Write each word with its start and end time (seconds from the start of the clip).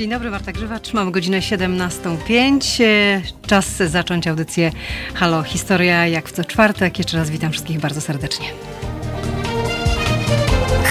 Dzień 0.00 0.10
dobry, 0.10 0.30
Marta 0.30 0.52
Grzywacz. 0.52 0.92
Mamy 0.92 1.10
godzinę 1.10 1.40
17.05. 1.40 2.84
E, 2.84 3.22
Czas 3.46 3.76
zacząć 3.76 4.26
audycję 4.26 4.72
Halo 5.14 5.42
Historia, 5.42 6.06
jak 6.06 6.28
w 6.28 6.32
co 6.32 6.44
czwartek. 6.44 6.98
Jeszcze 6.98 7.16
raz 7.16 7.30
witam 7.30 7.52
wszystkich 7.52 7.80
bardzo 7.80 8.00
serdecznie. 8.00 8.46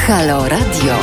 Halo 0.08 0.50
Radio. 0.50 1.00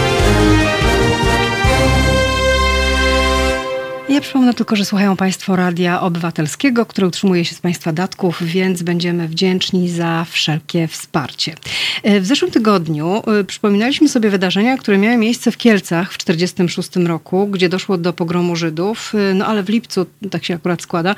Ja 4.08 4.20
przypomnę 4.20 4.54
tylko, 4.54 4.76
że 4.76 4.84
słuchają 4.84 5.16
Państwo 5.16 5.56
Radia 5.56 6.00
Obywatelskiego, 6.00 6.86
które 6.86 7.06
utrzymuje 7.06 7.44
się 7.44 7.54
z 7.54 7.60
Państwa 7.60 7.92
datków, 7.92 8.42
więc 8.42 8.82
będziemy 8.82 9.28
wdzięczni 9.28 9.88
za 9.88 10.26
wszelkie 10.30 10.88
wsparcie. 10.88 11.54
E, 12.02 12.20
W 12.20 12.26
zeszłym 12.26 12.50
tygodniu 12.50 13.22
e, 13.26 13.44
przypominaliśmy 13.44 14.08
sobie 14.08 14.30
wydarzenia, 14.30 14.76
które 14.76 14.98
miały 14.98 15.16
miejsce 15.16 15.50
w 15.50 15.56
Kielcach 15.56 16.12
w 16.12 16.18
1946 16.18 17.08
roku, 17.08 17.46
gdzie 17.46 17.68
doszło 17.68 17.98
do 17.98 18.12
pogromu 18.12 18.56
Żydów, 18.56 19.12
E, 19.14 19.34
no 19.34 19.46
ale 19.46 19.62
w 19.62 19.68
lipcu, 19.68 20.06
tak 20.30 20.44
się 20.44 20.54
akurat 20.54 20.82
składa, 20.82 21.14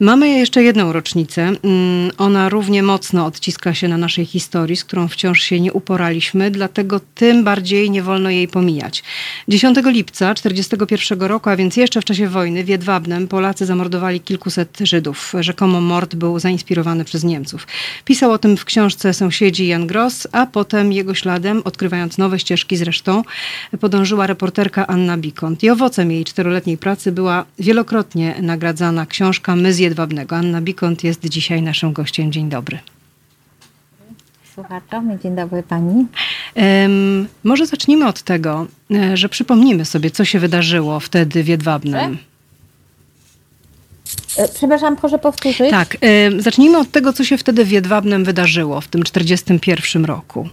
mamy 0.00 0.28
jeszcze 0.28 0.62
jedną 0.62 0.92
rocznicę. 0.92 1.42
Mm, 1.42 2.10
Ona 2.18 2.48
równie 2.48 2.82
mocno 2.82 3.26
odciska 3.26 3.74
się 3.74 3.88
na 3.88 3.96
naszej 3.96 4.26
historii, 4.26 4.76
z 4.76 4.84
którą 4.84 5.08
wciąż 5.08 5.42
się 5.42 5.60
nie 5.60 5.72
uporaliśmy, 5.72 6.50
dlatego 6.50 7.00
tym 7.14 7.44
bardziej 7.44 7.90
nie 7.90 8.02
wolno 8.02 8.30
jej 8.30 8.48
pomijać. 8.48 9.02
10 9.48 9.76
lipca 9.84 10.34
1941 10.34 11.28
roku, 11.28 11.50
a 11.50 11.56
więc 11.56 11.76
jeszcze 11.76 12.00
w 12.00 12.04
czasie 12.04 12.29
wojny 12.30 12.64
w 12.64 12.68
Jedwabnem 12.68 13.28
Polacy 13.28 13.66
zamordowali 13.66 14.20
kilkuset 14.20 14.78
Żydów. 14.80 15.32
Rzekomo 15.40 15.80
mord 15.80 16.14
był 16.14 16.38
zainspirowany 16.38 17.04
przez 17.04 17.24
Niemców. 17.24 17.66
Pisał 18.04 18.32
o 18.32 18.38
tym 18.38 18.56
w 18.56 18.64
książce 18.64 19.14
Sąsiedzi 19.14 19.66
Jan 19.66 19.86
Gross, 19.86 20.28
a 20.32 20.46
potem 20.46 20.92
jego 20.92 21.14
śladem, 21.14 21.62
odkrywając 21.64 22.18
nowe 22.18 22.38
ścieżki 22.38 22.76
zresztą, 22.76 23.22
podążyła 23.80 24.26
reporterka 24.26 24.86
Anna 24.86 25.16
Bikont. 25.16 25.62
I 25.62 25.70
owocem 25.70 26.10
jej 26.12 26.24
czteroletniej 26.24 26.78
pracy 26.78 27.12
była 27.12 27.44
wielokrotnie 27.58 28.34
nagradzana 28.42 29.06
książka 29.06 29.56
My 29.56 29.72
z 29.72 29.78
Jedwabnego. 29.78 30.36
Anna 30.36 30.60
Bikont 30.60 31.04
jest 31.04 31.28
dzisiaj 31.28 31.62
naszym 31.62 31.92
gościem. 31.92 32.32
Dzień 32.32 32.48
dobry. 32.48 32.78
Słuchaczom, 34.60 35.18
dzień 35.22 35.34
dobry 35.36 35.62
pani. 35.62 36.06
Em, 36.54 37.28
może 37.44 37.66
zacznijmy 37.66 38.06
od 38.06 38.22
tego, 38.22 38.66
e, 38.94 39.16
że 39.16 39.28
przypomnimy 39.28 39.84
sobie, 39.84 40.10
co 40.10 40.24
się 40.24 40.38
wydarzyło 40.38 41.00
wtedy 41.00 41.42
w 41.42 41.48
Jedwabnem. 41.48 42.18
E, 44.36 44.48
Przepraszam, 44.48 44.96
proszę 44.96 45.18
powtórzyć. 45.18 45.70
Tak, 45.70 45.96
em, 46.00 46.40
zacznijmy 46.42 46.78
od 46.78 46.90
tego, 46.90 47.12
co 47.12 47.24
się 47.24 47.38
wtedy 47.38 47.64
w 47.64 47.70
Jedwabnem 47.70 48.24
wydarzyło 48.24 48.80
w 48.80 48.88
tym 48.88 49.02
41 49.02 50.04
roku. 50.04 50.48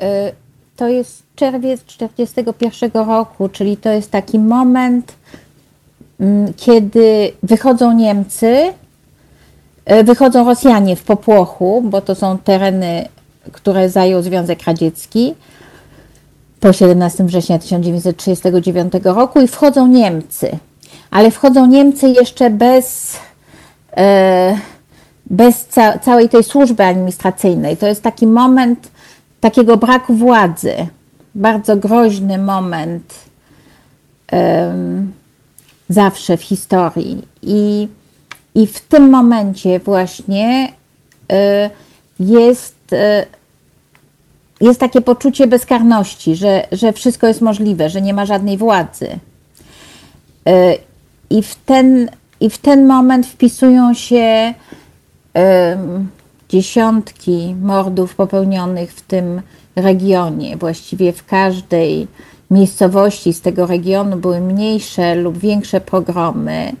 E, 0.00 0.32
To 0.76 0.88
jest 0.88 1.22
czerwiec 1.36 1.82
1941 1.84 2.90
roku, 3.06 3.48
czyli 3.48 3.76
to 3.76 3.90
jest 3.90 4.10
taki 4.10 4.38
moment, 4.38 5.12
mm, 6.20 6.54
kiedy 6.56 7.32
wychodzą 7.42 7.92
Niemcy, 7.92 8.72
wychodzą 10.04 10.44
Rosjanie 10.44 10.96
w 10.96 11.02
popłochu, 11.02 11.82
bo 11.84 12.00
to 12.00 12.14
są 12.14 12.38
tereny, 12.38 13.08
które 13.52 13.90
zajął 13.90 14.22
Związek 14.22 14.62
Radziecki 14.64 15.34
po 16.60 16.72
17 16.72 17.24
września 17.24 17.58
1939 17.58 18.92
roku 19.04 19.40
i 19.40 19.48
wchodzą 19.48 19.86
Niemcy. 19.86 20.50
Ale 21.10 21.30
wchodzą 21.30 21.66
Niemcy 21.66 22.08
jeszcze 22.08 22.50
bez, 22.50 23.16
e, 23.96 24.58
bez 25.26 25.64
ca- 25.66 25.98
całej 25.98 26.28
tej 26.28 26.44
służby 26.44 26.84
administracyjnej. 26.84 27.76
To 27.76 27.86
jest 27.86 28.02
taki 28.02 28.26
moment 28.26 28.90
takiego 29.40 29.76
braku 29.76 30.14
władzy. 30.14 30.74
Bardzo 31.34 31.76
groźny 31.76 32.38
moment 32.38 33.14
em, 34.28 35.12
zawsze 35.88 36.36
w 36.36 36.42
historii. 36.42 37.22
I, 37.42 37.88
I 38.54 38.66
w 38.66 38.80
tym 38.80 39.10
momencie 39.10 39.78
właśnie 39.78 40.72
e, 41.32 41.70
jest, 42.20 42.92
e, 42.92 43.26
jest 44.60 44.80
takie 44.80 45.00
poczucie 45.00 45.46
bezkarności, 45.46 46.36
że, 46.36 46.66
że 46.72 46.92
wszystko 46.92 47.26
jest 47.26 47.40
możliwe, 47.40 47.90
że 47.90 48.02
nie 48.02 48.14
ma 48.14 48.26
żadnej 48.26 48.58
władzy. 48.58 49.18
E, 50.46 50.74
I 51.30 51.42
w 51.42 51.54
ten, 51.54 52.10
i 52.40 52.50
w 52.50 52.58
ten 52.58 52.86
moment 52.86 53.26
wpisują 53.26 53.94
się 53.94 54.54
dziesiątki 56.48 57.54
mordów 57.62 58.14
popełnionych 58.14 58.92
w 58.92 59.00
tym 59.00 59.42
regionie. 59.76 60.56
Właściwie 60.56 61.12
w 61.12 61.26
każdej 61.26 62.08
miejscowości 62.50 63.32
z 63.32 63.40
tego 63.40 63.66
regionu 63.66 64.16
były 64.16 64.40
mniejsze 64.40 65.14
lub 65.14 65.38
większe 65.38 65.80
pogromy. 65.80 66.72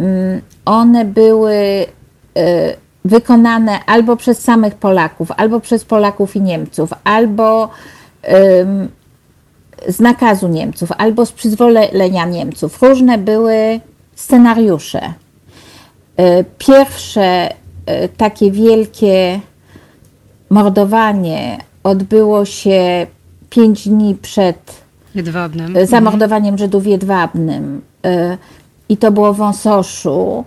Mm, 0.00 0.40
One 0.64 1.04
były 1.04 1.54
e, 1.54 1.86
wykonane 3.04 3.84
albo 3.86 4.16
przez 4.16 4.38
samych 4.42 4.74
Polaków, 4.74 5.28
albo 5.36 5.60
przez 5.60 5.84
Polaków 5.84 6.36
i 6.36 6.40
Niemców, 6.40 6.90
albo 7.04 7.68
z 9.88 10.00
nakazu 10.00 10.48
Niemców, 10.48 10.92
albo 10.98 11.26
z 11.26 11.32
przyzwolenia 11.32 12.26
Niemców. 12.26 12.82
Różne 12.82 13.18
były 13.18 13.80
scenariusze. 14.14 15.00
E, 16.16 16.44
Pierwsze 16.58 17.48
e, 17.86 18.08
takie 18.08 18.50
wielkie 18.50 19.40
mordowanie 20.50 21.58
odbyło 21.82 22.44
się 22.44 23.06
pięć 23.50 23.88
dni 23.88 24.14
przed 24.14 24.82
Jedwabnem. 25.14 25.76
e, 25.76 25.86
zamordowaniem 25.86 26.58
Żydów 26.58 26.82
w 26.82 26.86
Jedwabnym. 26.86 27.82
I 28.88 28.96
to 28.96 29.12
było 29.12 29.32
w 29.32 29.36
Wąsoszu. 29.36 30.44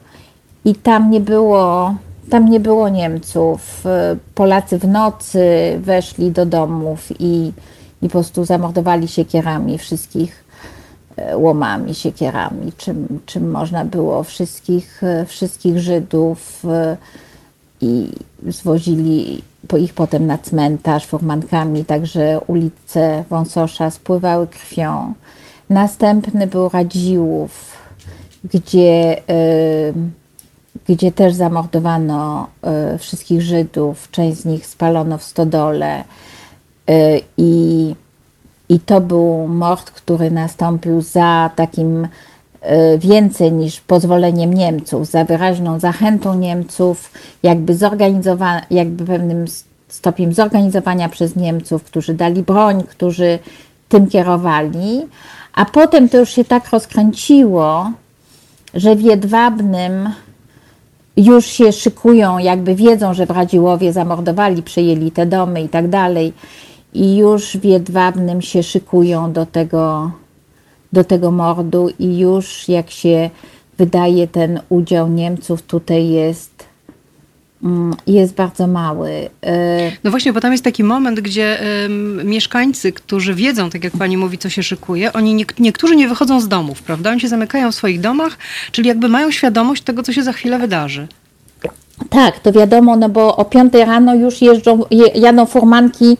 I 0.65 0.75
tam 0.75 1.11
nie 1.11 1.19
było, 1.19 1.95
tam 2.29 2.49
nie 2.49 2.59
było 2.59 2.89
Niemców. 2.89 3.85
E, 3.85 4.15
Polacy 4.35 4.77
w 4.77 4.87
nocy 4.87 5.39
weszli 5.79 6.31
do 6.31 6.45
domów 6.45 7.07
i, 7.19 7.53
i 8.01 8.07
po 8.07 8.09
prostu 8.09 8.45
zamordowali 8.45 9.07
siekierami 9.07 9.77
wszystkich 9.77 10.43
e, 11.15 11.37
łomami, 11.37 11.95
siekierami, 11.95 12.73
czym, 12.77 13.19
czym 13.25 13.51
można 13.51 13.85
było 13.85 14.23
wszystkich, 14.23 15.03
e, 15.03 15.25
wszystkich 15.25 15.79
Żydów 15.79 16.63
i 17.81 18.11
zwozili 18.47 19.41
ich 19.77 19.93
potem 19.93 20.27
na 20.27 20.37
cmentarz 20.37 21.05
furmankami, 21.05 21.85
także 21.85 22.39
ulice 22.47 23.23
Wąsosza 23.29 23.91
spływały 23.91 24.47
krwią. 24.47 25.13
Następny 25.69 26.47
był 26.47 26.69
Radziłów, 26.69 27.78
gdzie, 28.43 29.21
gdzie 30.87 31.11
też 31.11 31.33
zamordowano 31.33 32.47
y, 32.93 32.97
wszystkich 32.97 33.41
Żydów, 33.41 34.11
część 34.11 34.37
z 34.37 34.45
nich 34.45 34.65
spalono 34.65 35.17
w 35.17 35.23
stodole 35.23 36.03
y, 36.89 37.21
i 37.37 37.95
i 38.69 38.79
to 38.79 39.01
był 39.01 39.47
mord, 39.47 39.91
który 39.91 40.31
nastąpił 40.31 41.01
za 41.01 41.49
takim 41.55 42.07
e, 42.61 42.97
więcej 42.97 43.51
niż 43.51 43.81
pozwoleniem 43.81 44.53
Niemców, 44.53 45.07
za 45.07 45.25
wyraźną 45.25 45.79
zachętą 45.79 46.35
Niemców, 46.35 47.11
jakby, 47.43 47.73
zorganizowa- 47.75 48.61
jakby 48.71 49.05
pewnym 49.05 49.45
stopniem 49.87 50.33
zorganizowania 50.33 51.09
przez 51.09 51.35
Niemców, 51.35 51.83
którzy 51.83 52.13
dali 52.13 52.43
broń, 52.43 52.83
którzy 52.83 53.39
tym 53.89 54.07
kierowali. 54.07 55.01
A 55.53 55.65
potem 55.65 56.09
to 56.09 56.17
już 56.17 56.29
się 56.29 56.45
tak 56.45 56.69
rozkręciło, 56.69 57.91
że 58.73 58.95
w 58.95 59.01
Jedwabnym 59.01 60.09
już 61.17 61.45
się 61.45 61.71
szykują, 61.71 62.37
jakby 62.37 62.75
wiedzą, 62.75 63.13
że 63.13 63.25
w 63.25 63.29
Radziłowie 63.29 63.93
zamordowali, 63.93 64.63
przejęli 64.63 65.11
te 65.11 65.25
domy 65.25 65.61
i 65.61 65.69
tak 65.69 65.89
dalej. 65.89 66.33
I 66.93 67.17
już 67.17 67.57
w 67.57 67.65
Jedwabnym 67.65 68.41
się 68.41 68.63
szykują 68.63 69.33
do 69.33 69.45
tego, 69.45 70.11
do 70.93 71.03
tego 71.03 71.31
mordu 71.31 71.89
i 71.99 72.17
już 72.17 72.69
jak 72.69 72.91
się 72.91 73.29
wydaje 73.77 74.27
ten 74.27 74.59
udział 74.69 75.09
Niemców 75.09 75.61
tutaj 75.61 76.09
jest, 76.09 76.58
jest 78.07 78.33
bardzo 78.33 78.67
mały. 78.67 79.29
E, 79.45 79.91
No 80.03 80.11
właśnie, 80.11 80.33
bo 80.33 80.41
tam 80.41 80.51
jest 80.51 80.63
taki 80.63 80.83
moment, 80.83 81.19
gdzie 81.19 81.59
em, 81.85 82.27
mieszkańcy, 82.27 82.91
którzy 82.91 83.33
wiedzą, 83.33 83.69
tak 83.69 83.83
jak 83.83 83.93
pani 83.93 84.17
mówi, 84.17 84.37
co 84.37 84.49
się 84.49 84.63
szykuje, 84.63 85.13
oni 85.13 85.33
nie, 85.33 85.45
niektórzy 85.59 85.95
nie 85.95 86.07
wychodzą 86.07 86.41
z 86.41 86.47
domów, 86.47 86.81
prawda? 86.83 87.11
Oni 87.11 87.19
się 87.19 87.27
zamykają 87.27 87.71
w 87.71 87.75
swoich 87.75 87.99
domach, 88.01 88.37
czyli 88.71 88.87
jakby 88.87 89.09
mają 89.09 89.31
świadomość 89.31 89.83
tego, 89.83 90.03
co 90.03 90.13
się 90.13 90.23
za 90.23 90.33
chwilę 90.33 90.59
wydarzy. 90.59 91.07
Tak, 92.09 92.39
to 92.39 92.51
wiadomo, 92.51 92.95
no 92.95 93.09
bo 93.09 93.35
o 93.35 93.45
5 93.45 93.73
rano 93.73 94.15
już 94.15 94.41
jeżdżą, 94.41 94.79
je, 94.91 95.07
jadą 95.07 95.45
furmanki 95.45 96.17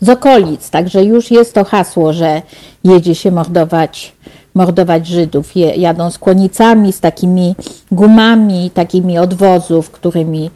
z 0.00 0.08
okolic, 0.08 0.70
także 0.70 1.04
już 1.04 1.30
jest 1.30 1.54
to 1.54 1.64
hasło, 1.64 2.12
że 2.12 2.42
jedzie 2.84 3.14
się 3.14 3.30
mordować, 3.30 4.12
mordować 4.54 5.06
Żydów. 5.06 5.56
Je, 5.56 5.66
jadą 5.74 6.10
z 6.10 6.18
kłonicami, 6.18 6.92
z 6.92 7.00
takimi 7.00 7.54
gumami, 7.92 8.70
takimi 8.74 9.18
od 9.18 9.34
wozów, 9.34 9.90
którymi, 9.90 10.50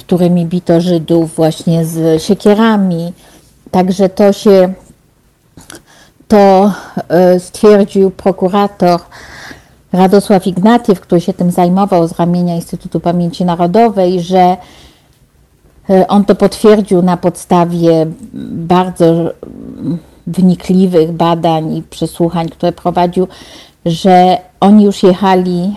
którymi 0.00 0.46
bito 0.46 0.80
Żydów 0.80 1.36
właśnie 1.36 1.84
z 1.84 2.22
siekierami. 2.22 3.12
Także 3.70 4.08
to 4.08 4.32
się, 4.32 4.72
to 6.28 6.72
stwierdził 7.38 8.10
prokurator 8.10 9.00
Radosław 9.92 10.46
Ignatiew, 10.46 11.00
który 11.00 11.20
się 11.20 11.32
tym 11.32 11.50
zajmował 11.50 12.08
z 12.08 12.12
ramienia 12.12 12.54
Instytutu 12.54 13.00
Pamięci 13.00 13.44
Narodowej, 13.44 14.20
że 14.20 14.56
on 16.08 16.24
to 16.24 16.34
potwierdził 16.34 17.02
na 17.02 17.16
podstawie 17.16 18.06
bardzo 18.52 19.30
wnikliwych 20.26 21.12
badań 21.12 21.76
i 21.76 21.82
przesłuchań, 21.82 22.48
które 22.48 22.72
prowadził, 22.72 23.28
że 23.86 24.38
oni 24.60 24.84
już 24.84 25.02
jechali 25.02 25.76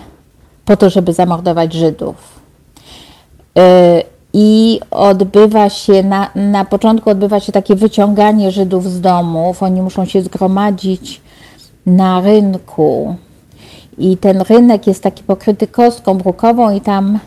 po 0.65 0.77
to, 0.77 0.89
żeby 0.89 1.13
zamordować 1.13 1.73
Żydów. 1.73 2.38
E, 3.57 4.03
I 4.33 4.79
odbywa 4.91 5.69
się, 5.69 6.03
na, 6.03 6.29
na 6.35 6.65
początku 6.65 7.09
odbywa 7.09 7.39
się 7.39 7.51
takie 7.51 7.75
wyciąganie 7.75 8.51
Żydów 8.51 8.89
z 8.89 9.01
domów. 9.01 9.63
Oni 9.63 9.81
muszą 9.81 10.05
się 10.05 10.21
zgromadzić 10.21 11.21
na 11.85 12.21
rynku. 12.21 13.15
I 13.97 14.17
ten 14.17 14.41
rynek 14.41 14.87
jest 14.87 15.03
taki 15.03 15.23
pokryty 15.23 15.67
kostką 15.67 16.17
brukową, 16.17 16.71
i 16.71 16.81
tam 16.81 17.19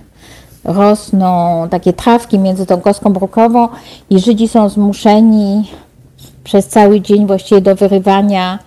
rosną 0.65 1.69
takie 1.71 1.93
trawki 1.93 2.39
między 2.39 2.67
tą 2.67 2.81
kostką 2.81 3.13
brukową, 3.13 3.69
i 4.11 4.21
Żydzi 4.21 4.49
są 4.49 4.69
zmuszeni 4.69 5.71
przez 6.45 6.69
cały 6.69 7.01
dzień 7.01 7.27
właściwie 7.27 7.61
do 7.61 7.75
wyrywania 7.75 8.59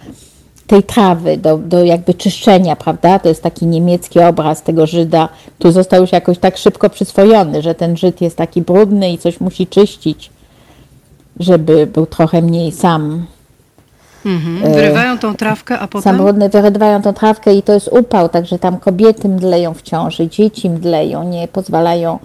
tej 0.67 0.83
trawy, 0.83 1.37
do, 1.37 1.57
do 1.57 1.83
jakby 1.83 2.13
czyszczenia, 2.13 2.75
prawda? 2.75 3.19
To 3.19 3.29
jest 3.29 3.43
taki 3.43 3.65
niemiecki 3.65 4.19
obraz 4.19 4.63
tego 4.63 4.87
Żyda, 4.87 5.29
który 5.59 5.73
został 5.73 6.01
już 6.01 6.11
jakoś 6.11 6.37
tak 6.39 6.57
szybko 6.57 6.89
przyswojony, 6.89 7.61
że 7.61 7.75
ten 7.75 7.97
Żyd 7.97 8.21
jest 8.21 8.37
taki 8.37 8.61
brudny 8.61 9.11
i 9.11 9.17
coś 9.17 9.39
musi 9.39 9.67
czyścić, 9.67 10.29
żeby 11.39 11.87
był 11.87 12.05
trochę 12.05 12.41
mniej 12.41 12.71
sam. 12.71 13.25
Mhm. 14.25 14.73
Wyrywają 14.73 15.17
tą 15.17 15.35
trawkę, 15.35 15.79
a 15.79 15.87
potem? 15.87 16.01
Sam 16.01 16.17
brudny 16.17 16.49
wyrywają 16.49 17.01
tą 17.01 17.13
trawkę 17.13 17.55
i 17.55 17.63
to 17.63 17.73
jest 17.73 17.89
upał, 17.91 18.29
także 18.29 18.59
tam 18.59 18.77
kobiety 18.77 19.29
mdleją 19.29 19.73
w 19.73 19.81
ciąży, 19.81 20.29
dzieci 20.29 20.69
mdleją, 20.69 21.29
nie 21.29 21.47
pozwalają 21.47 22.19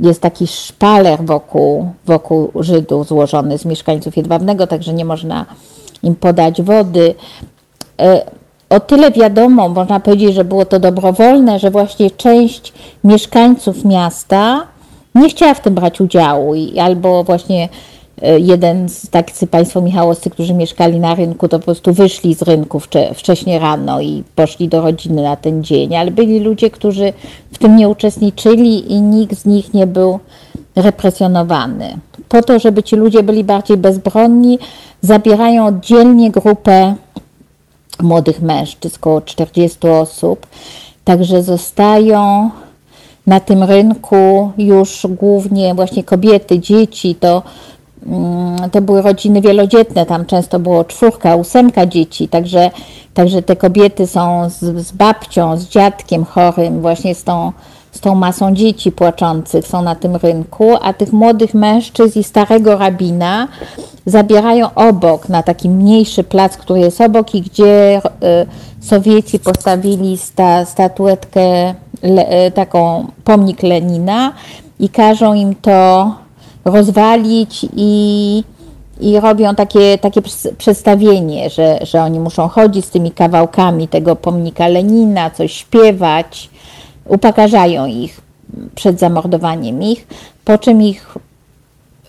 jest 0.00 0.22
taki 0.22 0.46
szpaler 0.46 1.24
wokół, 1.24 1.90
wokół 2.06 2.50
Żydów 2.60 3.08
złożony 3.08 3.58
z 3.58 3.64
mieszkańców 3.64 4.16
Jedwabnego, 4.16 4.66
także 4.66 4.92
nie 4.92 5.04
można 5.04 5.46
im 6.02 6.14
podać 6.14 6.62
wody. 6.62 7.14
E, 8.00 8.22
o 8.70 8.80
tyle 8.80 9.10
wiadomo, 9.10 9.68
można 9.68 10.00
powiedzieć, 10.00 10.34
że 10.34 10.44
było 10.44 10.64
to 10.64 10.80
dobrowolne, 10.80 11.58
że 11.58 11.70
właśnie 11.70 12.10
część 12.10 12.72
mieszkańców 13.04 13.84
miasta 13.84 14.66
nie 15.14 15.28
chciała 15.28 15.54
w 15.54 15.60
tym 15.60 15.74
brać 15.74 16.00
udziału 16.00 16.54
i 16.54 16.78
albo 16.78 17.24
właśnie 17.24 17.68
e, 18.22 18.40
jeden 18.40 18.88
z 18.88 19.10
tacy 19.10 19.46
państwo 19.46 19.80
Michałowscy, 19.80 20.30
którzy 20.30 20.54
mieszkali 20.54 21.00
na 21.00 21.14
rynku, 21.14 21.48
to 21.48 21.58
po 21.58 21.64
prostu 21.64 21.92
wyszli 21.92 22.34
z 22.34 22.42
rynku 22.42 22.80
wcześnie 23.14 23.58
rano 23.58 24.00
i 24.00 24.24
poszli 24.34 24.68
do 24.68 24.80
rodziny 24.80 25.22
na 25.22 25.36
ten 25.36 25.64
dzień, 25.64 25.96
ale 25.96 26.10
byli 26.10 26.40
ludzie, 26.40 26.70
którzy 26.70 27.12
w 27.52 27.58
tym 27.58 27.76
nie 27.76 27.88
uczestniczyli 27.88 28.92
i 28.92 29.00
nikt 29.00 29.38
z 29.38 29.46
nich 29.46 29.74
nie 29.74 29.86
był 29.86 30.18
represjonowany. 30.76 31.98
Po 32.28 32.42
to, 32.42 32.58
żeby 32.58 32.82
ci 32.82 32.96
ludzie 32.96 33.22
byli 33.22 33.44
bardziej 33.44 33.76
bezbronni, 33.76 34.58
zabierają 35.00 35.66
oddzielnie 35.66 36.30
grupę 36.30 36.94
młodych 38.02 38.42
mężczyzn, 38.42 38.96
około 38.96 39.20
40 39.20 39.88
osób, 39.88 40.46
także 41.04 41.42
zostają 41.42 42.50
na 43.26 43.40
tym 43.40 43.62
rynku 43.62 44.52
już 44.58 45.06
głównie 45.10 45.74
właśnie 45.74 46.04
kobiety, 46.04 46.58
dzieci, 46.58 47.14
to, 47.14 47.42
mm, 48.06 48.70
to 48.70 48.80
były 48.80 49.02
rodziny 49.02 49.40
wielodzietne, 49.40 50.06
tam 50.06 50.26
często 50.26 50.58
było 50.58 50.84
czwórka, 50.84 51.36
ósemka 51.36 51.86
dzieci, 51.86 52.28
także, 52.28 52.70
także 53.14 53.42
te 53.42 53.56
kobiety 53.56 54.06
są 54.06 54.50
z, 54.50 54.86
z 54.86 54.92
babcią, 54.92 55.56
z 55.56 55.68
dziadkiem 55.68 56.24
chorym, 56.24 56.80
właśnie 56.80 57.14
z 57.14 57.24
tą 57.24 57.52
z 57.92 58.00
tą 58.00 58.14
masą 58.14 58.54
dzieci 58.54 58.92
płaczących 58.92 59.66
są 59.66 59.82
na 59.82 59.94
tym 59.94 60.16
rynku, 60.16 60.70
a 60.82 60.92
tych 60.92 61.12
młodych 61.12 61.54
mężczyzn 61.54 62.18
i 62.18 62.24
starego 62.24 62.78
rabina 62.78 63.48
zabierają 64.06 64.74
obok, 64.74 65.28
na 65.28 65.42
taki 65.42 65.70
mniejszy 65.70 66.24
plac, 66.24 66.56
który 66.56 66.80
jest 66.80 67.00
obok 67.00 67.34
i 67.34 67.42
gdzie 67.42 67.98
y, 67.98 68.68
Sowieci 68.80 69.38
postawili 69.38 70.18
sta, 70.18 70.64
statuetkę, 70.64 71.74
le, 72.02 72.50
taką 72.50 73.06
pomnik 73.24 73.62
Lenina 73.62 74.32
i 74.80 74.88
każą 74.88 75.34
im 75.34 75.54
to 75.54 76.14
rozwalić 76.64 77.66
i, 77.76 78.44
i 79.00 79.20
robią 79.20 79.54
takie, 79.54 79.98
takie 79.98 80.22
przedstawienie, 80.58 81.50
że, 81.50 81.78
że 81.82 82.02
oni 82.02 82.20
muszą 82.20 82.48
chodzić 82.48 82.84
z 82.84 82.90
tymi 82.90 83.10
kawałkami 83.10 83.88
tego 83.88 84.16
pomnika 84.16 84.68
Lenina, 84.68 85.30
coś 85.30 85.52
śpiewać 85.52 86.50
upokarzają 87.08 87.86
ich 87.86 88.20
przed 88.74 89.00
zamordowaniem 89.00 89.82
ich, 89.82 90.06
po 90.44 90.58
czym 90.58 90.82
ich 90.82 91.14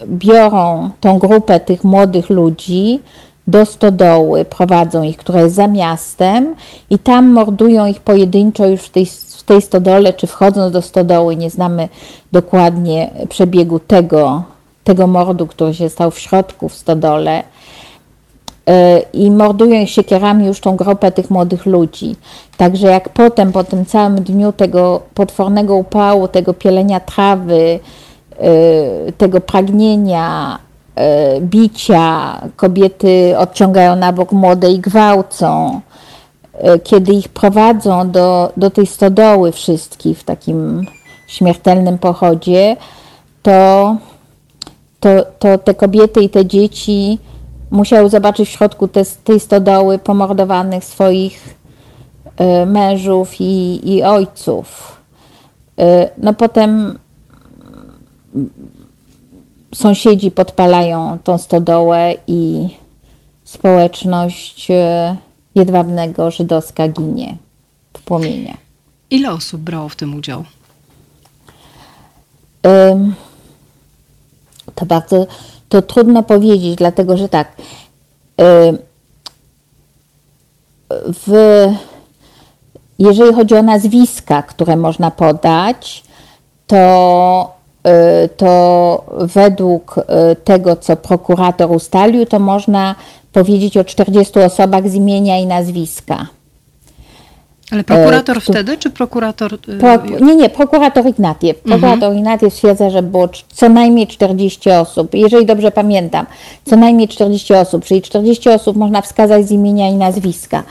biorą 0.06 0.90
tą 1.00 1.20
grupę 1.20 1.60
tych 1.60 1.84
młodych 1.84 2.30
ludzi 2.30 3.00
do 3.48 3.66
stodoły, 3.66 4.46
prowadzą 4.46 5.04
ich, 5.04 5.18
która 5.18 5.42
jest 5.42 5.56
za 5.56 5.68
miastem 5.68 6.56
i 6.90 7.00
tam 7.00 7.28
mordują 7.28 7.86
ich 7.86 8.00
pojedynczo 8.00 8.68
już 8.68 8.82
w 8.82 8.90
tej, 8.90 9.06
w 9.38 9.44
tej 9.44 9.62
stodole, 9.62 10.14
czy 10.14 10.28
wchodząc 10.28 10.74
do 10.74 10.82
stodoły, 10.82 11.36
nie 11.36 11.50
znamy 11.50 11.90
dokładnie 12.32 13.12
przebiegu 13.30 13.80
tego, 13.80 14.44
tego 14.84 15.08
mordu, 15.08 15.48
który 15.48 15.74
się 15.74 15.90
stał 15.90 16.12
w 16.12 16.20
środku 16.20 16.70
w 16.70 16.76
stodole 16.76 17.44
i 19.14 19.32
mordują 19.32 19.86
siekierami 19.86 20.46
już 20.46 20.60
tą 20.60 20.76
grupę 20.76 21.12
tych 21.12 21.30
młodych 21.30 21.66
ludzi. 21.66 22.16
Także 22.58 22.88
jak 22.88 23.10
potem, 23.10 23.52
po 23.52 23.64
tym 23.64 23.86
całym 23.86 24.16
dniu 24.16 24.52
tego 24.52 25.02
potwornego 25.14 25.76
upału, 25.76 26.28
tego 26.28 26.54
pielenia 26.54 27.00
trawy, 27.00 27.80
y, 29.10 29.12
tego 29.18 29.42
pragnienia, 29.42 30.60
y, 31.38 31.42
bicia, 31.42 32.42
kobiety 32.56 33.36
odciągają 33.38 33.96
na 33.96 34.14
bok 34.14 34.32
młode 34.32 34.72
i 34.72 34.80
gwałcą, 34.80 35.82
kiedy 36.84 37.14
ich 37.14 37.30
prowadzą 37.30 38.12
do, 38.12 38.52
do 38.58 38.70
tej 38.70 38.88
stodoły 38.88 39.52
wszystkich 39.52 40.20
w 40.20 40.24
takim 40.24 40.86
śmiertelnym 41.28 41.98
pochodzie, 41.98 42.76
to, 43.44 43.96
to, 45.00 45.10
to 45.40 45.58
te 45.58 45.74
kobiety 45.74 46.22
i 46.22 46.30
te 46.30 46.46
dzieci 46.46 47.20
musiał 47.72 48.10
zobaczyć 48.10 48.50
w 48.50 48.52
środku 48.52 48.88
te, 48.88 49.06
tej 49.24 49.40
stodoły 49.40 50.00
pomordowanych 50.00 50.84
swoich 50.84 51.56
y, 52.42 52.66
mężów 52.66 53.42
i, 53.42 53.82
i 53.94 54.04
ojców. 54.04 54.98
Y, 55.80 55.84
no 56.18 56.34
potem 56.34 57.00
sąsiedzi 59.76 60.32
podpalają 60.32 61.18
tą 61.24 61.38
stodołę 61.38 62.14
i 62.28 62.70
społeczność 63.44 64.72
y, 64.72 64.76
jedwabnego 65.56 66.32
żydowska 66.32 66.88
ginie 66.88 67.38
w 67.94 68.02
płomieniach. 68.02 68.58
Ile 69.10 69.32
osób 69.32 69.62
brało 69.62 69.90
w 69.90 69.96
tym 69.96 70.16
udział? 70.16 70.44
To 74.76 74.86
bardzo 74.86 75.28
to 75.70 75.82
trudno 75.82 76.24
powiedzieć, 76.24 76.76
dlatego 76.76 77.18
że 77.18 77.30
tak. 77.30 77.52
Y, 78.42 78.78
w, 80.94 81.34
jeżeli 83.00 83.34
chodzi 83.34 83.56
o 83.56 83.64
nazwiska, 83.64 84.42
które 84.42 84.76
można 84.76 85.12
podać, 85.12 86.04
to, 86.68 87.54
y, 88.26 88.30
to 88.30 89.04
według 89.18 89.98
y, 89.98 90.04
tego, 90.36 90.76
co 90.76 90.96
prokurator 90.96 91.72
ustalił, 91.72 92.26
to 92.26 92.40
można 92.40 92.96
powiedzieć 93.32 93.78
o 93.78 93.84
40 93.84 94.40
osobach 94.40 94.90
z 94.90 94.96
imienia 94.96 95.40
i 95.40 95.46
nazwiska. 95.46 96.28
Ale 97.72 97.84
prokurator 97.84 98.38
e, 98.38 98.42
wtedy, 98.42 98.78
czy 98.78 98.90
prokurator... 98.90 99.54
Y, 99.54 99.58
Pro, 99.58 99.98
nie, 100.22 100.36
nie, 100.36 100.50
prokurator 100.50 101.08
Ignatiew. 101.08 101.58
Mhm. 101.58 101.64
Prokurator 101.64 102.10
mhm. 102.10 102.18
Ignatiew 102.18 102.54
stwierdza, 102.54 102.90
że 102.90 103.04
było 103.04 103.30
co 103.54 103.70
najmniej 103.70 104.08
40 104.08 104.70
osób, 104.72 105.14
jeżeli 105.14 105.46
dobrze 105.46 105.72
pamiętam, 105.72 106.26
co 106.66 106.76
najmniej 106.76 107.08
40 107.08 107.54
osób, 107.54 107.86
czyli 107.86 108.02
40 108.02 108.50
osób 108.50 108.78
można 108.78 109.02
wskazać 109.02 109.48
z 109.48 109.52
imienia 109.52 109.90
i 109.90 109.94
nazwiska. 109.94 110.64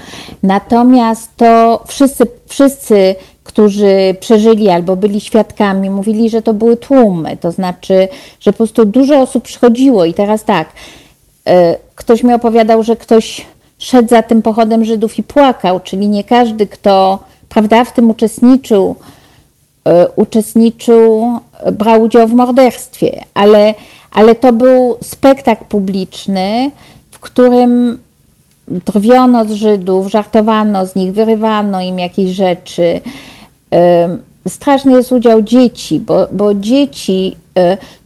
Natomiast 0.42 1.30
to 1.36 1.82
wszyscy, 1.86 2.24
wszyscy 2.46 3.14
którzy 3.48 4.16
przeżyli 4.20 4.68
albo 4.68 4.96
byli 4.96 5.20
świadkami, 5.20 5.90
mówili, 5.90 6.30
że 6.30 6.42
to 6.42 6.54
były 6.54 6.76
tłumy, 6.76 7.36
to 7.36 7.52
znaczy, 7.52 8.08
że 8.40 8.52
po 8.52 8.56
prostu 8.56 8.84
dużo 8.84 9.20
osób 9.20 9.44
przychodziło 9.44 10.04
i 10.04 10.14
teraz 10.14 10.44
tak, 10.44 10.68
e, 11.46 11.76
ktoś 11.94 12.22
mi 12.22 12.34
opowiadał, 12.34 12.82
że 12.82 12.96
ktoś 12.96 13.46
szedł 13.78 14.08
za 14.08 14.22
tym 14.22 14.42
pochodem 14.42 14.84
Żydów 14.84 15.18
i 15.18 15.22
płakał, 15.22 15.80
czyli 15.80 16.08
nie 16.08 16.24
każdy, 16.24 16.66
kto 16.66 17.18
prawda, 17.48 17.84
w 17.84 17.92
tym 17.92 18.10
uczestniczył, 18.10 18.96
e, 19.84 20.08
uczestniczył, 20.08 21.38
brał 21.72 22.02
udział 22.02 22.28
w 22.28 22.34
morderstwie, 22.34 23.24
ale, 23.34 23.74
ale 24.10 24.34
to 24.34 24.52
był 24.52 24.96
spektakl 25.02 25.64
publiczny, 25.64 26.70
w 27.10 27.18
którym 27.18 27.98
drwiono 28.68 29.44
z 29.44 29.52
Żydów, 29.52 30.10
żartowano 30.10 30.86
z 30.86 30.94
nich, 30.94 31.12
wyrywano 31.12 31.80
im 31.80 31.98
jakieś 31.98 32.30
rzeczy. 32.30 33.00
Straszny 34.48 34.92
jest 34.92 35.12
udział 35.12 35.42
dzieci, 35.42 36.00
bo, 36.00 36.26
bo 36.32 36.54
dzieci, 36.54 37.36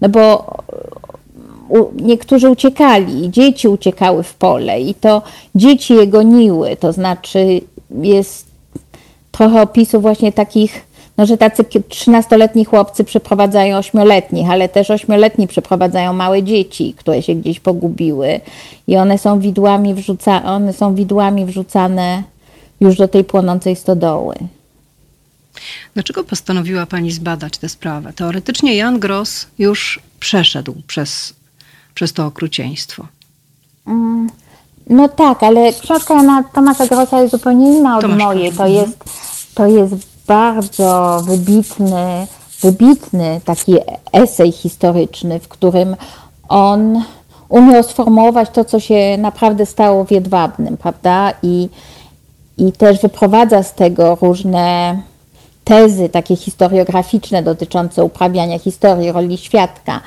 no 0.00 0.08
bo 0.08 0.54
niektórzy 2.02 2.50
uciekali, 2.50 3.30
dzieci 3.30 3.68
uciekały 3.68 4.22
w 4.22 4.34
pole 4.34 4.80
i 4.80 4.94
to 4.94 5.22
dzieci 5.54 5.94
je 5.94 6.06
goniły, 6.06 6.76
to 6.76 6.92
znaczy 6.92 7.60
jest 8.02 8.46
trochę 9.32 9.62
opisów 9.62 10.02
właśnie 10.02 10.32
takich, 10.32 10.86
no, 11.18 11.26
że 11.26 11.38
tacy 11.38 11.62
13-letni 11.62 12.64
chłopcy 12.64 13.04
przyprowadzają 13.04 13.76
ośmioletnich, 13.76 14.50
ale 14.50 14.68
też 14.68 14.90
ośmioletni 14.90 15.48
przyprowadzają 15.48 16.12
małe 16.12 16.42
dzieci, 16.42 16.94
które 16.98 17.22
się 17.22 17.34
gdzieś 17.34 17.60
pogubiły 17.60 18.40
i 18.86 18.96
one 18.96 19.18
są 19.18 19.40
widłami, 19.40 19.94
wrzuca, 19.94 20.44
one 20.44 20.72
są 20.72 20.94
widłami 20.94 21.44
wrzucane 21.44 22.22
już 22.80 22.96
do 22.96 23.08
tej 23.08 23.24
płonącej 23.24 23.76
stodoły. 23.76 24.34
Dlaczego 25.94 26.24
postanowiła 26.24 26.86
Pani 26.86 27.12
zbadać 27.12 27.58
tę 27.58 27.68
sprawę? 27.68 28.12
Teoretycznie 28.12 28.76
Jan 28.76 28.98
Gross 28.98 29.46
już 29.58 30.00
przeszedł 30.20 30.74
przez, 30.86 31.34
przez 31.94 32.12
to 32.12 32.26
okrucieństwo. 32.26 33.06
Mm, 33.86 34.30
no 34.90 35.08
tak, 35.08 35.42
ale 35.42 35.72
książka 35.72 36.14
Jana 36.14 36.42
Tomasza 36.42 36.86
Grossa 36.86 37.20
jest 37.20 37.32
zupełnie 37.32 37.78
inna 37.78 37.96
od 37.96 38.02
Tomasz 38.02 38.18
mojej. 38.18 38.52
To 38.52 38.66
jest, 38.66 39.04
to 39.54 39.66
jest 39.66 39.94
bardzo 40.26 41.20
wybitny, 41.26 42.26
wybitny 42.62 43.40
taki 43.44 43.74
esej 44.12 44.52
historyczny, 44.52 45.40
w 45.40 45.48
którym 45.48 45.96
on 46.48 47.04
umiał 47.48 47.82
sformułować 47.82 48.50
to, 48.50 48.64
co 48.64 48.80
się 48.80 49.18
naprawdę 49.18 49.66
stało 49.66 50.04
w 50.04 50.10
Jedwabnym, 50.10 50.76
prawda? 50.76 51.32
I, 51.42 51.68
i 52.58 52.72
też 52.72 53.02
wyprowadza 53.02 53.62
z 53.62 53.74
tego 53.74 54.18
różne 54.22 54.96
tezy 55.64 56.08
takie 56.08 56.36
historiograficzne 56.36 57.42
dotyczące 57.42 58.04
uprawiania 58.04 58.58
historii, 58.58 59.12
roli 59.12 59.38
świadka. 59.38 60.00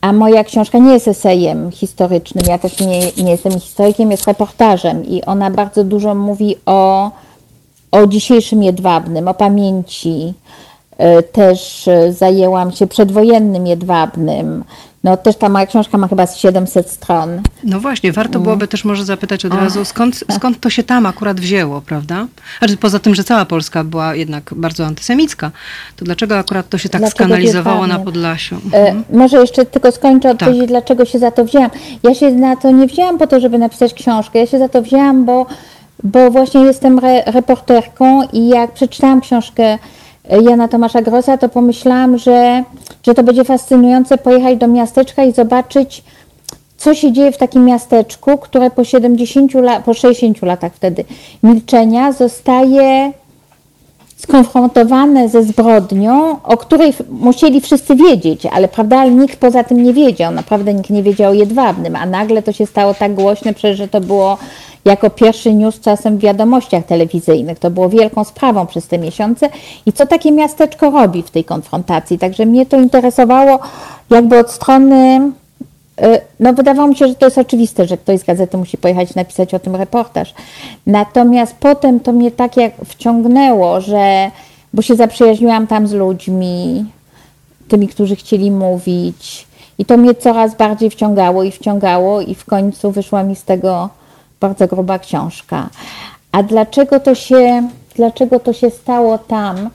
A 0.00 0.12
moja 0.12 0.44
książka 0.44 0.78
nie 0.78 0.92
jest 0.92 1.08
esejem 1.08 1.70
historycznym, 1.70 2.44
ja 2.48 2.58
też 2.58 2.80
nie, 2.80 3.12
nie 3.24 3.30
jestem 3.30 3.60
historykiem, 3.60 4.10
jest 4.10 4.26
reportażem 4.26 5.04
i 5.04 5.22
ona 5.22 5.50
bardzo 5.50 5.84
dużo 5.84 6.14
mówi 6.14 6.56
o, 6.66 7.10
o 7.90 8.06
dzisiejszym 8.06 8.62
Jedwabnym, 8.62 9.28
o 9.28 9.34
pamięci. 9.34 10.34
Też 11.32 11.88
zajęłam 12.10 12.72
się 12.72 12.86
przedwojennym 12.86 13.66
Jedwabnym, 13.66 14.64
no 15.04 15.16
też 15.16 15.36
ta 15.36 15.48
moja 15.48 15.66
książka 15.66 15.98
ma 15.98 16.08
chyba 16.08 16.26
700 16.26 16.90
stron. 16.90 17.42
No 17.64 17.80
właśnie, 17.80 18.12
warto 18.12 18.32
mm. 18.32 18.42
byłoby 18.42 18.68
też 18.68 18.84
może 18.84 19.04
zapytać 19.04 19.44
od 19.44 19.54
razu, 19.54 19.84
skąd, 19.84 20.24
skąd 20.36 20.60
to 20.60 20.70
się 20.70 20.82
tam 20.82 21.06
akurat 21.06 21.40
wzięło, 21.40 21.80
prawda? 21.80 22.26
Znaczy, 22.58 22.76
poza 22.76 22.98
tym, 22.98 23.14
że 23.14 23.24
cała 23.24 23.44
Polska 23.44 23.84
była 23.84 24.14
jednak 24.14 24.54
bardzo 24.56 24.86
antysemicka, 24.86 25.50
to 25.96 26.04
dlaczego 26.04 26.38
akurat 26.38 26.68
to 26.68 26.78
się 26.78 26.88
tak 26.88 27.00
dlaczego 27.00 27.24
skanalizowało 27.24 27.86
na 27.86 27.98
Podlasiu? 27.98 28.54
E, 28.54 28.76
mhm. 28.76 29.04
E, 29.12 29.16
może 29.16 29.40
jeszcze 29.40 29.66
tylko 29.66 29.92
skończę 29.92 30.30
odpowiedzieć, 30.30 30.60
tak. 30.60 30.68
dlaczego 30.68 31.04
się 31.04 31.18
za 31.18 31.30
to 31.30 31.44
wzięłam. 31.44 31.70
Ja 32.02 32.14
się 32.14 32.30
na 32.30 32.56
to 32.56 32.70
nie 32.70 32.86
wzięłam 32.86 33.18
po 33.18 33.26
to, 33.26 33.40
żeby 33.40 33.58
napisać 33.58 33.94
książkę. 33.94 34.38
Ja 34.38 34.46
się 34.46 34.58
za 34.58 34.68
to 34.68 34.82
wzięłam, 34.82 35.24
bo, 35.24 35.46
bo 36.02 36.30
właśnie 36.30 36.60
jestem 36.60 36.98
re, 36.98 37.22
reporterką 37.26 38.28
i 38.32 38.48
jak 38.48 38.72
przeczytałam 38.72 39.20
książkę 39.20 39.78
Jana 40.28 40.68
Tomasza 40.68 41.02
Grossa, 41.02 41.38
to 41.38 41.48
pomyślałam, 41.48 42.18
że, 42.18 42.64
że 43.06 43.14
to 43.14 43.22
będzie 43.22 43.44
fascynujące 43.44 44.18
pojechać 44.18 44.58
do 44.58 44.68
miasteczka 44.68 45.24
i 45.24 45.32
zobaczyć, 45.32 46.04
co 46.76 46.94
się 46.94 47.12
dzieje 47.12 47.32
w 47.32 47.38
takim 47.38 47.64
miasteczku, 47.64 48.38
które 48.38 48.70
po 48.70 48.84
70 48.84 49.54
lat, 49.54 49.84
po 49.84 49.94
60 49.94 50.42
latach 50.42 50.72
wtedy 50.74 51.04
milczenia 51.42 52.12
zostaje 52.12 53.12
skonfrontowane 54.16 55.28
ze 55.28 55.42
zbrodnią, 55.42 56.42
o 56.42 56.56
której 56.56 56.92
musieli 57.10 57.60
wszyscy 57.60 57.96
wiedzieć, 57.96 58.46
ale 58.46 58.68
prawda, 58.68 58.98
ale 58.98 59.10
nikt 59.10 59.36
poza 59.36 59.64
tym 59.64 59.82
nie 59.82 59.92
wiedział, 59.92 60.32
naprawdę 60.32 60.74
nikt 60.74 60.90
nie 60.90 61.02
wiedział 61.02 61.30
o 61.30 61.34
Jedwabnym, 61.34 61.96
a 61.96 62.06
nagle 62.06 62.42
to 62.42 62.52
się 62.52 62.66
stało 62.66 62.94
tak 62.94 63.14
głośne, 63.14 63.54
przecież 63.54 63.78
że 63.78 63.88
to 63.88 64.00
było 64.00 64.38
jako 64.84 65.10
pierwszy 65.10 65.54
news 65.54 65.80
czasem 65.80 66.18
w 66.18 66.20
wiadomościach 66.20 66.86
telewizyjnych. 66.86 67.58
To 67.58 67.70
było 67.70 67.88
wielką 67.88 68.24
sprawą 68.24 68.66
przez 68.66 68.88
te 68.88 68.98
miesiące 68.98 69.48
i 69.86 69.92
co 69.92 70.06
takie 70.06 70.32
miasteczko 70.32 70.90
robi 70.90 71.22
w 71.22 71.30
tej 71.30 71.44
konfrontacji. 71.44 72.18
Także 72.18 72.46
mnie 72.46 72.66
to 72.66 72.80
interesowało 72.80 73.58
jakby 74.10 74.38
od 74.38 74.50
strony 74.50 75.32
y, 76.02 76.20
no 76.40 76.52
wydawało 76.52 76.88
mi 76.88 76.96
się, 76.96 77.08
że 77.08 77.14
to 77.14 77.26
jest 77.26 77.38
oczywiste, 77.38 77.86
że 77.86 77.96
ktoś 77.96 78.20
z 78.20 78.24
gazety 78.24 78.56
musi 78.56 78.78
pojechać 78.78 79.14
napisać 79.14 79.54
o 79.54 79.58
tym 79.58 79.76
reportaż. 79.76 80.34
Natomiast 80.86 81.54
potem 81.60 82.00
to 82.00 82.12
mnie 82.12 82.30
tak 82.30 82.56
jak 82.56 82.72
wciągnęło, 82.84 83.80
że 83.80 84.30
bo 84.74 84.82
się 84.82 84.94
zaprzyjaźniłam 84.94 85.66
tam 85.66 85.86
z 85.86 85.92
ludźmi, 85.92 86.84
tymi, 87.68 87.88
którzy 87.88 88.16
chcieli 88.16 88.50
mówić 88.50 89.46
i 89.78 89.84
to 89.84 89.96
mnie 89.96 90.14
coraz 90.14 90.54
bardziej 90.54 90.90
wciągało 90.90 91.42
i 91.42 91.50
wciągało 91.50 92.20
i 92.20 92.34
w 92.34 92.44
końcu 92.44 92.90
wyszła 92.90 93.22
mi 93.22 93.36
z 93.36 93.44
tego 93.44 93.88
bardzo 94.40 94.66
gruba 94.66 94.98
książka. 94.98 95.68
A 96.32 96.42
dlaczego 96.42 97.00
to 97.00 97.14
się, 97.14 97.68
dlaczego 97.96 98.40
to 98.40 98.52
się 98.52 98.70
stało 98.70 99.18
tam? 99.18 99.70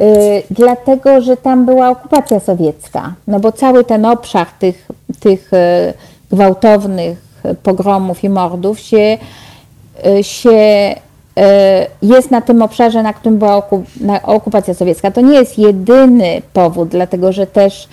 Yy, 0.00 0.06
dlatego, 0.50 1.20
że 1.20 1.36
tam 1.36 1.66
była 1.66 1.90
okupacja 1.90 2.40
sowiecka. 2.40 3.14
No 3.26 3.40
bo 3.40 3.52
cały 3.52 3.84
ten 3.84 4.04
obszar 4.04 4.46
tych, 4.46 4.88
tych 5.20 5.50
yy, 5.52 5.94
gwałtownych 6.30 7.18
pogromów 7.62 8.24
i 8.24 8.28
mordów 8.28 8.80
się, 8.80 9.18
yy, 10.04 10.24
się 10.24 10.50
yy, 11.36 11.42
jest 12.02 12.30
na 12.30 12.40
tym 12.40 12.62
obszarze, 12.62 13.02
na 13.02 13.12
którym 13.12 13.38
była 13.38 13.62
okupacja 14.22 14.74
sowiecka. 14.74 15.10
To 15.10 15.20
nie 15.20 15.34
jest 15.34 15.58
jedyny 15.58 16.42
powód, 16.52 16.88
dlatego 16.88 17.32
że 17.32 17.46
też 17.46 17.88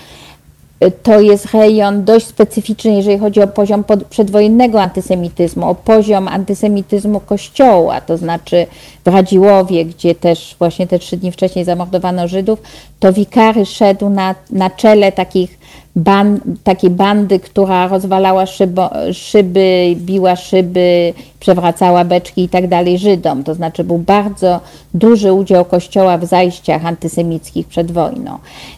to 0.92 1.20
jest 1.20 1.54
rejon 1.54 2.04
dość 2.04 2.28
specyficzny, 2.28 2.96
jeżeli 2.96 3.20
chodzi 3.20 3.42
o 3.42 3.48
poziom 3.48 3.84
przedwojennego 4.10 4.82
antysemityzmu, 4.82 5.70
o 5.70 5.76
poziom 5.76 6.28
antysemityzmu 6.28 7.20
kościoła, 7.20 8.02
to 8.02 8.18
znaczy 8.18 8.68
w 9.06 9.08
Radziłowie, 9.08 9.86
gdzie 9.86 10.16
też 10.16 10.56
właśnie 10.60 10.88
te 10.88 11.00
trzy 11.00 11.18
dni 11.18 11.32
wcześniej 11.32 11.66
zamordowano 11.66 12.28
Żydów, 12.28 12.62
to 13.00 13.14
wikary 13.14 13.66
szedł 13.66 14.10
na, 14.10 14.36
na 14.52 14.70
czele 14.70 15.12
takich 15.12 15.60
ban, 15.96 16.40
takiej 16.64 16.90
bandy, 16.90 17.40
która 17.40 17.88
rozwalała 17.88 18.46
szybo, 18.46 18.90
szyby, 19.14 19.96
biła 19.96 20.36
szyby, 20.36 21.14
przewracała 21.40 22.06
beczki 22.06 22.44
i 22.44 22.50
tak 22.50 22.68
dalej 22.68 22.98
Żydom. 22.98 23.44
To 23.44 23.54
znaczy 23.54 23.84
był 23.84 23.98
bardzo 23.98 24.60
duży 24.94 25.34
udział 25.34 25.66
Kościoła 25.66 26.18
w 26.18 26.26
zajściach 26.26 26.86
antysemickich 26.86 27.68
przed 27.68 27.92
wojną. 27.92 28.38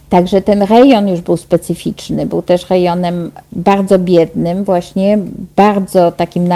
Także 0.09 0.41
ten 0.41 0.61
rejon 0.61 1.07
już 1.07 1.21
był 1.21 1.37
specyficzny, 1.37 2.25
był 2.25 2.41
też 2.41 2.69
rejonem 2.69 3.31
bardzo 3.51 3.99
biednym, 3.99 4.63
właśnie 4.63 5.17
bardzo 5.55 6.11
takim 6.11 6.49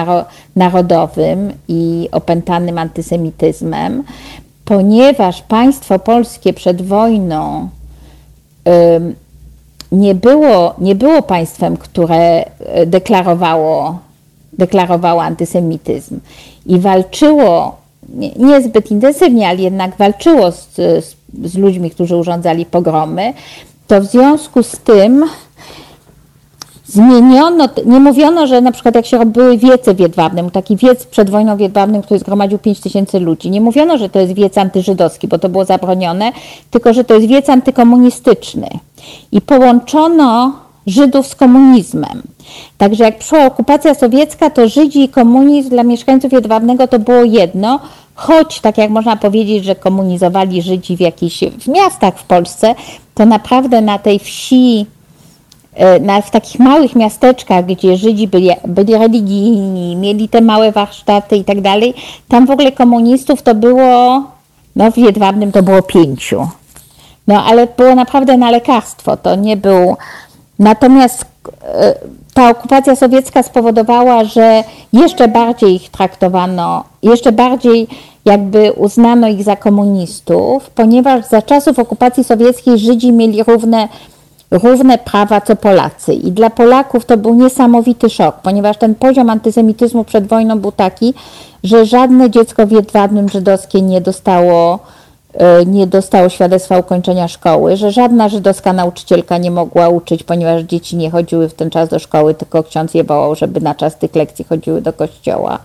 narodowym 0.56 1.54
i 1.68 2.10
opętanym 2.12 2.78
antysemityzmem, 2.78 4.04
ponieważ 4.66 5.42
państwo 5.42 6.00
polskie 6.00 6.54
przed 6.54 6.82
wojną 6.82 7.70
nie 9.92 10.16
było, 10.16 10.74
nie 10.78 10.96
było 10.96 11.22
państwem, 11.22 11.78
które 11.78 12.18
e, 12.18 12.86
deklarowało, 12.86 14.00
deklarowało 14.54 15.24
antysemityzm 15.24 16.20
i 16.66 16.80
walczyło 16.80 17.76
nie, 18.14 18.32
niezbyt 18.32 18.92
intensywnie, 18.92 19.48
ale 19.48 19.60
jednak 19.60 19.98
walczyło 19.98 20.52
z, 20.52 20.76
z, 20.76 21.16
z 21.44 21.58
ludźmi, 21.58 21.92
którzy 21.92 22.16
urządzali 22.16 22.66
pogromy, 22.66 23.34
to 23.88 24.02
w 24.02 24.06
związku 24.06 24.64
z 24.64 24.72
tym 24.72 25.26
zmieniono, 26.86 27.70
nie 27.86 28.00
mówiono, 28.00 28.48
że 28.48 28.62
na 28.62 28.72
przykład 28.72 28.96
jak 28.96 29.06
się 29.06 29.18
robiły 29.18 29.58
wiece 29.58 29.94
w 29.94 30.00
Jedwabnym, 30.00 30.52
taki 30.52 30.76
wiec 30.76 31.06
przed 31.06 31.30
wojną 31.30 31.58
w 31.58 31.60
Jedwabnym, 31.60 32.02
który 32.02 32.20
zgromadził 32.20 32.58
5 32.58 32.80
tysięcy 32.80 33.20
ludzi, 33.20 33.50
nie 33.50 33.62
mówiono, 33.62 33.98
że 33.98 34.10
to 34.10 34.20
jest 34.20 34.34
wiec 34.34 34.58
antyżydowski, 34.58 35.28
bo 35.28 35.40
to 35.40 35.50
było 35.50 35.66
zabronione, 35.66 36.32
tylko 36.72 36.94
że 36.94 37.04
to 37.04 37.14
jest 37.14 37.28
wiec 37.28 37.50
antykomunistyczny. 37.50 38.68
I 39.32 39.42
połączono 39.42 40.54
Żydów 40.88 41.28
z 41.28 41.36
komunizmem. 41.36 42.22
Także 42.78 43.04
jak 43.04 43.18
przyszła 43.18 43.46
okupacja 43.46 43.96
sowiecka, 43.96 44.50
to 44.50 44.68
Żydzi 44.68 45.04
i 45.04 45.10
komunizm 45.10 45.70
dla 45.70 45.84
mieszkańców 45.84 46.34
Jedwabnego 46.34 46.88
to 46.88 47.00
było 47.00 47.24
jedno, 47.24 47.80
choć 48.16 48.60
tak 48.60 48.78
jak 48.78 48.90
można 48.90 49.16
powiedzieć, 49.16 49.66
że 49.66 49.76
komunizowali 49.76 50.62
Żydzi 50.62 50.98
w 50.98 51.00
jakichś 51.00 51.44
w 51.60 51.68
miastach 51.68 52.20
w 52.20 52.24
Polsce, 52.24 52.76
to 53.16 53.26
naprawdę 53.26 53.82
na 53.82 54.00
tej 54.00 54.20
wsi 54.20 54.86
E, 55.80 56.00
na, 56.00 56.22
w 56.22 56.32
takich 56.32 56.60
małych 56.60 56.96
miasteczkach, 56.96 57.66
gdzie 57.66 57.98
Żydzi 57.98 58.28
byli, 58.28 58.50
byli 58.68 58.94
religijni, 58.98 59.96
mieli 59.96 60.30
te 60.30 60.42
małe 60.42 60.72
warsztaty 60.72 61.36
i 61.36 61.44
tak 61.44 61.62
dalej, 61.62 61.94
tam 62.28 62.46
w 62.46 62.52
ogóle 62.52 62.72
komunistów 62.72 63.42
to 63.42 63.56
było, 63.56 64.24
no 64.76 64.92
w 64.92 64.98
Jedwabnym 64.98 65.52
to 65.52 65.64
było 65.64 65.82
pięciu. 65.82 66.48
No 67.30 67.44
ale 67.44 67.68
było 67.78 67.96
naprawdę 67.96 68.38
na 68.38 68.52
lekarstwo, 68.52 69.18
to 69.18 69.36
nie 69.36 69.58
był... 69.58 69.96
Natomiast 70.60 71.26
e, 71.64 71.96
ta 72.34 72.50
okupacja 72.50 72.96
sowiecka 72.96 73.44
spowodowała, 73.44 74.24
że 74.24 74.64
jeszcze 74.94 75.28
bardziej 75.28 75.76
ich 75.76 75.90
traktowano, 75.90 76.84
jeszcze 77.04 77.32
bardziej 77.32 77.88
jakby 78.26 78.72
uznano 78.72 79.28
ich 79.28 79.44
za 79.44 79.56
komunistów, 79.56 80.70
ponieważ 80.70 81.26
za 81.26 81.42
czasów 81.42 81.80
okupacji 81.80 82.24
sowieckiej 82.24 82.80
Żydzi 82.80 83.12
mieli 83.12 83.44
równe, 83.44 83.88
równe 84.52 84.98
prawa 84.98 85.42
co 85.42 85.56
Polacy. 85.56 86.14
I 86.14 86.32
dla 86.32 86.50
Polaków 86.50 87.06
to 87.06 87.18
był 87.18 87.34
niesamowity 87.36 88.10
szok, 88.10 88.36
ponieważ 88.44 88.78
ten 88.78 88.96
poziom 88.96 89.30
antysemityzmu 89.30 90.04
przed 90.04 90.28
wojną 90.28 90.60
był 90.60 90.72
taki, 90.72 91.14
że 91.64 91.86
żadne 91.86 92.30
dziecko 92.30 92.68
w 92.68 92.72
jedwabnym 92.72 93.30
żydowskie 93.30 93.82
nie 93.82 94.02
dostało 94.02 94.80
nie 95.66 95.88
dostało 95.88 96.30
świadectwa 96.30 96.78
ukończenia 96.78 97.28
szkoły, 97.28 97.78
że 97.78 97.92
żadna 97.92 98.30
żydowska 98.30 98.74
nauczycielka 98.74 99.38
nie 99.38 99.52
mogła 99.52 99.90
uczyć, 99.90 100.24
ponieważ 100.24 100.64
dzieci 100.64 100.96
nie 100.96 101.12
chodziły 101.12 101.50
w 101.50 101.54
ten 101.54 101.70
czas 101.70 101.90
do 101.90 102.00
szkoły, 102.00 102.34
tylko 102.34 102.64
ksiądz 102.64 102.94
je 102.94 103.04
wołał, 103.04 103.36
żeby 103.36 103.62
na 103.62 103.76
czas 103.76 103.98
tych 103.98 104.16
lekcji 104.16 104.46
chodziły 104.46 104.82
do 104.82 104.94
kościoła. 104.94 105.60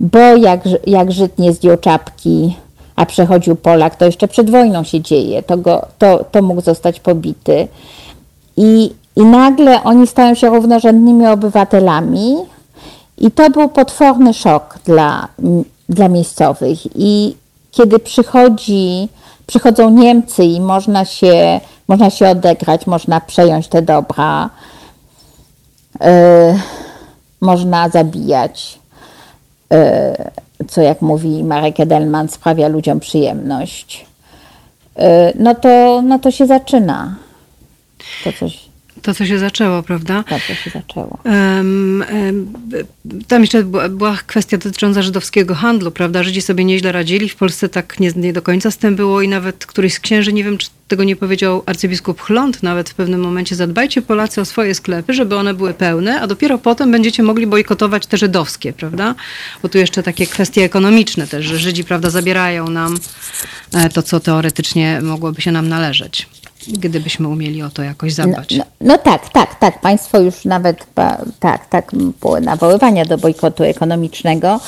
Bo 0.00 0.18
jak, 0.18 0.60
jak 0.86 1.12
Żyd 1.12 1.38
nie 1.38 1.52
zdjął 1.52 1.76
czapki, 1.76 2.56
a 2.96 3.06
przechodził 3.06 3.56
Polak, 3.56 3.96
to 3.96 4.04
jeszcze 4.04 4.28
przed 4.28 4.50
wojną 4.50 4.84
się 4.84 5.00
dzieje, 5.00 5.42
to, 5.42 5.56
go, 5.56 5.86
to, 5.98 6.24
to 6.30 6.42
mógł 6.42 6.60
zostać 6.60 7.00
pobity. 7.00 7.68
I, 8.56 8.92
I 9.16 9.22
nagle 9.22 9.82
oni 9.82 10.06
stają 10.06 10.34
się 10.34 10.50
równorzędnymi 10.50 11.26
obywatelami, 11.26 12.36
i 13.18 13.30
to 13.30 13.50
był 13.50 13.68
potworny 13.68 14.34
szok 14.34 14.78
dla, 14.84 15.28
dla 15.88 16.08
miejscowych. 16.08 16.78
I, 16.96 17.36
kiedy 17.70 17.98
przychodzi, 17.98 19.08
przychodzą 19.46 19.90
Niemcy 19.90 20.44
i 20.44 20.60
można 20.60 21.04
się, 21.04 21.60
można 21.88 22.10
się 22.10 22.28
odegrać, 22.28 22.86
można 22.86 23.20
przejąć 23.20 23.68
te 23.68 23.82
dobra, 23.82 24.50
yy, 26.00 26.08
można 27.40 27.88
zabijać, 27.88 28.78
yy, 29.70 30.66
co 30.68 30.82
jak 30.82 31.02
mówi 31.02 31.44
Marek 31.44 31.80
Edelman 31.80 32.28
sprawia 32.28 32.68
ludziom 32.68 33.00
przyjemność, 33.00 34.06
yy, 34.96 35.04
no, 35.34 35.54
to, 35.54 36.02
no 36.02 36.18
to 36.18 36.30
się 36.30 36.46
zaczyna. 36.46 37.14
To 38.24 38.32
coś 38.32 38.67
to, 39.02 39.14
co 39.14 39.26
się 39.26 39.38
zaczęło, 39.38 39.82
prawda? 39.82 40.24
Tak, 40.28 40.42
to 40.46 40.54
się 40.54 40.70
zaczęło. 40.70 41.18
Um, 41.24 42.04
um, 42.12 42.52
tam 43.28 43.40
jeszcze 43.40 43.62
była, 43.62 43.88
była, 43.88 44.18
kwestia 44.26 44.58
dotycząca 44.58 45.02
żydowskiego 45.02 45.54
handlu, 45.54 45.90
prawda? 45.90 46.22
Żydzi 46.22 46.42
sobie 46.42 46.64
nieźle 46.64 46.92
radzili, 46.92 47.28
w 47.28 47.36
Polsce 47.36 47.68
tak 47.68 48.00
nie, 48.00 48.12
nie, 48.16 48.32
do 48.32 48.42
końca 48.42 48.70
z 48.70 48.76
tym 48.76 48.96
było 48.96 49.22
i 49.22 49.28
nawet 49.28 49.66
któryś 49.66 49.94
z 49.94 50.00
księży, 50.00 50.32
nie 50.32 50.44
wiem, 50.44 50.58
czy 50.58 50.68
tego 50.88 51.04
nie 51.04 51.16
powiedział 51.16 51.62
arcybiskup 51.66 52.20
Chląd 52.20 52.62
nawet 52.62 52.90
w 52.90 52.94
pewnym 52.94 53.20
momencie, 53.20 53.56
zadbajcie 53.56 54.02
Polacy 54.02 54.40
o 54.40 54.44
swoje 54.44 54.74
sklepy, 54.74 55.14
żeby 55.14 55.36
one 55.36 55.54
były 55.54 55.74
pełne, 55.74 56.20
a 56.20 56.26
dopiero 56.26 56.58
potem 56.58 56.90
będziecie 56.90 57.22
mogli 57.22 57.46
bojkotować 57.46 58.06
te 58.06 58.16
żydowskie, 58.16 58.72
prawda? 58.72 59.14
Bo 59.62 59.68
tu 59.68 59.78
jeszcze 59.78 60.02
takie 60.02 60.26
kwestie 60.26 60.64
ekonomiczne 60.64 61.26
też, 61.26 61.46
że 61.46 61.58
Żydzi, 61.58 61.84
prawda, 61.84 62.10
zabierają 62.10 62.70
nam 62.70 62.98
e, 63.74 63.88
to, 63.88 64.02
co 64.02 64.20
teoretycznie 64.20 65.00
mogłoby 65.02 65.42
się 65.42 65.52
nam 65.52 65.68
należeć 65.68 66.26
gdybyśmy 66.72 67.28
umieli 67.28 67.62
o 67.62 67.70
to 67.70 67.82
jakoś 67.82 68.12
zadbać. 68.12 68.50
No, 68.50 68.64
no, 68.80 68.86
no 68.86 68.98
tak, 68.98 69.28
tak, 69.28 69.54
tak. 69.54 69.80
Państwo 69.80 70.20
już 70.20 70.44
nawet 70.44 70.86
tak, 71.40 71.66
tak 71.66 71.92
nawoływania 72.42 73.04
do 73.04 73.18
bojkotu 73.18 73.64
ekonomicznego 73.64 74.60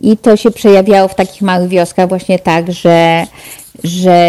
i 0.00 0.16
to 0.16 0.36
się 0.36 0.50
przejawiało 0.50 1.08
w 1.08 1.14
takich 1.14 1.42
małych 1.42 1.68
wioskach 1.68 2.08
właśnie 2.08 2.38
tak, 2.38 2.72
że 2.72 3.26
że 3.84 4.28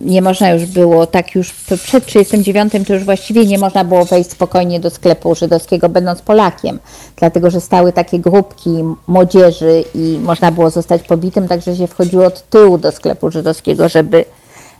nie 0.00 0.22
można 0.22 0.50
już 0.50 0.66
było, 0.66 1.06
tak 1.06 1.34
już 1.34 1.52
przed 1.52 2.06
1939 2.06 2.86
to 2.86 2.94
już 2.94 3.04
właściwie 3.04 3.46
nie 3.46 3.58
można 3.58 3.84
było 3.84 4.04
wejść 4.04 4.30
spokojnie 4.30 4.80
do 4.80 4.90
sklepu 4.90 5.34
żydowskiego, 5.34 5.88
będąc 5.88 6.22
Polakiem, 6.22 6.78
dlatego 7.16 7.50
że 7.50 7.60
stały 7.60 7.92
takie 7.92 8.18
grupki 8.18 8.70
młodzieży 9.06 9.84
i 9.94 10.18
można 10.22 10.52
było 10.52 10.70
zostać 10.70 11.02
pobitym, 11.02 11.48
także 11.48 11.76
się 11.76 11.86
wchodziło 11.86 12.24
od 12.24 12.50
tyłu 12.50 12.78
do 12.78 12.92
sklepu 12.92 13.30
żydowskiego, 13.30 13.88
żeby 13.88 14.24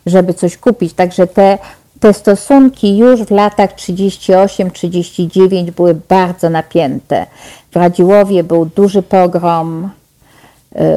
żeby 0.07 0.35
coś 0.35 0.57
kupić. 0.57 0.93
Także 0.93 1.27
te, 1.27 1.59
te 2.01 2.13
stosunki 2.13 2.99
już 2.99 3.21
w 3.21 3.31
latach 3.31 3.75
38-39 3.75 5.71
były 5.71 5.95
bardzo 6.09 6.51
napięte. 6.51 7.27
W 7.71 7.77
Radziłowie 7.77 8.45
był 8.45 8.67
duży 8.67 9.03
pogrom, 9.03 9.91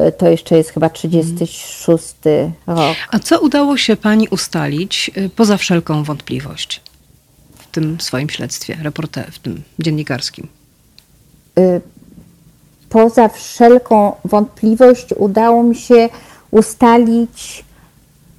y, 0.08 0.12
to 0.12 0.28
jeszcze 0.28 0.56
jest 0.56 0.70
chyba 0.70 0.90
36 0.90 2.14
rok. 2.66 2.96
A 3.10 3.18
co 3.18 3.40
udało 3.40 3.76
się 3.76 3.96
pani 3.96 4.28
ustalić 4.28 5.10
y, 5.16 5.28
poza 5.28 5.56
wszelką 5.56 6.04
wątpliwość 6.04 6.80
w 7.58 7.66
tym 7.66 8.00
swoim 8.00 8.30
śledztwie, 8.30 8.78
reporter, 8.82 9.32
w 9.32 9.38
tym 9.38 9.62
dziennikarskim? 9.78 10.48
Y, 11.58 11.80
poza 12.88 13.28
wszelką 13.28 14.12
wątpliwość 14.24 15.06
udało 15.16 15.62
mi 15.62 15.74
się 15.74 16.08
ustalić 16.50 17.64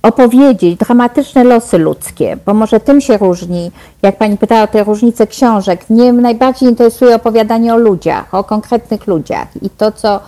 opowiedzieć 0.08 0.80
dramatyczne 0.80 1.44
losy 1.44 1.78
ludzkie, 1.78 2.38
bo 2.46 2.54
może 2.54 2.80
tym 2.80 3.02
się 3.02 3.18
różni, 3.18 3.72
jak 4.02 4.18
pani 4.18 4.38
pytała 4.38 4.64
o 4.64 4.68
te 4.68 4.84
różnice 4.84 5.28
książek, 5.28 5.90
mnie 5.90 6.14
najbardziej 6.14 6.70
interesuje 6.70 7.16
opowiadanie 7.16 7.74
o 7.74 7.78
ludziach, 7.78 8.34
o 8.34 8.44
konkretnych 8.44 9.08
ludziach. 9.08 9.48
I 9.62 9.70
to, 9.70 9.92
co 9.92 10.20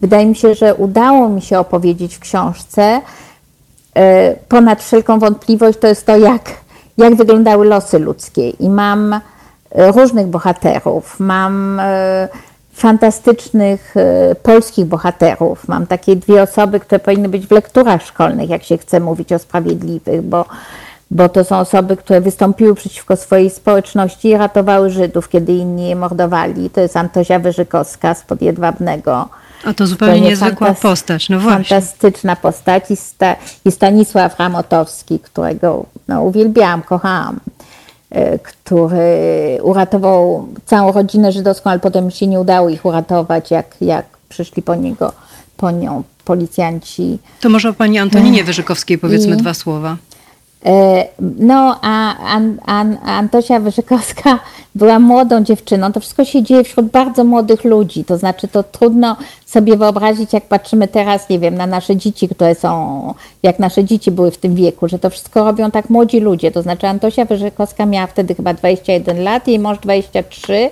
wydaje 0.00 0.26
mi 0.26 0.36
się, 0.36 0.54
że 0.54 0.74
udało 0.74 1.28
mi 1.28 1.42
się 1.42 1.58
opowiedzieć 1.58 2.16
w 2.16 2.20
książce, 2.20 3.00
e, 3.94 4.36
ponad 4.48 4.82
wszelką 4.82 5.18
wątpliwość, 5.18 5.78
to 5.78 5.86
jest 5.86 6.06
to, 6.06 6.16
jak, 6.16 6.50
jak 6.98 7.14
wyglądały 7.14 7.66
losy 7.66 7.98
ludzkie. 7.98 8.50
I 8.50 8.68
mam 8.68 9.12
e, 9.12 9.20
różnych 9.92 10.26
bohaterów, 10.26 11.20
mam 11.20 11.80
e, 11.80 12.28
fantastycznych 12.74 13.94
e, 13.96 14.34
polskich 14.34 14.84
bohaterów. 14.84 15.68
Mam 15.68 15.86
takie 15.86 16.16
dwie 16.16 16.42
osoby, 16.42 16.80
które 16.80 16.98
powinny 16.98 17.28
być 17.28 17.46
w 17.46 17.50
lekturach 17.50 18.02
szkolnych, 18.02 18.50
jak 18.50 18.64
się 18.64 18.78
chce 18.78 19.00
mówić 19.00 19.32
o 19.32 19.38
sprawiedliwych, 19.38 20.22
bo, 20.22 20.44
bo 21.10 21.28
to 21.28 21.44
są 21.44 21.56
osoby, 21.56 21.96
które 21.96 22.20
wystąpiły 22.20 22.74
przeciwko 22.74 23.16
swojej 23.16 23.50
społeczności 23.50 24.28
i 24.28 24.36
ratowały 24.36 24.90
Żydów, 24.90 25.28
kiedy 25.28 25.52
inni 25.52 25.88
je 25.88 25.96
mordowali. 25.96 26.70
To 26.70 26.80
jest 26.80 26.96
Antosia 26.96 27.38
Wyżykowska 27.38 28.14
z 28.14 28.22
Podjedwabnego. 28.22 29.28
A 29.64 29.74
to 29.74 29.86
zupełnie 29.86 30.20
to 30.20 30.28
niezwykła 30.28 30.74
postać, 30.74 31.28
no 31.28 31.40
właśnie. 31.40 31.64
Fantastyczna 31.64 32.36
postać 32.36 32.90
i, 32.90 32.96
Sta, 32.96 33.36
i 33.64 33.72
Stanisław 33.72 34.38
Ramotowski, 34.38 35.18
którego 35.18 35.86
no, 36.08 36.22
uwielbiałam, 36.22 36.82
kochałam. 36.82 37.40
E, 38.14 38.38
który 38.38 39.58
uratował 39.62 40.48
całą 40.66 40.92
rodzinę 40.92 41.32
żydowską, 41.32 41.70
ale 41.70 41.80
potem 41.80 42.10
się 42.10 42.26
nie 42.26 42.40
udało 42.40 42.68
ich 42.68 42.84
uratować, 42.84 43.50
jak, 43.50 43.76
jak 43.80 44.06
przyszli 44.28 44.62
po 44.62 44.74
niego, 44.74 45.12
po 45.56 45.70
nią 45.70 46.02
policjanci. 46.24 47.18
To 47.40 47.48
może 47.48 47.68
o 47.68 47.72
pani 47.72 47.98
Antoninie 47.98 48.44
Wyżykowskiej 48.44 48.98
powiedzmy 48.98 49.34
I, 49.34 49.36
dwa 49.36 49.54
słowa. 49.54 49.96
E, 50.64 51.04
no, 51.20 51.78
a 51.82 52.16
An, 52.16 52.58
An, 52.66 52.98
Antosia 53.04 53.60
Wyżykowska 53.60 54.38
była 54.74 54.98
młodą 54.98 55.44
dziewczyną. 55.44 55.92
To 55.92 56.00
wszystko 56.00 56.24
się 56.24 56.42
dzieje 56.42 56.64
wśród 56.64 56.86
bardzo 56.86 57.24
młodych 57.24 57.64
ludzi. 57.64 58.04
To 58.04 58.18
znaczy, 58.18 58.48
to 58.48 58.62
trudno 58.62 59.16
sobie 59.46 59.76
wyobrazić, 59.76 60.32
jak 60.32 60.44
patrzymy 60.44 60.88
teraz, 60.88 61.28
nie 61.28 61.38
wiem, 61.38 61.54
na 61.54 61.66
nasze 61.66 61.96
dzieci, 61.96 62.28
które 62.28 62.54
są, 62.54 63.14
jak 63.42 63.58
nasze 63.58 63.84
dzieci 63.84 64.10
były 64.10 64.30
w 64.30 64.38
tym 64.38 64.54
wieku, 64.54 64.88
że 64.88 64.98
to 64.98 65.10
wszystko 65.10 65.44
robią 65.44 65.70
tak 65.70 65.90
młodzi 65.90 66.20
ludzie. 66.20 66.50
To 66.50 66.62
znaczy, 66.62 66.86
Antosia 66.86 67.24
Wyżykowska 67.24 67.86
miała 67.86 68.06
wtedy 68.06 68.34
chyba 68.34 68.54
21 68.54 69.22
lat, 69.22 69.48
jej 69.48 69.58
mąż 69.58 69.78
23, 69.78 70.70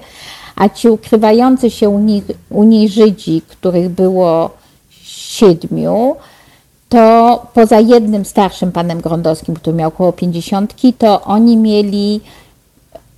a 0.56 0.68
ci 0.68 0.88
ukrywający 0.88 1.70
się 1.70 1.88
u, 1.88 1.98
nich, 1.98 2.24
u 2.50 2.64
niej 2.64 2.88
Żydzi, 2.88 3.42
których 3.48 3.88
było 3.88 4.50
siedmiu, 5.02 6.16
to 6.92 7.46
poza 7.54 7.80
jednym 7.80 8.24
starszym 8.24 8.72
panem 8.72 9.00
Grondowskim, 9.00 9.54
który 9.54 9.76
miał 9.76 9.88
około 9.88 10.12
50, 10.12 10.74
to 10.98 11.22
oni 11.22 11.56
mieli 11.56 12.20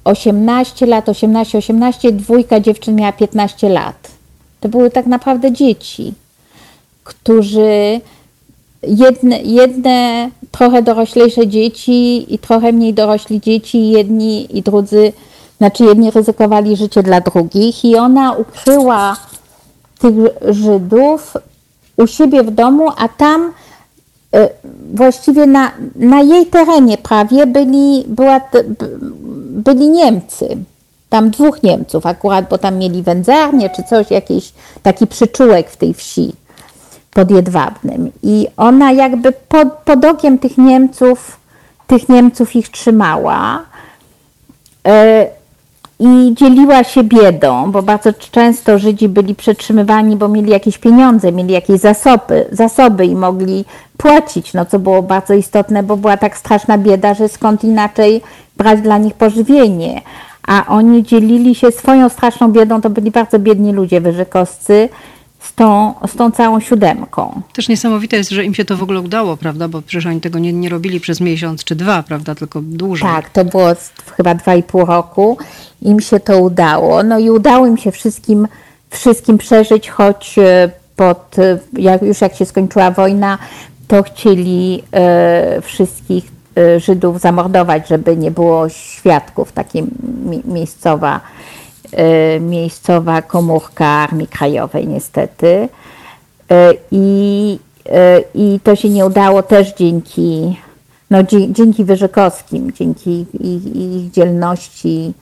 18 0.05 0.87
lat, 0.87 1.09
18, 1.09 1.59
18, 1.59 2.13
dwójka 2.13 2.61
dziewczyn 2.61 2.95
miała 2.95 3.13
15 3.13 3.69
lat. 3.69 4.11
To 4.61 4.69
były 4.69 4.91
tak 4.91 5.07
naprawdę 5.07 5.53
dzieci, 5.53 6.15
którzy 7.05 8.01
jedne, 8.83 9.43
jedne 9.43 10.31
trochę 10.51 10.83
doroślejsze 10.83 11.47
dzieci 11.47 12.35
i 12.35 12.39
trochę 12.39 12.73
mniej 12.73 12.95
dorośli 12.95 13.41
dzieci, 13.41 13.91
jedni 13.91 14.59
i 14.59 14.63
drudzy, 14.63 15.13
znaczy 15.59 15.85
jedni 15.85 16.11
ryzykowali 16.11 16.77
życie 16.77 17.03
dla 17.03 17.21
drugich 17.21 17.85
i 17.85 17.97
ona 17.97 18.33
ukryła 18.33 19.17
tych 19.99 20.15
Żydów 20.55 21.37
u 21.97 22.07
siebie 22.07 22.43
w 22.43 22.51
domu, 22.51 22.91
a 22.97 23.09
tam 23.09 23.53
e, 24.35 24.49
właściwie 24.95 25.47
na, 25.47 25.73
na 25.97 26.21
jej 26.21 26.47
terenie 26.47 26.99
prawie 26.99 27.47
byli, 27.47 28.05
była, 28.07 28.41
byli 29.49 29.89
Niemcy. 29.89 30.57
Tam 31.09 31.31
dwóch 31.31 31.63
Niemców 31.63 32.07
akurat, 32.07 32.49
bo 32.49 32.59
tam 32.59 32.77
mieli 32.79 33.03
wędzarnię 33.03 33.71
czy 33.71 33.83
coś, 33.83 34.11
jakiś 34.11 34.53
taki 34.83 35.07
przyczółek 35.07 35.71
w 35.71 35.77
tej 35.77 35.95
wsi 35.95 36.33
pod 37.11 37.31
Jedwabnym. 37.31 38.13
I 38.23 38.47
ona 38.57 38.93
jakby 38.93 39.33
pod, 39.33 39.69
pod 39.73 40.05
okiem 40.05 40.39
tych 40.39 40.59
Niemców, 40.59 41.37
tych 41.87 42.09
Niemców 42.09 42.57
ich 42.57 42.69
trzymała. 42.69 43.63
E, 44.87 45.27
i 45.99 46.35
dzieliła 46.35 46.85
się 46.85 47.05
biedą, 47.05 47.71
bo 47.71 47.83
bardzo 47.83 48.13
często 48.31 48.79
Żydzi 48.79 49.09
byli 49.09 49.35
przetrzymywani, 49.35 50.17
bo 50.17 50.29
mieli 50.29 50.51
jakieś 50.51 50.79
pieniądze, 50.79 51.33
mieli 51.33 51.53
jakieś 51.53 51.81
zasoby, 51.81 52.47
zasoby 52.53 53.07
i 53.07 53.15
mogli 53.15 53.65
płacić, 53.97 54.55
no 54.55 54.65
co 54.65 54.79
było 54.79 55.03
bardzo 55.03 55.35
istotne, 55.35 55.83
bo 55.83 55.97
była 55.97 56.17
tak 56.17 56.37
straszna 56.37 56.79
bieda, 56.79 57.15
że 57.15 57.29
skąd 57.29 57.65
inaczej 57.65 58.23
brać 58.57 58.81
dla 58.81 58.99
nich 58.99 59.15
pożywienie. 59.15 60.03
A 60.47 60.65
oni 60.69 61.03
dzielili 61.03 61.55
się 61.55 61.71
swoją 61.71 62.09
straszną 62.09 62.53
biedą, 62.53 62.81
to 62.81 62.91
byli 62.91 63.11
bardzo 63.11 63.39
biedni 63.39 63.73
ludzie 63.73 64.01
wyżykowscy, 64.01 64.89
z 65.45 65.55
tą, 65.55 65.95
z 66.07 66.17
tą 66.17 66.31
całą 66.31 66.61
siódemką. 66.61 67.43
Też 67.53 67.69
niesamowite 67.69 68.17
jest, 68.17 68.31
że 68.31 68.45
im 68.45 68.55
się 68.55 68.65
to 68.65 68.77
w 68.77 68.83
ogóle 68.83 69.01
udało, 69.01 69.37
prawda? 69.37 69.69
Bo 69.69 69.83
przecież 69.83 70.07
oni 70.07 70.21
tego 70.21 70.39
nie, 70.39 70.53
nie 70.53 70.69
robili 70.69 71.01
przez 71.01 71.21
miesiąc 71.21 71.65
czy 71.65 71.75
dwa, 71.75 72.03
prawda? 72.03 72.35
Tylko 72.35 72.61
dłużej. 72.63 73.09
Tak, 73.09 73.31
to 73.31 73.45
było 73.45 73.69
chyba 74.17 74.35
dwa 74.35 74.55
i 74.55 74.63
pół 74.63 74.85
roku. 74.85 75.39
Im 75.83 76.01
się 76.01 76.21
to 76.21 76.39
udało. 76.39 77.03
No 77.03 77.19
i 77.19 77.31
udało 77.31 77.67
im 77.67 77.77
się 77.77 77.93
wszystkim, 77.93 78.49
wszystkim 78.91 79.39
przeżyć, 79.39 79.91
choć 79.91 80.39
e, 80.39 80.71
pod, 80.97 81.39
e, 81.39 81.59
jak, 81.73 82.03
już 82.03 82.21
jak 82.21 82.35
się 82.35 82.45
skończyła 82.45 82.91
wojna, 82.91 83.39
to 83.89 84.03
chcieli 84.03 84.83
e, 84.93 85.61
wszystkich 85.63 86.35
Żydów 86.77 87.21
zamordować, 87.21 87.89
żeby 87.89 88.17
nie 88.17 88.31
było 88.31 88.69
świadków, 88.69 89.53
takie 89.53 89.83
mi, 89.83 90.43
miejscowa 90.45 91.21
miejscowa 92.41 93.23
komórka 93.23 93.87
Armii 93.87 94.27
Krajowej 94.27 94.89
niestety. 94.89 95.69
E, 96.51 96.75
I, 96.91 97.59
e, 97.87 98.21
I 98.35 98.61
to 98.65 98.77
się 98.77 98.89
nie 98.89 99.07
udało 99.07 99.43
też 99.43 99.75
dzięki, 99.75 100.57
no, 101.11 101.19
dzięki 101.51 101.85
Wyżykowskim, 101.85 102.73
dzięki 102.73 103.27
ich, 103.41 103.77
ich 103.77 104.11
dzielności. 104.11 105.15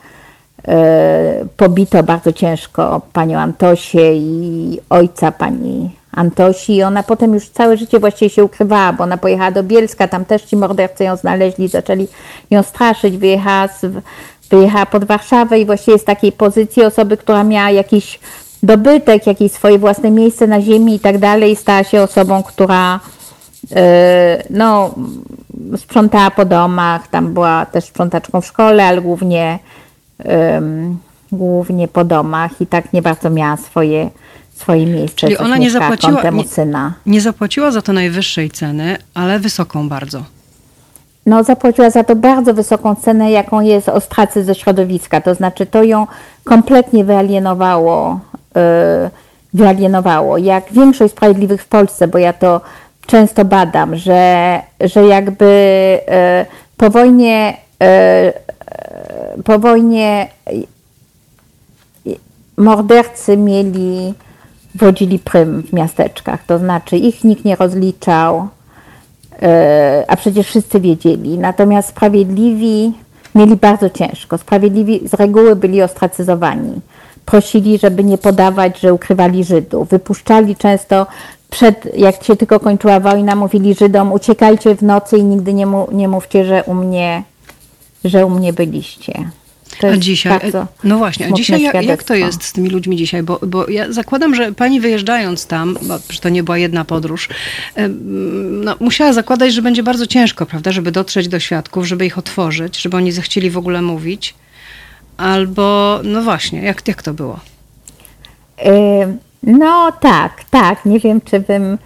Pobito 1.57 2.03
bardzo 2.03 2.33
ciężko 2.33 3.01
panią 3.13 3.39
Antosię 3.39 4.17
i 4.17 4.81
ojca 4.91 5.33
pani 5.33 5.91
Antosi 6.13 6.77
i 6.77 6.83
ona 6.83 7.03
potem 7.03 7.35
już 7.35 7.49
całe 7.49 7.77
życie 7.77 8.01
właściwie 8.01 8.31
się 8.31 8.45
ukrywała, 8.45 8.93
bo 8.93 9.05
ona 9.05 9.17
pojechała 9.17 9.51
do 9.51 9.63
Bielska, 9.63 10.09
tam 10.09 10.25
też 10.25 10.43
ci 10.43 10.57
mordercy 10.57 11.05
ją 11.05 11.17
znaleźli, 11.17 11.69
zaczęli 11.69 12.09
ją 12.51 12.63
straszyć, 12.63 13.17
wyjechała 13.17 13.69
z, 13.69 13.87
wyjechała 14.57 14.87
pod 14.87 15.05
Warszawę 15.05 15.61
i 15.61 15.67
właściwie 15.67 15.99
z 15.99 16.05
takiej 16.05 16.33
pozycji 16.33 16.85
osoby, 16.85 17.17
która 17.17 17.45
miała 17.45 17.71
jakiś 17.71 18.21
dobytek, 18.63 19.27
jakieś 19.27 19.53
swoje 19.53 19.79
własne 19.79 20.11
miejsce 20.11 20.47
na 20.47 20.61
ziemi 20.61 20.95
i 20.95 21.01
tak 21.01 21.19
dalej, 21.19 21.57
stała 21.57 21.85
się 21.85 22.03
osobą, 22.03 22.43
która 22.43 23.01
e, 23.77 24.43
no, 24.51 24.95
sprzątała 25.77 26.31
po 26.31 26.45
domach, 26.45 27.09
tam 27.09 27.35
była 27.35 27.67
też 27.67 27.85
sprzątaczką 27.85 28.41
w 28.41 28.47
szkole, 28.47 28.85
ale 28.85 29.01
głównie, 29.01 29.59
um, 30.25 30.99
głównie 31.33 31.89
po 31.89 32.05
domach 32.05 32.61
i 32.61 32.67
tak 32.67 32.93
nie 32.93 33.03
bardzo 33.03 33.31
miała 33.31 33.57
swoje, 33.57 34.11
swoje 34.55 34.87
miejsce. 34.87 35.17
Czyli 35.17 35.39
ona 35.39 35.57
nie 35.57 35.71
zapłaciła, 35.71 36.23
nie, 36.31 36.45
nie 37.07 37.21
zapłaciła 37.21 37.71
za 37.71 37.83
to 37.83 37.93
najwyższej 37.93 38.51
ceny, 38.51 38.97
ale 39.15 39.39
wysoką 39.39 39.89
bardzo 39.89 40.25
no, 41.27 41.45
zapłaciła 41.45 41.91
za 41.91 42.05
to 42.05 42.17
bardzo 42.17 42.55
wysoką 42.55 42.95
cenę, 42.95 43.31
jaką 43.31 43.61
jest 43.61 43.89
ostracy 43.89 44.45
ze 44.45 44.55
środowiska. 44.55 45.21
To 45.21 45.35
znaczy, 45.35 45.67
to 45.67 45.83
ją 45.83 46.07
kompletnie 46.45 47.05
wyalienowało, 47.05 48.21
yy, 48.55 48.63
wyalienowało. 49.55 50.39
Jak 50.39 50.73
większość 50.73 51.15
sprawiedliwych 51.15 51.63
w 51.63 51.69
Polsce, 51.69 52.09
bo 52.09 52.19
ja 52.19 52.33
to 52.33 52.61
często 53.07 53.45
badam, 53.45 53.97
że, 53.97 54.63
że 54.81 55.07
jakby 55.07 55.45
yy, 56.09 56.47
po 56.77 56.91
wojnie, 56.91 57.57
yy, 57.81 59.43
po 59.45 59.59
wojnie 59.59 60.29
mordercy 62.57 63.37
mieli, 63.37 64.15
wodzili 64.75 65.19
prym 65.19 65.63
w 65.63 65.73
miasteczkach, 65.73 66.45
to 66.45 66.59
znaczy 66.59 66.97
ich 66.97 67.25
nikt 67.25 67.45
nie 67.45 67.57
rozliczał, 67.57 68.49
a 70.09 70.17
przecież 70.17 70.47
wszyscy 70.47 70.81
wiedzieli. 70.81 71.39
Natomiast 71.39 71.89
sprawiedliwi 71.89 72.93
mieli 73.35 73.57
bardzo 73.57 73.91
ciężko. 73.91 74.39
Sprawiedliwi 74.39 75.09
z 75.09 75.15
reguły 75.15 75.57
byli 75.57 75.83
ostracyzowani. 75.83 76.81
Prosili, 77.27 77.79
żeby 77.79 78.05
nie 78.05 78.19
podawać, 78.19 78.81
że 78.81 78.95
ukrywali 78.95 79.45
Żydów. 79.45 79.89
Wypuszczali 79.89 80.57
często 80.57 81.07
przed, 81.51 81.99
jak 81.99 82.25
się 82.25 82.37
tylko 82.37 82.61
kończyła 82.61 83.01
wojna, 83.01 83.37
mówili 83.37 83.75
Żydom, 83.75 84.13
uciekajcie 84.13 84.75
w 84.75 84.83
nocy 84.83 85.19
i 85.19 85.25
nigdy 85.25 85.55
nie, 85.55 85.67
mu, 85.67 85.89
nie 85.93 86.09
mówcie, 86.09 86.45
że 86.45 86.65
u 86.65 86.75
mnie, 86.75 87.23
że 88.05 88.27
u 88.27 88.31
mnie 88.31 88.53
byliście. 88.53 89.13
A 89.89 89.97
dzisiaj, 89.97 90.41
no 90.85 90.99
właśnie, 90.99 91.27
a 91.27 91.33
dzisiaj 91.33 91.63
jak, 91.63 91.85
jak, 91.85 92.03
to 92.03 92.15
jest 92.15 92.45
z 92.45 92.53
tymi 92.53 92.71
ludźmi 92.71 92.97
dzisiaj? 92.97 93.23
Bo, 93.23 93.39
bo 93.47 93.71
ja 93.71 93.93
zakładam, 93.93 94.35
że 94.35 94.53
pani 94.53 94.81
wyjeżdżając 94.81 95.47
tam, 95.47 95.79
bo 95.83 95.99
to 96.21 96.29
nie 96.29 96.43
była 96.43 96.59
jedna 96.59 96.85
podróż, 96.85 97.29
no, 98.51 98.77
musiała 98.81 99.13
zakładać, 99.13 99.55
że 99.55 99.63
będzie 99.63 99.83
bardzo 99.83 100.07
ciężko, 100.07 100.47
prawda, 100.47 100.73
żeby 100.73 100.93
dotrzeć 100.93 101.29
do 101.29 101.41
świadków, 101.41 101.87
żeby 101.87 102.07
ich 102.07 102.19
otworzyć, 102.19 102.83
żeby 102.83 102.97
oni 102.97 103.13
zechcieli 103.13 103.51
w 103.51 103.59
ogóle 103.59 103.83
mówić. 103.83 104.35
Albo, 105.17 106.01
no 106.05 106.23
właśnie, 106.23 106.63
jak, 106.63 106.89
jak 106.89 107.03
to 107.03 107.15
było? 107.15 107.41
No 109.43 109.93
tak, 110.01 110.45
tak. 110.51 110.85
Nie 110.85 111.01
wiem, 111.01 111.21
czy 111.21 111.41
bym, 111.41 111.79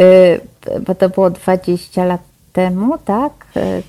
y, 0.00 0.40
bo 0.86 0.94
to 0.94 1.08
było 1.08 1.30
20 1.30 2.04
lat 2.04 2.33
temu, 2.54 2.98
tak? 3.04 3.32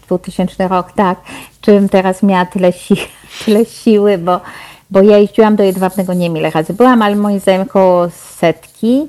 2000 0.08 0.68
rok, 0.68 0.92
tak. 0.92 1.20
Czy 1.62 1.72
bym 1.72 1.90
teraz 1.90 2.24
miała 2.24 2.46
tyle, 2.46 2.72
si 2.72 2.96
tyle 3.46 3.66
siły, 3.66 4.18
bo, 4.18 4.42
bo 4.92 5.02
ja 5.02 5.18
jeździłam 5.18 5.56
do 5.56 5.64
Jedwabnego 5.64 6.14
nie 6.14 6.28
ile 6.28 6.50
razy 6.50 6.74
byłam, 6.74 7.02
ale 7.02 7.16
moim 7.16 7.40
zdaniem 7.40 7.62
około 7.62 8.10
setki 8.10 9.08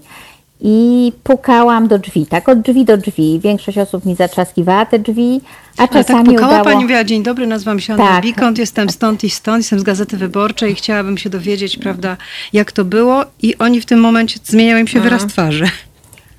i 0.61 1.12
pukałam 1.25 1.88
do 1.88 1.99
drzwi, 1.99 2.27
tak 2.27 2.49
od 2.49 2.61
drzwi 2.61 2.85
do 2.85 2.97
drzwi. 2.97 3.40
Większość 3.42 3.79
osób 3.79 4.05
mi 4.05 4.14
zatrzaskiwała 4.14 4.87
te 4.87 4.99
drzwi, 4.99 5.40
a 5.77 5.81
ale 5.81 5.88
czasami 5.88 6.25
tak 6.25 6.35
pukała 6.35 6.49
udało... 6.49 6.64
Pani 6.64 6.83
mówiła, 6.83 7.05
dzień 7.05 7.23
dobry, 7.23 7.47
nazywam 7.47 7.81
się 7.81 7.92
Anna 7.92 8.07
tak. 8.07 8.23
Bikont, 8.23 8.59
jestem 8.59 8.90
stąd 8.90 9.25
i 9.25 9.31
stąd, 9.31 9.59
jestem 9.59 9.81
z 9.81 9.83
Gazety 9.83 10.16
Wyborczej 10.16 10.73
i 10.73 10.75
chciałabym 10.75 11.19
się 11.19 11.31
dowiedzieć, 11.31 11.77
prawda, 11.77 12.16
jak 12.53 12.73
to 12.73 12.85
było 12.85 13.25
i 13.42 13.59
oni 13.59 13.81
w 13.81 13.87
tym 13.87 14.01
momencie, 14.01 14.38
zmieniał 14.45 14.79
im 14.79 14.88
się 14.88 15.01
wyraz 15.01 15.23
mhm. 15.23 15.31
twarzy. 15.31 15.71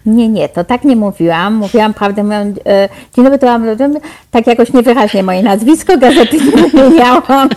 Nie, 0.06 0.30
nie, 0.30 0.50
to 0.50 0.64
tak 0.64 0.84
nie 0.84 0.96
mówiłam. 0.96 1.54
Mówiłam 1.54 1.94
prawdę, 1.94 2.24
mówiłam, 2.24 2.54
e, 2.66 2.90
dzień 3.16 3.26
dobry, 3.26 3.40
to 3.40 3.46
mam, 3.46 3.66
tak 4.32 4.48
jakoś 4.48 4.74
niewyraźnie 4.74 5.24
moje 5.24 5.44
nazwisko, 5.44 5.98
gazety 5.98 6.38
nie 6.38 6.52
wymieniałam. 6.52 7.22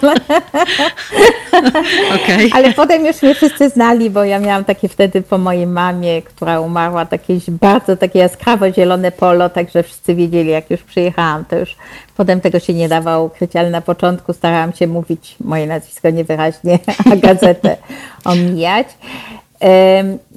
okay. 2.15 2.49
Ale 2.53 2.73
potem 2.73 3.07
już 3.07 3.23
mnie 3.23 3.35
wszyscy 3.35 3.69
znali, 3.69 4.11
bo 4.11 4.25
ja 4.25 4.39
miałam 4.39 4.65
takie 4.65 4.89
wtedy 4.89 5.23
po 5.23 5.39
mojej 5.39 5.67
mamie, 5.67 6.23
która 6.23 6.61
umarła, 6.61 7.07
takie 7.07 7.39
bardzo 7.49 7.97
takie 7.97 8.19
jaskrawo 8.19 8.73
zielone 8.73 9.13
polo, 9.13 9.49
także 9.49 9.83
wszyscy 9.83 10.15
wiedzieli, 10.15 10.51
jak 10.51 10.71
już 10.71 10.83
przyjechałam, 10.83 11.45
to 11.45 11.57
już 11.57 11.77
potem 12.17 12.41
tego 12.41 12.59
się 12.59 12.75
nie 12.75 12.89
dawało 12.89 13.25
ukryć, 13.25 13.57
ale 13.57 13.71
na 13.71 13.81
początku 13.81 14.33
starałam 14.33 14.73
się 14.73 14.87
mówić 14.87 15.37
moje 15.41 15.67
nazwisko 15.67 16.11
niewyraźnie, 16.11 16.79
a 17.13 17.17
gazetę 17.17 17.77
omijać. 18.25 18.87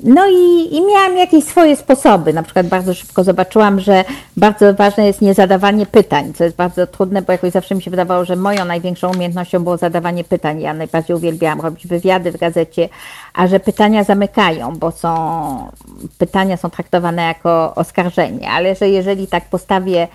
No 0.04 0.28
i, 0.28 0.76
i 0.76 0.82
miałam 0.82 1.18
jakieś 1.18 1.44
swoje 1.44 1.76
sposoby. 1.76 2.34
Na 2.34 2.44
przykład 2.44 2.68
bardzo 2.68 2.94
szybko 2.94 3.24
zobaczyłam, 3.24 3.80
że 3.80 4.04
bardzo 4.38 4.74
ważne 4.74 5.08
jest 5.08 5.22
nie 5.22 5.34
zadawanie 5.34 5.86
pytań, 5.86 6.34
co 6.34 6.44
jest 6.44 6.56
bardzo 6.56 6.88
trudne, 6.88 7.22
bo 7.22 7.32
jakoś 7.32 7.52
zawsze 7.52 7.76
mi 7.76 7.82
się 7.82 7.92
wydawało, 7.92 8.26
że 8.26 8.36
moją 8.36 8.66
największą 8.66 9.12
umiejętnością 9.12 9.64
było 9.64 9.78
zadawanie 9.78 10.24
pytań. 10.24 10.62
Ja 10.62 10.74
najbardziej 10.74 11.16
uwielbiałam 11.16 11.62
robić 11.62 11.88
wywiady 11.88 12.32
w 12.32 12.38
gazecie, 12.38 12.90
a 13.34 13.48
że 13.48 13.60
pytania 13.60 14.04
zamykają, 14.04 14.76
bo 14.78 14.92
są 14.92 15.14
pytania 16.18 16.58
są 16.58 16.70
traktowane 16.70 17.22
jako 17.22 17.76
oskarżenie, 17.76 18.50
ale 18.50 18.76
że 18.76 18.90
jeżeli 18.90 19.28
tak 19.28 19.46
postawię 19.46 20.08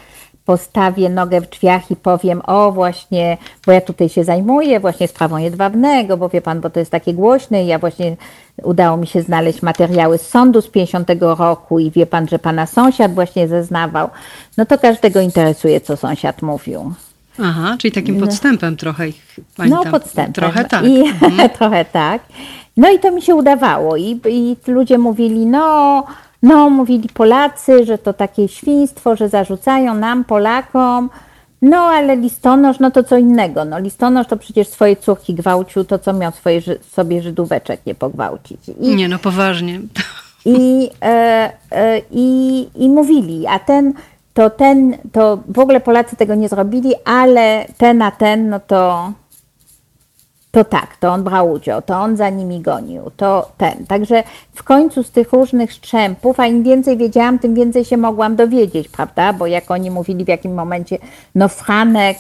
postawię 0.49 1.09
nogę 1.09 1.41
w 1.41 1.51
drzwiach 1.51 1.91
i 1.91 1.97
powiem, 1.97 2.43
o 2.47 2.73
właśnie, 2.73 3.37
bo 3.67 3.73
ja 3.73 3.81
tutaj 3.81 4.09
się 4.09 4.25
zajmuję 4.25 4.81
właśnie 4.81 5.09
sprawą 5.09 5.37
jedwabnego, 5.37 6.17
bo 6.17 6.29
wie 6.29 6.41
pan, 6.41 6.61
bo 6.61 6.71
to 6.71 6.81
jest 6.81 6.91
takie 6.91 7.15
głośne 7.15 7.65
i 7.65 7.67
ja 7.67 7.79
właśnie 7.79 8.17
udało 8.63 8.97
mi 8.97 9.07
się 9.07 9.23
znaleźć 9.23 9.63
materiały 9.63 10.19
z 10.19 10.29
sądu 10.29 10.63
z 10.63 10.69
50 10.69 11.09
roku 11.21 11.79
i 11.79 11.91
wie 11.91 12.07
pan, 12.07 12.29
że 12.29 12.39
pana 12.39 12.67
sąsiad 12.67 13.15
właśnie 13.15 13.49
zeznawał, 13.49 14.11
no 14.57 14.67
to 14.67 14.79
każdego 14.79 15.21
interesuje, 15.21 15.81
co 15.81 15.97
sąsiad 15.97 16.43
mówił. 16.43 16.93
Aha, 17.43 17.77
czyli 17.79 17.93
takim 17.93 18.19
no. 18.19 18.27
podstępem 18.27 18.77
trochę 18.77 19.09
ich 19.09 19.37
pani 19.57 19.71
No, 19.71 19.85
podstępem. 19.85 20.33
Trochę 20.33 20.65
tak. 20.65 20.85
I, 20.85 21.01
mhm. 21.01 21.51
trochę 21.59 21.85
tak. 21.85 22.23
No 22.77 22.91
i 22.91 22.99
to 22.99 23.13
mi 23.13 23.23
się 23.23 23.35
udawało 23.35 23.97
i, 23.97 24.21
i 24.29 24.57
ludzie 24.67 24.99
mówili, 24.99 25.47
no 25.47 26.05
no, 26.43 26.71
mówili 26.71 27.09
Polacy, 27.09 27.85
że 27.85 27.99
to 27.99 28.13
takie 28.13 28.49
świństwo, 28.49 29.17
że 29.17 29.29
zarzucają 29.29 29.95
nam, 29.95 30.25
Polakom. 30.25 31.11
No, 31.63 31.79
ale 31.79 32.17
listonosz, 32.17 32.79
no 32.79 32.91
to 32.91 33.05
co 33.05 33.17
innego. 33.17 33.65
No, 33.65 33.79
listonosz 33.79 34.27
to 34.27 34.37
przecież 34.37 34.69
swoje 34.69 34.97
córki 34.97 35.35
gwałcił, 35.35 35.85
to 35.85 35.99
co 35.99 36.13
miał 36.13 36.33
swoje, 36.33 36.61
sobie 36.91 37.23
Żydóweczek 37.23 37.81
nie 37.87 37.95
pogwałcić. 37.95 38.61
I, 38.81 38.97
nie, 38.97 39.09
no 39.09 39.19
poważnie. 39.19 39.81
I, 40.45 40.91
e, 41.03 41.53
e, 41.73 42.01
i, 42.11 42.69
I 42.75 42.89
mówili, 42.89 43.47
a 43.47 43.59
ten, 43.59 43.93
to 44.35 44.51
ten, 44.51 44.97
to 45.13 45.39
w 45.49 45.59
ogóle 45.59 45.81
Polacy 45.81 46.17
tego 46.17 46.35
nie 46.35 46.49
zrobili, 46.49 46.93
ale 47.05 47.67
ten 47.79 48.03
a 48.03 48.11
ten, 48.11 48.49
no 48.49 48.61
to 48.61 49.13
to 50.51 50.65
tak, 50.65 50.97
to 50.97 51.09
on 51.09 51.25
brał 51.25 51.51
udział, 51.51 51.83
to 51.83 51.95
on 51.95 52.17
za 52.17 52.31
nimi 52.31 52.61
gonił, 52.61 53.11
to 53.17 53.53
ten. 53.57 53.87
Także 53.87 54.23
w 54.55 54.63
końcu 54.63 55.03
z 55.03 55.11
tych 55.11 55.33
różnych 55.33 55.73
strzępów, 55.73 56.41
a 56.41 56.47
im 56.47 56.63
więcej 56.63 56.97
wiedziałam, 56.97 57.39
tym 57.39 57.55
więcej 57.55 57.85
się 57.85 57.97
mogłam 57.97 58.37
dowiedzieć, 58.37 58.89
prawda? 58.89 59.33
Bo 59.33 59.47
jak 59.47 59.71
oni 59.71 59.91
mówili 59.91 60.25
w 60.25 60.29
jakim 60.29 60.55
momencie, 60.55 60.99
no 61.35 61.49
Franek, 61.49 62.19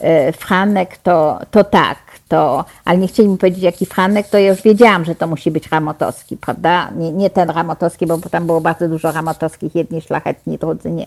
e, 0.00 0.32
Franek 0.32 0.98
to, 0.98 1.38
to 1.50 1.64
tak, 1.64 1.98
to, 2.28 2.64
ale 2.84 2.98
nie 2.98 3.08
chcieli 3.08 3.28
mi 3.28 3.38
powiedzieć 3.38 3.62
jaki 3.62 3.86
Franek, 3.86 4.28
to 4.28 4.38
ja 4.38 4.48
już 4.48 4.62
wiedziałam, 4.62 5.04
że 5.04 5.14
to 5.14 5.26
musi 5.26 5.50
być 5.50 5.68
Ramotowski, 5.68 6.36
prawda? 6.36 6.90
Nie, 6.90 7.12
nie 7.12 7.30
ten 7.30 7.50
Ramotowski, 7.50 8.06
bo 8.06 8.18
tam 8.18 8.46
było 8.46 8.60
bardzo 8.60 8.88
dużo 8.88 9.12
Ramotowskich, 9.12 9.74
jedni 9.74 10.00
szlachetni, 10.00 10.58
drudzy 10.58 10.90
nie. 10.90 11.06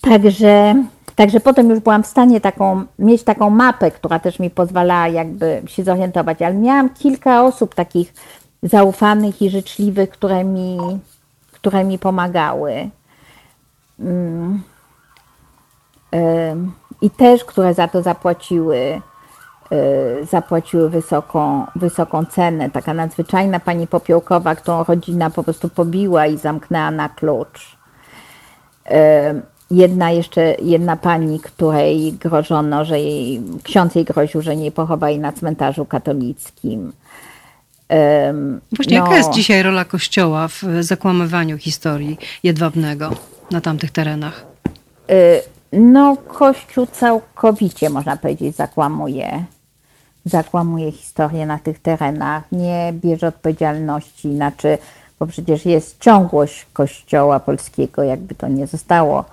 Także 0.00 0.74
Także 1.16 1.40
potem 1.40 1.70
już 1.70 1.80
byłam 1.80 2.02
w 2.02 2.06
stanie 2.06 2.40
taką, 2.40 2.84
mieć 2.98 3.22
taką 3.22 3.50
mapę, 3.50 3.90
która 3.90 4.18
też 4.18 4.38
mi 4.38 4.50
pozwalała 4.50 5.08
jakby 5.08 5.62
się 5.66 5.84
zorientować, 5.84 6.42
ale 6.42 6.54
miałam 6.54 6.94
kilka 6.94 7.42
osób 7.42 7.74
takich 7.74 8.14
zaufanych 8.62 9.42
i 9.42 9.50
życzliwych, 9.50 10.10
które 10.10 10.44
mi, 10.44 10.78
które 11.52 11.84
mi 11.84 11.98
pomagały. 11.98 12.90
Mm. 14.00 14.62
I 17.00 17.10
też, 17.10 17.44
które 17.44 17.74
za 17.74 17.88
to 17.88 18.02
zapłaciły, 18.02 19.00
y, 19.72 20.26
zapłaciły 20.26 20.90
wysoką, 20.90 21.66
wysoką 21.76 22.24
cenę. 22.24 22.70
Taka 22.70 22.94
nadzwyczajna 22.94 23.60
pani 23.60 23.86
Popiołkowa, 23.86 24.54
którą 24.54 24.84
rodzina 24.84 25.30
po 25.30 25.42
prostu 25.42 25.68
pobiła 25.68 26.26
i 26.26 26.38
zamknęła 26.38 26.90
na 26.90 27.08
klucz 27.08 27.76
jedna 29.70 30.10
jeszcze, 30.10 30.54
jedna 30.62 30.96
pani, 30.96 31.40
której 31.40 32.12
grożono, 32.12 32.84
że 32.84 33.00
jej, 33.00 33.42
ksiądz 33.62 33.94
jej 33.94 34.04
groził, 34.04 34.42
że 34.42 34.56
nie 34.56 34.72
pochowa 34.72 35.10
jej 35.10 35.18
na 35.18 35.32
cmentarzu 35.32 35.84
katolickim. 35.84 36.92
Um, 37.88 38.60
Właśnie 38.76 38.98
no, 38.98 39.04
jaka 39.04 39.16
jest 39.16 39.30
dzisiaj 39.30 39.62
rola 39.62 39.84
Kościoła 39.84 40.48
w 40.48 40.62
zakłamywaniu 40.80 41.58
historii 41.58 42.18
Jedwabnego 42.42 43.10
na 43.50 43.60
tamtych 43.60 43.90
terenach? 43.90 44.46
Y, 45.10 45.42
no, 45.72 46.16
Kościół 46.16 46.86
całkowicie, 46.86 47.90
można 47.90 48.16
powiedzieć, 48.16 48.56
zakłamuje, 48.56 49.44
zakłamuje 50.24 50.92
historię 50.92 51.46
na 51.46 51.58
tych 51.58 51.78
terenach, 51.78 52.42
nie 52.52 52.92
bierze 53.02 53.28
odpowiedzialności, 53.28 54.34
znaczy, 54.34 54.78
bo 55.18 55.26
przecież 55.26 55.66
jest 55.66 56.00
ciągłość 56.00 56.66
Kościoła 56.72 57.40
polskiego, 57.40 58.02
jakby 58.02 58.34
to 58.34 58.48
nie 58.48 58.66
zostało 58.66 59.24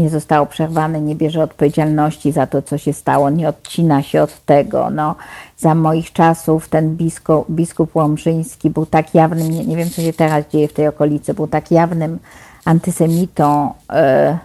nie 0.00 0.10
zostało 0.10 0.46
przerwane, 0.46 1.00
nie 1.00 1.14
bierze 1.14 1.42
odpowiedzialności 1.42 2.32
za 2.32 2.46
to, 2.46 2.62
co 2.62 2.78
się 2.78 2.92
stało, 2.92 3.30
nie 3.30 3.48
odcina 3.48 4.02
się 4.02 4.22
od 4.22 4.44
tego. 4.44 4.90
No, 4.90 5.14
za 5.58 5.74
moich 5.74 6.12
czasów 6.12 6.68
ten 6.68 6.96
biskup, 6.96 7.50
biskup 7.50 7.96
Łomżyński 7.96 8.70
był 8.70 8.86
tak 8.86 9.14
jawnym, 9.14 9.50
nie, 9.50 9.64
nie 9.64 9.76
wiem 9.76 9.90
co 9.90 10.02
się 10.02 10.12
teraz 10.12 10.44
dzieje 10.52 10.68
w 10.68 10.72
tej 10.72 10.88
okolicy, 10.88 11.34
był 11.34 11.46
tak 11.46 11.70
jawnym 11.70 12.18
antysemitą 12.64 13.72
yy, 13.92 14.38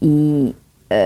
i 0.00 0.44
yy, 0.90 0.96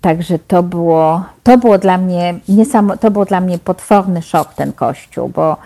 także 0.00 0.38
to 0.38 0.62
było, 0.62 1.24
to 1.42 1.58
było 1.58 1.78
dla 1.78 1.98
mnie 1.98 2.34
niesamo, 2.48 2.96
to 2.96 3.10
było 3.10 3.24
dla 3.24 3.40
mnie 3.40 3.58
potworny 3.58 4.22
szok 4.22 4.54
ten 4.54 4.72
kościół, 4.72 5.28
bo 5.28 5.56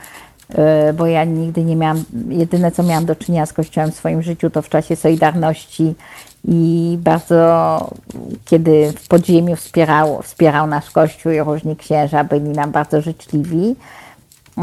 yy, 0.49 0.93
bo 0.93 1.07
ja 1.07 1.25
nigdy 1.25 1.65
nie 1.65 1.77
miałam, 1.77 2.05
jedyne 2.29 2.71
co 2.71 2.83
miałam 2.83 3.07
do 3.07 3.17
czynienia 3.17 3.47
z 3.47 3.53
Kościołem 3.53 3.91
w 3.91 3.95
swoim 3.95 4.23
życiu, 4.23 4.51
to 4.51 4.63
w 4.63 4.69
czasie 4.69 4.97
Solidarności 4.97 5.95
i 6.47 6.99
bardzo, 7.01 7.91
kiedy 8.45 8.93
w 8.93 9.09
podziemiu 9.09 9.57
wspierał, 9.57 10.23
wspierał 10.23 10.67
nasz 10.67 10.91
Kościół 10.91 11.33
i 11.33 11.41
różni 11.41 11.77
księża 11.77 12.25
byli 12.25 12.49
nam 12.49 12.71
bardzo 12.71 13.01
życzliwi. 13.01 13.77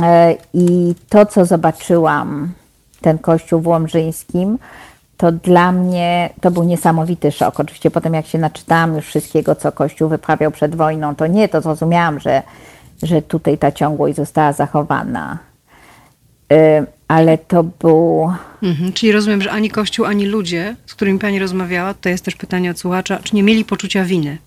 E, 0.02 0.36
I 0.54 0.96
to, 1.10 1.26
co 1.26 1.46
zobaczyłam, 1.46 2.54
ten 3.02 3.17
Kościół 3.17 3.62
w 3.62 3.67
Łomżyńskim, 3.67 4.58
to 5.17 5.32
dla 5.32 5.72
mnie 5.72 6.30
to 6.41 6.52
był 6.52 6.63
niesamowity 6.63 7.32
szok. 7.32 7.60
Oczywiście 7.60 7.91
potem 7.91 8.13
jak 8.13 8.26
się 8.26 8.38
naczytałam 8.38 8.96
już 8.96 9.06
wszystkiego, 9.06 9.56
co 9.56 9.72
Kościół 9.72 10.10
wyprawiał 10.10 10.52
przed 10.52 10.76
wojną, 10.76 11.15
to 11.15 11.28
nie, 11.28 11.50
to 11.50 11.62
zrozumiałam, 11.62 12.19
że, 12.19 12.41
że 13.04 13.22
tutaj 13.22 13.58
ta 13.58 13.72
ciągłość 13.72 14.15
została 14.15 14.54
zachowana. 14.54 15.38
Ale 17.13 17.38
to 17.38 17.63
był. 17.63 18.32
Mhm, 18.63 18.93
czyli 18.93 19.12
rozumiem, 19.12 19.41
że 19.41 19.52
ani 19.52 19.69
Kościół, 19.69 20.06
ani 20.06 20.26
ludzie, 20.26 20.76
z 20.86 20.95
którymi 20.95 21.19
pani 21.19 21.39
rozmawiała, 21.39 21.93
to 21.93 22.10
jest 22.10 22.26
też 22.26 22.36
pytanie 22.36 22.71
od 22.71 22.80
słuchacza, 22.80 23.19
czy 23.23 23.36
nie 23.36 23.43
mieli 23.43 23.65
poczucia 23.65 24.04
winy? 24.04 24.38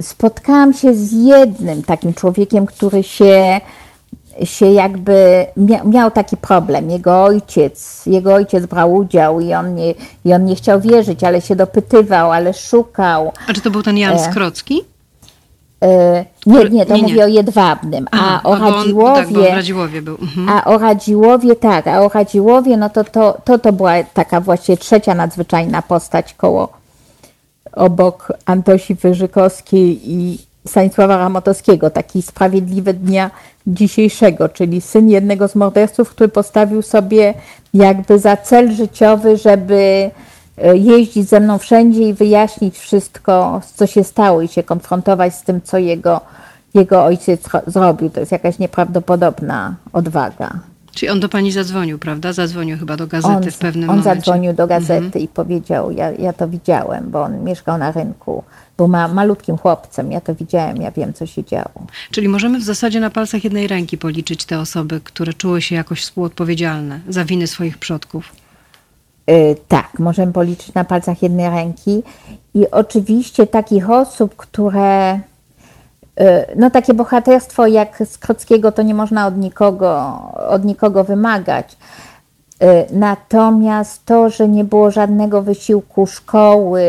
Spotkałam 0.00 0.72
się 0.74 0.94
z 0.94 1.12
jednym 1.12 1.82
takim 1.82 2.14
człowiekiem, 2.14 2.66
który 2.66 3.02
się, 3.02 3.60
się 4.44 4.66
jakby 4.66 5.46
miał, 5.56 5.88
miał 5.88 6.10
taki 6.10 6.36
problem. 6.36 6.90
Jego 6.90 7.24
ojciec, 7.24 8.06
jego 8.06 8.34
ojciec 8.34 8.66
brał 8.66 8.94
udział 8.94 9.40
i 9.40 9.54
on, 9.54 9.74
nie, 9.74 9.94
i 10.24 10.32
on 10.32 10.44
nie 10.44 10.56
chciał 10.56 10.80
wierzyć, 10.80 11.24
ale 11.24 11.40
się 11.40 11.56
dopytywał, 11.56 12.32
ale 12.32 12.54
szukał. 12.54 13.32
A 13.48 13.52
czy 13.52 13.60
to 13.60 13.70
był 13.70 13.82
ten 13.82 13.98
Jan 13.98 14.14
e, 14.14 14.18
Skrocki? 14.18 14.84
E, 15.82 16.24
nie, 16.46 16.64
nie, 16.64 16.86
to 16.86 16.96
nie, 16.96 17.02
mówię 17.02 17.14
nie. 17.14 17.24
o 17.24 17.28
Jedwabnym, 17.28 18.06
a 18.10 18.42
o 18.42 18.56
Radziłowie, 18.56 19.44
tak, 19.44 19.54
Radziłowie 19.54 20.02
był. 20.02 20.14
Mhm. 20.14 20.48
a 20.48 20.64
o 20.64 20.78
Radziłowie, 20.78 21.56
tak, 21.56 21.86
a 21.86 22.00
o 22.00 22.08
Radziłowie, 22.08 22.76
no 22.76 22.90
to 22.90 23.04
to, 23.04 23.38
to 23.44 23.58
to 23.58 23.72
była 23.72 23.92
taka 24.14 24.40
właśnie 24.40 24.76
trzecia 24.76 25.14
nadzwyczajna 25.14 25.82
postać 25.82 26.34
koło, 26.34 26.72
obok 27.72 28.32
Antosi 28.46 28.94
Wyżykowskiej 28.94 30.12
i 30.12 30.38
Stanisława 30.66 31.16
Ramotowskiego, 31.16 31.90
taki 31.90 32.22
sprawiedliwy 32.22 32.94
dnia 32.94 33.30
dzisiejszego, 33.66 34.48
czyli 34.48 34.80
syn 34.80 35.08
jednego 35.08 35.48
z 35.48 35.54
morderców, 35.54 36.10
który 36.10 36.28
postawił 36.28 36.82
sobie 36.82 37.34
jakby 37.74 38.18
za 38.18 38.36
cel 38.36 38.72
życiowy, 38.72 39.36
żeby 39.36 40.10
jeździć 40.74 41.28
ze 41.28 41.40
mną 41.40 41.58
wszędzie 41.58 42.08
i 42.08 42.14
wyjaśnić 42.14 42.78
wszystko, 42.78 43.60
co 43.74 43.86
się 43.86 44.04
stało 44.04 44.42
i 44.42 44.48
się 44.48 44.62
konfrontować 44.62 45.34
z 45.34 45.42
tym, 45.42 45.60
co 45.62 45.78
jego, 45.78 46.20
jego 46.74 47.04
ojciec 47.04 47.42
zrobił. 47.66 48.10
To 48.10 48.20
jest 48.20 48.32
jakaś 48.32 48.58
nieprawdopodobna 48.58 49.74
odwaga. 49.92 50.58
Czyli 50.98 51.10
on 51.10 51.20
do 51.20 51.28
pani 51.28 51.52
zadzwonił, 51.52 51.98
prawda? 51.98 52.32
Zadzwonił 52.32 52.78
chyba 52.78 52.96
do 52.96 53.06
gazety 53.06 53.34
on, 53.34 53.50
w 53.50 53.58
pewnym 53.58 53.90
on 53.90 53.96
momencie. 53.96 54.10
On 54.10 54.16
zadzwonił 54.16 54.52
do 54.52 54.66
gazety 54.66 55.06
mhm. 55.06 55.24
i 55.24 55.28
powiedział, 55.28 55.90
ja, 55.90 56.10
ja 56.10 56.32
to 56.32 56.48
widziałem, 56.48 57.10
bo 57.10 57.22
on 57.22 57.44
mieszkał 57.44 57.78
na 57.78 57.92
rynku, 57.92 58.44
był 58.76 58.88
ma, 58.88 59.08
malutkim 59.08 59.56
chłopcem, 59.56 60.12
ja 60.12 60.20
to 60.20 60.34
widziałem, 60.34 60.76
ja 60.76 60.90
wiem, 60.90 61.12
co 61.12 61.26
się 61.26 61.44
działo. 61.44 61.86
Czyli 62.10 62.28
możemy 62.28 62.58
w 62.58 62.62
zasadzie 62.62 63.00
na 63.00 63.10
palcach 63.10 63.44
jednej 63.44 63.66
ręki 63.66 63.98
policzyć 63.98 64.44
te 64.44 64.60
osoby, 64.60 65.00
które 65.04 65.32
czuły 65.32 65.62
się 65.62 65.74
jakoś 65.74 66.02
współodpowiedzialne 66.02 67.00
za 67.08 67.24
winy 67.24 67.46
swoich 67.46 67.78
przodków. 67.78 68.32
Y, 69.30 69.56
tak, 69.68 69.98
możemy 69.98 70.32
policzyć 70.32 70.74
na 70.74 70.84
palcach 70.84 71.22
jednej 71.22 71.50
ręki. 71.50 72.02
I 72.54 72.70
oczywiście 72.70 73.46
takich 73.46 73.90
osób, 73.90 74.36
które. 74.36 75.14
Y, 75.14 75.20
no, 76.56 76.70
takie 76.70 76.94
bohaterstwo 76.94 77.66
jak 77.66 78.02
Skrockiego 78.06 78.72
to 78.72 78.82
nie 78.82 78.94
można 78.94 79.26
od 79.26 79.36
nikogo, 79.36 80.18
od 80.48 80.64
nikogo 80.64 81.04
wymagać. 81.04 81.76
Y, 82.62 82.66
natomiast 82.92 84.04
to, 84.04 84.30
że 84.30 84.48
nie 84.48 84.64
było 84.64 84.90
żadnego 84.90 85.42
wysiłku 85.42 86.06
szkoły, 86.06 86.82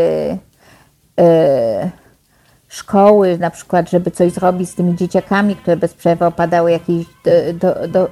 szkoły, 2.68 3.38
na 3.38 3.50
przykład, 3.50 3.90
żeby 3.90 4.12
coś 4.12 4.32
zrobić 4.32 4.70
z 4.70 4.76
tymi 4.76 4.96
dzieciakami, 4.96 5.56
które 5.56 5.78
bez 5.78 5.94
przerwy 5.94 6.26
opadały 6.26 6.72
jakieś 6.72 7.06
do, 7.54 7.74
do, 7.74 7.88
do 7.88 8.10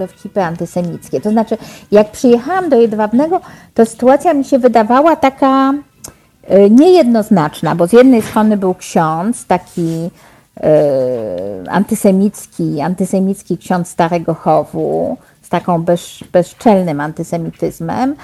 dowcipy 0.00 0.42
antysemickie. 0.42 1.20
To 1.20 1.30
znaczy, 1.30 1.56
jak 1.90 2.10
przyjechałam 2.10 2.68
do 2.68 2.80
Jedwabnego, 2.80 3.40
to 3.74 3.86
sytuacja 3.86 4.34
mi 4.34 4.44
się 4.44 4.58
wydawała 4.58 5.16
taka 5.16 5.72
e, 6.44 6.70
niejednoznaczna, 6.70 7.74
bo 7.74 7.86
z 7.86 7.92
jednej 7.92 8.22
strony 8.22 8.56
był 8.56 8.74
ksiądz, 8.74 9.46
taki 9.46 10.10
e, 10.60 10.70
antysemicki, 11.70 12.80
antysemicki 12.80 13.58
ksiądz 13.58 13.88
Starego 13.88 14.34
Chowu, 14.34 15.16
z 15.42 15.48
taką 15.48 15.82
bez, 15.82 16.24
bezczelnym 16.32 17.00
antysemityzmem, 17.00 18.16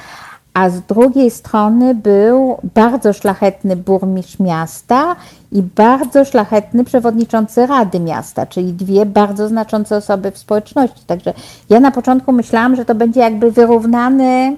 a 0.56 0.70
z 0.70 0.80
drugiej 0.80 1.30
strony 1.30 1.94
był 1.94 2.58
bardzo 2.74 3.12
szlachetny 3.12 3.76
burmistrz 3.76 4.38
miasta 4.38 5.16
i 5.52 5.62
bardzo 5.62 6.24
szlachetny 6.24 6.84
przewodniczący 6.84 7.66
Rady 7.66 8.00
Miasta, 8.00 8.46
czyli 8.46 8.72
dwie 8.72 9.06
bardzo 9.06 9.48
znaczące 9.48 9.96
osoby 9.96 10.30
w 10.30 10.38
społeczności. 10.38 11.00
Także 11.06 11.32
ja 11.70 11.80
na 11.80 11.90
początku 11.90 12.32
myślałam, 12.32 12.76
że 12.76 12.84
to 12.84 12.94
będzie 12.94 13.20
jakby 13.20 13.50
wyrównany 13.50 14.56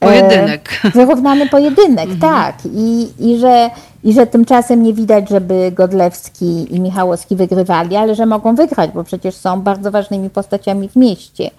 pojedynek. 0.00 0.80
E, 0.84 0.90
wyrównany 0.90 1.48
pojedynek, 1.48 2.10
mhm. 2.10 2.20
tak. 2.20 2.54
I, 2.74 3.08
i, 3.18 3.38
że, 3.38 3.70
I 4.04 4.12
że 4.12 4.26
tymczasem 4.26 4.82
nie 4.82 4.92
widać, 4.92 5.28
żeby 5.28 5.72
Godlewski 5.74 6.74
i 6.74 6.80
Michałowski 6.80 7.36
wygrywali, 7.36 7.96
ale 7.96 8.14
że 8.14 8.26
mogą 8.26 8.54
wygrać, 8.54 8.90
bo 8.90 9.04
przecież 9.04 9.34
są 9.34 9.60
bardzo 9.60 9.90
ważnymi 9.90 10.30
postaciami 10.30 10.88
w 10.88 10.96
mieście. 10.96 11.50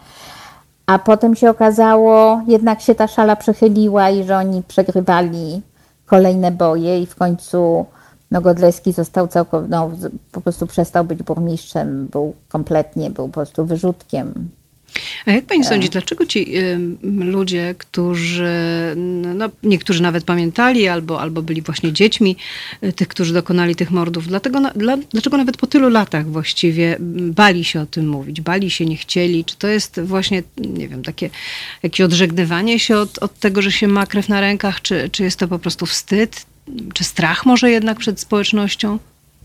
A 0.85 0.99
potem 0.99 1.35
się 1.35 1.49
okazało, 1.49 2.41
jednak 2.47 2.81
się 2.81 2.95
ta 2.95 3.07
szala 3.07 3.35
przechyliła 3.35 4.09
i 4.09 4.23
że 4.23 4.37
oni 4.37 4.63
przegrywali 4.63 5.61
kolejne 6.05 6.51
boje 6.51 7.01
i 7.01 7.05
w 7.05 7.15
końcu 7.15 7.85
no 8.31 8.41
Godlewski 8.41 8.93
został 8.93 9.27
całkowicie, 9.27 9.69
no, 9.69 9.91
po 10.31 10.41
prostu 10.41 10.67
przestał 10.67 11.03
być 11.03 11.23
burmistrzem, 11.23 12.07
był 12.07 12.33
kompletnie, 12.49 13.09
był 13.09 13.27
po 13.27 13.33
prostu 13.33 13.65
wyrzutkiem. 13.65 14.49
A 15.25 15.31
jak 15.31 15.45
pani 15.45 15.63
sądzi, 15.63 15.89
dlaczego 15.89 16.25
ci 16.25 16.57
y, 16.57 16.79
ludzie, 17.03 17.75
którzy, 17.77 18.53
no, 19.35 19.49
niektórzy 19.63 20.01
nawet 20.01 20.23
pamiętali 20.23 20.87
albo, 20.87 21.21
albo 21.21 21.41
byli 21.41 21.61
właśnie 21.61 21.93
dziećmi 21.93 22.35
y, 22.83 22.93
tych, 22.93 23.07
którzy 23.07 23.33
dokonali 23.33 23.75
tych 23.75 23.91
mordów, 23.91 24.27
dlatego, 24.27 24.59
na, 24.59 24.71
dla, 24.71 24.97
dlaczego 24.97 25.37
nawet 25.37 25.57
po 25.57 25.67
tylu 25.67 25.89
latach 25.89 26.29
właściwie 26.31 26.97
bali 26.99 27.63
się 27.63 27.81
o 27.81 27.85
tym 27.85 28.07
mówić, 28.07 28.41
bali 28.41 28.71
się, 28.71 28.85
nie 28.85 28.97
chcieli? 28.97 29.45
Czy 29.45 29.55
to 29.57 29.67
jest 29.67 29.99
właśnie, 30.01 30.43
nie 30.57 30.87
wiem, 30.87 31.03
takie 31.03 31.29
jakieś 31.83 32.01
odżegnywanie 32.01 32.79
się 32.79 32.97
od, 32.97 33.17
od 33.17 33.39
tego, 33.39 33.61
że 33.61 33.71
się 33.71 33.87
ma 33.87 34.05
krew 34.05 34.29
na 34.29 34.41
rękach, 34.41 34.81
czy, 34.81 35.09
czy 35.09 35.23
jest 35.23 35.39
to 35.39 35.47
po 35.47 35.59
prostu 35.59 35.85
wstyd? 35.85 36.45
Czy 36.93 37.03
strach 37.03 37.45
może 37.45 37.71
jednak 37.71 37.97
przed 37.97 38.19
społecznością? 38.19 38.99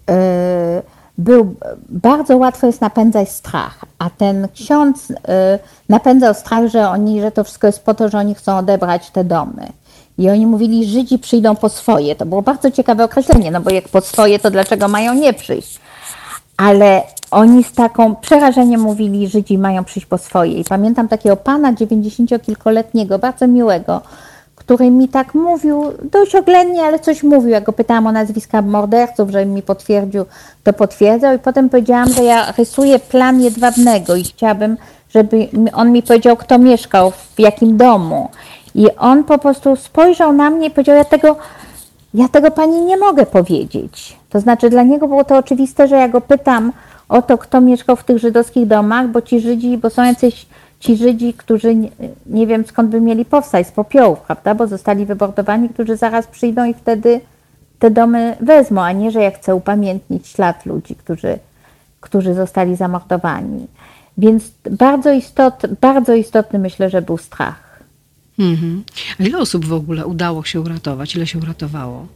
Yy 0.09 1.00
był, 1.20 1.54
bardzo 1.88 2.37
łatwo 2.37 2.66
jest 2.66 2.80
napędzać 2.80 3.28
strach, 3.28 3.85
a 3.98 4.11
ten 4.11 4.48
ksiądz 4.54 5.11
y, 5.11 5.14
napędzał 5.88 6.35
strach, 6.35 6.68
że 6.68 6.88
oni, 6.88 7.20
że 7.20 7.30
to 7.33 7.44
wszystko 7.44 7.66
jest 7.66 7.85
po 7.85 7.94
to, 7.94 8.09
że 8.09 8.18
oni 8.18 8.35
chcą 8.35 8.59
odebrać 8.59 9.11
te 9.11 9.24
domy. 9.24 9.66
I 10.18 10.30
oni 10.30 10.46
mówili, 10.46 10.87
Żydzi 10.87 11.18
przyjdą 11.18 11.56
po 11.56 11.68
swoje. 11.68 12.16
To 12.16 12.26
było 12.26 12.42
bardzo 12.42 12.70
ciekawe 12.70 13.04
określenie, 13.04 13.50
no 13.50 13.61
bo 13.61 13.70
jak 13.70 13.88
po 13.88 14.00
swoje, 14.00 14.38
to 14.38 14.50
dlaczego 14.50 14.88
mają 14.88 15.14
nie 15.14 15.33
przyjść? 15.33 15.80
Ale 16.56 17.02
oni 17.30 17.64
z 17.64 17.72
taką 17.72 18.14
przerażeniem 18.16 18.80
mówili, 18.80 19.28
Żydzi 19.28 19.59
mają 19.59 19.85
przyjść 19.85 20.06
po 20.06 20.18
swoje. 20.18 20.52
I 20.52 20.64
pamiętam 20.64 21.09
takiego 21.09 21.37
pana 21.37 21.72
dziewięćdziesięciokilkoletniego, 21.72 23.18
bardzo 23.18 23.46
miłego, 23.46 24.00
który 24.70 24.90
mi 24.90 25.09
tak 25.09 25.35
mówił, 25.35 25.83
dość 26.12 26.35
oględnie, 26.35 26.83
ale 26.83 26.98
coś 26.98 27.22
mówił. 27.22 27.50
Ja 27.50 27.61
go 27.61 27.72
pytałam 27.72 28.06
o 28.06 28.12
nazwiska 28.12 28.62
morderców, 28.62 29.30
żeby 29.30 29.46
mi 29.46 29.62
potwierdził, 29.62 30.24
to 30.64 30.72
potwierdzał. 30.72 31.37
I 31.37 31.38
potem 31.38 31.68
powiedziałam, 31.68 32.09
że 32.09 32.24
ja 32.24 32.52
rysuję 32.59 32.98
plan 32.98 33.40
jedwabnego 33.40 34.16
i 34.16 34.24
chciałabym, 34.24 34.76
żeby 35.14 35.48
on 35.72 35.92
mi 35.92 36.02
powiedział, 36.02 36.37
kto 36.37 36.59
mieszkał, 36.59 37.11
w 37.11 37.38
jakim 37.38 37.76
domu. 37.76 38.28
I 38.74 38.96
on 38.96 39.24
po 39.24 39.38
prostu 39.38 39.76
spojrzał 39.76 40.33
na 40.33 40.50
mnie 40.50 40.66
i 40.66 40.70
powiedział, 40.70 40.96
ja 40.96 41.04
tego, 41.04 41.37
ja 42.14 42.28
tego 42.28 42.50
pani 42.50 42.80
nie 42.80 42.96
mogę 42.96 43.26
powiedzieć. 43.26 44.16
To 44.28 44.40
znaczy 44.40 44.70
dla 44.70 44.83
niego 44.83 45.09
było 45.09 45.24
to 45.24 45.37
oczywiste, 45.37 45.88
że 45.88 45.96
ja 45.96 46.09
go 46.09 46.20
pytam 46.20 46.72
o 47.09 47.22
to, 47.22 47.38
kto 47.38 47.61
mieszkał 47.61 47.96
w 47.96 48.04
tych 48.04 48.18
żydowskich 48.18 48.66
domach, 48.66 49.09
bo 49.09 49.22
ci 49.22 49.40
Żydzi, 49.40 49.78
bo 49.78 49.90
są 49.90 50.04
jacyś 50.04 50.46
ci 50.81 50.97
Żydzi, 50.97 51.35
którzy 51.35 51.75
nie, 51.75 51.90
nie, 52.27 52.47
wiem 52.47 52.66
skąd 52.66 52.90
by 52.90 53.01
mieli 53.01 53.25
powstać, 53.25 53.66
z 53.66 53.71
popiołów, 53.71 54.21
prawda, 54.21 54.55
bo 54.55 54.66
zostali 54.66 55.07
wybordowani, 55.07 55.69
którzy 55.69 55.97
zaraz 55.97 56.27
przyjdą 56.27 56.64
i 56.64 56.75
wtedy 56.75 57.21
te 57.79 57.90
domy 57.90 58.37
wezmą, 58.40 58.83
a 58.83 58.93
nie, 58.93 59.11
że 59.11 59.23
ja 59.23 59.31
chcę 59.31 59.55
upamiętnić 59.55 60.29
ślad 60.29 60.66
ludzi, 60.66 60.95
którzy, 60.95 61.38
którzy 62.01 62.35
zostali 62.35 62.77
zamordowani. 62.77 63.66
Więc 64.19 64.45
bardzo, 64.71 65.12
istot, 65.12 65.62
bardzo 65.81 66.14
istotny 66.14 66.59
myślę, 66.59 66.90
że 66.90 67.03
był 67.03 67.19
strach. 67.19 67.81
Mhm. 68.38 68.85
A 69.21 69.23
ile 69.23 69.38
osób 69.38 69.64
w 69.64 69.73
ogóle 69.73 70.07
udało 70.07 70.45
się 70.45 70.61
uratować? 70.61 71.16
Ile 71.16 71.27
się 71.27 71.38
uratowało? 71.38 72.07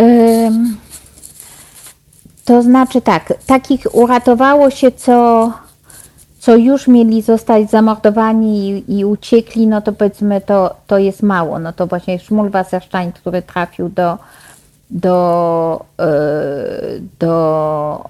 Ym, 0.00 0.76
to 2.44 2.62
znaczy 2.62 3.00
tak, 3.00 3.34
takich 3.46 3.94
uratowało 3.94 4.70
się 4.70 4.92
co 4.92 5.52
co 6.46 6.56
już 6.56 6.88
mieli 6.88 7.22
zostać 7.22 7.70
zamordowani 7.70 8.70
i, 8.70 8.98
i, 8.98 9.04
uciekli, 9.04 9.66
no 9.66 9.82
to 9.82 9.92
powiedzmy 9.92 10.40
to, 10.40 10.76
to 10.86 10.98
jest 10.98 11.22
mało. 11.22 11.58
No 11.58 11.72
to 11.72 11.86
właśnie 11.86 12.18
Szmul 12.18 12.50
Wasserstein, 12.50 13.12
który 13.12 13.42
trafił 13.42 13.88
do, 13.88 14.18
do, 14.90 15.84
e, 16.00 16.06
do 17.18 18.04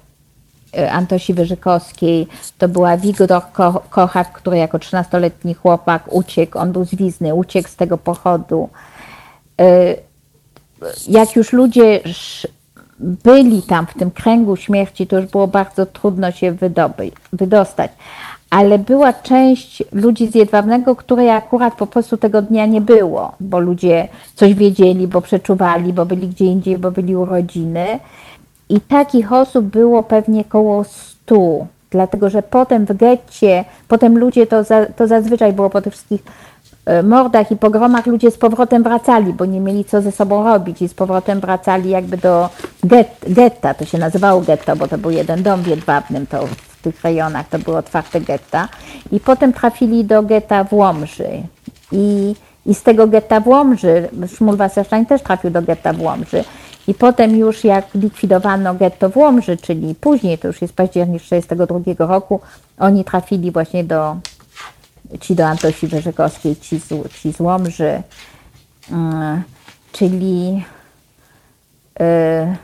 e, 0.77 0.93
Antosi 0.93 1.35
Wyżykowskiej, 1.35 2.27
to 2.59 2.69
była 2.69 2.97
Wigdor 2.97 3.43
Kochak, 3.91 4.33
który 4.33 4.57
jako 4.57 4.79
13-letni 4.79 5.55
chłopak 5.55 6.13
uciekł, 6.13 6.59
on 6.59 6.73
był 6.73 6.85
zwizny, 6.85 7.35
uciekł 7.35 7.69
z 7.69 7.77
tego 7.77 7.99
pochodu. 7.99 8.69
E, 9.61 9.95
jak 11.09 11.37
już 11.37 11.53
ludzie 11.53 12.01
byli 12.99 13.63
tam 13.63 13.87
w 13.87 13.95
tym 13.95 14.11
kręgu 14.11 14.57
śmierci, 14.57 15.07
to 15.07 15.17
już 15.21 15.27
było 15.27 15.47
bardzo 15.49 15.87
trudno 15.87 16.31
się 16.33 16.53
wydobyć, 16.53 17.15
wydostać. 17.33 17.91
Ale 18.51 18.79
była 18.79 19.13
część 19.13 19.85
ludzi 19.93 20.27
z 20.27 20.35
Jedwabnego, 20.35 20.97
której 20.97 21.31
akurat 21.31 21.75
po 21.75 21.87
prostu 21.87 22.17
tego 22.17 22.43
dnia 22.43 22.67
nie 22.67 22.81
było, 22.81 23.33
bo 23.41 23.59
ludzie 23.59 24.09
coś 24.35 24.55
wiedzieli, 24.55 25.09
bo 25.09 25.21
przeczuwali, 25.21 25.93
bo 25.93 26.07
byli 26.07 26.29
gdzie 26.29 26.45
indziej, 26.45 26.79
bo 26.79 26.91
byli 26.91 27.17
urodziny. 27.17 27.87
I 28.69 28.81
takich 28.81 29.33
osób 29.33 29.65
było 29.65 30.03
pewnie 30.03 30.41
około 30.41 30.85
stu, 30.85 31.67
dlatego 31.91 32.31
że 32.31 32.43
potem 32.43 32.87
w 32.87 32.97
getcie, 32.97 33.65
potem 33.89 34.19
ludzie, 34.19 34.47
to, 34.47 34.65
za, 34.65 34.87
to 34.87 35.07
zazwyczaj 35.07 35.53
było 35.53 35.71
po 35.71 35.83
tych 35.83 35.93
wszystkich 35.93 36.23
mordach 37.03 37.51
i 37.51 37.57
pogromach 37.57 38.07
ludzie 38.07 38.31
z 38.31 38.39
powrotem 38.39 38.83
wracali, 38.83 39.33
bo 39.33 39.45
nie 39.45 39.61
mieli 39.61 39.85
co 39.85 40.03
ze 40.03 40.13
sobą 40.13 40.45
robić 40.45 40.83
i 40.83 40.89
z 40.89 40.95
powrotem 40.95 41.41
wracali 41.41 41.91
jakby 41.91 42.17
do 42.17 42.49
get, 42.85 43.09
getta, 43.29 43.75
to 43.75 43.85
się 43.85 43.99
nazywało 43.99 44.41
getto, 44.41 44.77
bo 44.77 44.89
to 44.89 44.99
był 44.99 45.11
jeden 45.11 45.43
dom 45.43 45.63
w 45.63 45.67
Jedwabnym, 45.67 46.27
to 46.27 46.47
w 46.47 46.83
tych 46.83 47.03
rejonach 47.03 47.49
to 47.49 47.59
były 47.59 47.77
otwarte 47.77 48.21
getta. 48.21 48.69
I 49.13 49.21
potem 49.21 49.53
trafili 49.53 50.05
do 50.05 50.23
getta 50.23 50.65
w 50.65 50.73
Łomży. 50.73 51.29
I, 51.93 52.35
i 52.67 52.75
z 52.75 52.83
tego 52.83 53.07
getta 53.07 53.41
w 53.41 53.49
Łomży, 53.49 54.09
Szmul 54.37 54.57
Wasserstein 54.57 55.07
też 55.07 55.23
trafił 55.23 55.51
do 55.51 55.63
getta 55.63 55.93
w 55.93 56.03
Łomży. 56.03 56.45
I 56.89 56.95
potem 56.95 57.37
już 57.37 57.65
jak 57.65 57.95
likwidowano 57.95 58.75
getto 58.75 59.11
w 59.11 59.17
Łomży, 59.17 59.57
czyli 59.57 59.95
później, 59.95 60.39
to 60.39 60.47
już 60.47 60.63
jest 60.63 60.75
październik 60.75 61.23
1942 61.23 62.07
roku, 62.07 62.41
oni 62.79 63.05
trafili 63.05 63.51
właśnie 63.51 63.85
do 63.85 64.17
ci 65.21 65.35
do 65.35 65.47
Antosi 65.47 65.87
Wyrzykowskiej, 65.87 66.57
ci 66.57 66.81
z, 66.81 66.89
ci 67.23 67.33
z 67.33 67.41
Łomży, 67.41 68.03
mm, 68.91 69.43
czyli 69.93 70.65
y, 72.01 72.57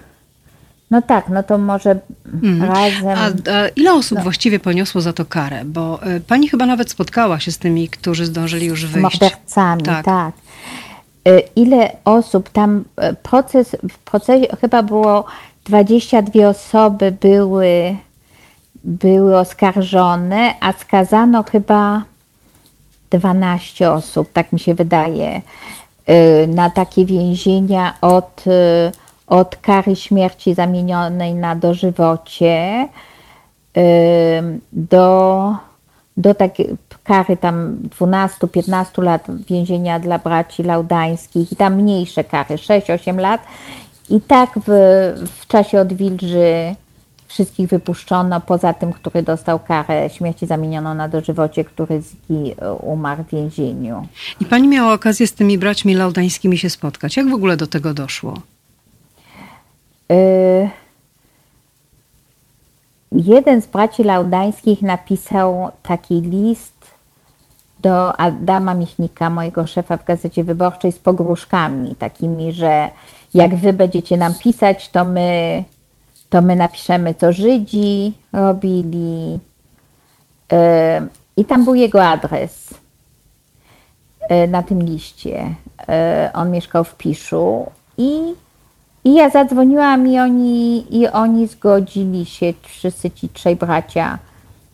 no 0.91 1.03
tak, 1.03 1.29
no 1.29 1.43
to 1.43 1.59
może 1.59 1.97
mm. 2.43 2.63
razem. 2.63 3.19
A, 3.19 3.53
a, 3.53 3.69
ile 3.77 3.93
osób 3.93 4.19
no. 4.19 4.25
właściwie 4.25 4.61
poniosło 4.61 5.01
za 5.01 5.13
to 5.13 5.25
karę? 5.25 5.65
Bo 5.65 6.07
y, 6.17 6.21
pani 6.21 6.49
chyba 6.49 6.67
nawet 6.67 6.91
spotkała 6.91 7.41
się 7.41 7.53
z 7.53 7.59
tymi, 7.59 7.89
którzy 7.89 8.27
zdążyli 8.27 8.67
już 8.67 8.87
wyjść. 8.87 9.19
Z 9.19 9.21
mordercami, 9.21 9.83
tak. 9.83 10.05
tak. 10.05 10.35
Y, 11.29 11.43
ile 11.57 11.91
osób 12.05 12.49
tam, 12.49 12.85
proces, 13.23 13.77
w 13.91 13.99
procesie 13.99 14.57
chyba 14.61 14.83
było 14.83 15.25
22 15.65 16.49
osoby 16.49 17.13
były, 17.21 17.97
były 18.85 19.39
oskarżone, 19.39 20.55
a 20.61 20.73
skazano 20.73 21.43
chyba 21.43 22.05
12 23.18 23.92
osób, 23.92 24.33
tak 24.33 24.53
mi 24.53 24.61
się 24.61 24.75
wydaje, 24.75 25.42
y, 26.11 26.46
na 26.46 26.70
takie 26.70 27.07
więzienia 27.07 27.94
od, 28.01 28.46
y, 28.46 28.92
od 29.27 29.57
kary 29.57 29.96
śmierci 29.96 30.55
zamienionej 30.55 31.35
na 31.35 31.57
dożywocie 31.57 32.88
y, 33.77 33.81
do, 34.72 35.57
do 36.16 36.35
takiej 36.35 36.77
kary 37.05 37.37
tam 37.37 37.79
12-15 38.01 39.03
lat 39.03 39.27
więzienia 39.48 39.98
dla 40.01 40.18
braci 40.18 40.62
laudańskich 40.62 41.53
i 41.53 41.57
tam 41.57 41.75
mniejsze 41.75 42.25
kary, 42.25 42.57
6-8 42.57 43.18
lat. 43.20 43.40
I 44.11 44.20
tak 44.20 44.51
w, 44.66 44.68
w 45.40 45.46
czasie 45.46 45.81
odwilży 45.81 46.75
Wszystkich 47.33 47.68
wypuszczono, 47.68 48.40
poza 48.40 48.73
tym, 48.75 48.92
który 48.92 49.23
dostał 49.23 49.59
karę 49.59 50.11
śmierci 50.11 50.47
zamienioną 50.47 50.95
na 50.95 51.09
dożywocie, 51.09 51.64
który 51.64 52.03
umarł 52.81 53.25
w 53.25 53.31
więzieniu. 53.31 54.07
I 54.40 54.45
pani 54.45 54.68
miała 54.68 54.92
okazję 54.92 55.27
z 55.27 55.33
tymi 55.33 55.59
braćmi 55.59 55.94
laudańskimi 55.94 56.59
się 56.59 56.71
spotkać. 56.71 57.17
Jak 57.17 57.31
w 57.31 57.35
ogóle 57.35 57.57
do 57.57 57.67
tego 57.67 57.94
doszło? 57.94 58.35
Y 60.13 60.71
jeden 63.13 63.63
z 63.63 63.67
braci 63.67 64.04
laudańskich 64.04 64.83
napisał 64.83 65.71
taki 65.83 66.21
list 66.21 66.90
do 67.81 68.21
Adama 68.21 68.75
Michnika, 68.75 69.31
mojego 69.31 69.67
szefa 69.67 69.96
w 69.96 70.04
Gazecie 70.04 70.44
Wyborczej, 70.44 70.92
z 70.92 70.98
pogróżkami 70.98 71.96
takimi, 71.96 72.52
że 72.52 72.90
jak 73.35 73.57
wy 73.57 73.73
będziecie 73.73 74.17
nam 74.17 74.35
pisać, 74.35 74.88
to 74.88 75.04
my 75.04 75.65
to 76.33 76.43
my 76.43 76.57
napiszemy, 76.57 77.15
co 77.15 77.33
Żydzi 77.33 78.13
robili. 78.33 79.39
E, 80.53 81.07
I 81.37 81.45
tam 81.45 81.65
był 81.65 81.75
jego 81.75 82.05
adres 82.05 82.75
e, 84.21 84.47
na 84.47 84.63
tym 84.63 84.83
liście. 84.83 85.55
E, 85.89 86.31
on 86.35 86.51
mieszkał 86.51 86.85
w 86.85 86.95
Piszu 86.95 87.67
i, 87.99 88.35
i 89.05 89.15
ja 89.15 89.31
zadzwoniłam 89.31 90.07
i 90.07 90.19
oni, 90.19 90.87
i 91.01 91.09
oni 91.09 91.47
zgodzili 91.47 92.27
się, 92.27 92.53
wszyscy 92.63 93.11
ci 93.11 93.29
trzej 93.29 93.57
bracia 93.57 94.19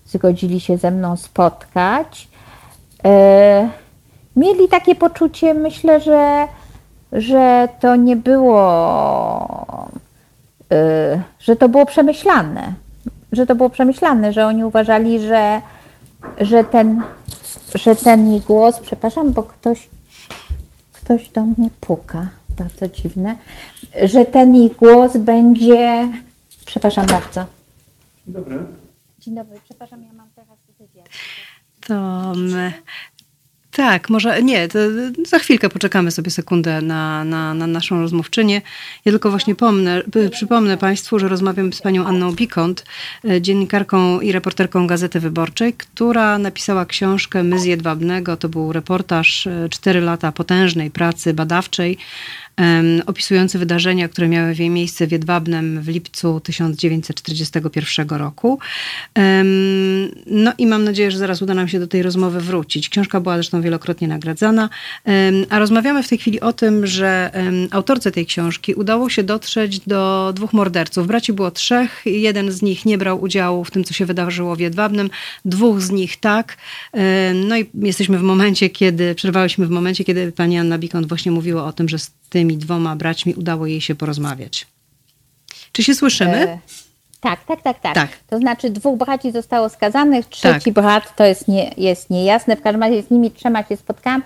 zgodzili 0.07 0.61
się 0.61 0.77
ze 0.77 0.91
mną 0.91 1.17
spotkać. 1.17 2.29
Mieli 4.37 4.69
takie 4.69 4.95
poczucie, 4.95 5.55
myślę, 5.55 6.01
że 6.01 6.49
że 7.13 7.69
to 7.81 7.97
nie 7.97 8.17
było, 8.17 8.61
y, 9.88 9.88
że 11.41 11.57
to 11.57 11.69
było 11.69 11.87
przemyślane, 11.87 12.73
że 13.33 13.47
to 13.47 13.55
było 13.55 13.71
przemyślane, 13.71 14.33
że 14.33 14.47
oni 14.47 14.65
uważali, 14.65 15.21
że, 15.21 15.63
że 16.41 16.65
ten, 16.65 17.03
że 17.75 17.97
ten 17.97 18.31
jej 18.31 18.41
głos, 18.41 18.81
przepraszam, 18.81 19.33
bo 19.33 19.43
ktoś, 19.43 19.89
ktoś 20.93 21.29
do 21.29 21.43
mnie 21.45 21.71
puka, 21.81 22.29
bardzo 22.59 22.89
dziwne, 22.89 23.37
że 24.03 24.25
ten 24.25 24.55
jej 24.55 24.71
głos 24.71 25.17
będzie, 25.17 26.09
przepraszam 26.67 27.07
bardzo. 27.07 27.45
Dzień 28.27 28.35
dobry. 28.35 28.59
Dzień 29.19 29.35
dobry, 29.35 29.61
przepraszam, 29.65 30.03
ja 30.03 30.13
mam 30.13 30.29
teraz 30.35 30.59
wywiad. 30.79 31.09
To 31.87 32.33
my... 32.37 32.73
Tak, 33.79 34.11
może 34.11 34.43
nie, 34.43 34.69
za 35.27 35.39
chwilkę 35.39 35.69
poczekamy 35.69 36.11
sobie 36.11 36.31
sekundę 36.31 36.83
na, 36.83 37.25
na, 37.25 37.55
na 37.55 37.67
naszą 37.67 38.01
rozmówczynię. 38.01 38.63
Ja 39.05 39.13
tylko 39.13 39.31
właśnie 39.31 39.55
pomnę, 39.55 40.03
przypomnę 40.31 40.77
Państwu, 40.77 41.19
że 41.19 41.29
rozmawiam 41.29 41.73
z 41.73 41.83
panią 41.83 42.07
Anną 42.07 42.33
Bikont, 42.33 42.85
e, 43.25 43.41
dziennikarką 43.43 44.21
i 44.21 44.33
reporterką 44.33 44.87
Gazety 44.87 45.21
Wyborczej, 45.21 45.73
która 45.73 46.39
napisała 46.39 46.87
książkę 46.87 47.43
My 47.43 47.59
z 47.59 47.65
Jedwabnego. 47.65 48.37
To 48.37 48.49
był 48.49 48.73
reportaż, 48.73 49.49
cztery 49.71 50.01
lata 50.01 50.33
potężnej 50.33 50.91
pracy 50.91 51.35
badawczej 51.35 51.99
opisujący 53.07 53.59
wydarzenia, 53.59 54.09
które 54.09 54.29
miały 54.29 54.55
miejsce 54.71 55.07
w 55.07 55.13
Jedwabnem 55.13 55.83
w 55.83 55.89
lipcu 55.89 56.41
1941 56.41 58.09
roku. 58.09 58.59
No 60.27 60.53
i 60.59 60.67
mam 60.67 60.85
nadzieję, 60.85 61.11
że 61.11 61.19
zaraz 61.19 61.43
uda 61.43 61.55
nam 61.55 61.69
się 61.69 61.81
do 61.81 61.87
tej 61.87 62.03
rozmowy 62.03 62.41
wrócić. 62.41 62.89
Książka 62.89 63.21
była 63.21 63.35
zresztą 63.35 63.63
wielokrotnie 63.63 64.09
nagradzana, 64.09 64.69
a 65.51 65.59
rozmawiamy 65.59 66.03
w 66.03 66.09
tej 66.09 66.19
chwili 66.19 66.41
o 66.41 66.53
tym, 66.53 66.87
że 66.87 67.31
autorce 67.71 68.13
tej 68.13 68.27
książki 68.27 68.75
udało 68.75 69.11
się 69.11 69.23
dotrzeć 69.23 69.81
do 69.81 70.33
dwóch 70.37 70.53
morderców. 70.53 71.07
Braci 71.07 71.33
było 71.33 71.51
trzech, 71.51 72.03
jeden 72.05 72.53
z 72.53 72.63
nich 72.63 72.87
nie 72.87 72.99
brał 72.99 73.23
udziału 73.23 73.65
w 73.65 73.71
tym, 73.71 73.85
co 73.85 73.95
się 73.95 74.07
wydarzyło 74.07 74.57
w 74.57 74.61
Jedwabnem, 74.61 75.11
dwóch 75.45 75.81
z 75.81 75.91
nich 75.91 76.17
tak. 76.17 76.57
No 77.35 77.57
i 77.57 77.67
jesteśmy 77.83 78.19
w 78.19 78.23
momencie, 78.23 78.71
kiedy, 78.71 79.15
przerwałyśmy 79.15 79.67
w 79.67 79.71
momencie, 79.71 80.05
kiedy 80.05 80.33
pani 80.33 80.59
Anna 80.59 80.79
Bikont 80.79 81.09
właśnie 81.09 81.33
mówiła 81.33 81.65
o 81.65 81.73
tym, 81.73 81.89
że 81.89 81.99
z 81.99 82.11
tymi 82.49 82.59
dwoma 82.59 82.97
braćmi 82.97 83.35
udało 83.35 83.67
jej 83.67 83.81
się 83.81 83.95
porozmawiać. 83.95 84.67
Czy 85.73 85.83
się 85.83 85.95
słyszymy? 85.95 86.49
E, 86.49 86.59
tak, 87.21 87.45
tak, 87.45 87.63
tak, 87.63 87.81
tak, 87.81 87.95
tak. 87.95 88.09
To 88.27 88.39
znaczy 88.39 88.71
dwóch 88.71 88.99
braci 88.99 89.33
zostało 89.33 89.69
skazanych, 89.69 90.27
trzeci 90.27 90.73
tak. 90.73 90.75
brat 90.75 91.17
to 91.17 91.25
jest, 91.25 91.49
nie, 91.49 91.71
jest 91.77 92.11
niejasne. 92.11 92.57
W 92.57 92.63
każdym 92.63 92.83
razie 92.83 93.03
z 93.03 93.11
nimi 93.11 93.31
trzema 93.31 93.65
się 93.65 93.77
spotkałam. 93.77 94.23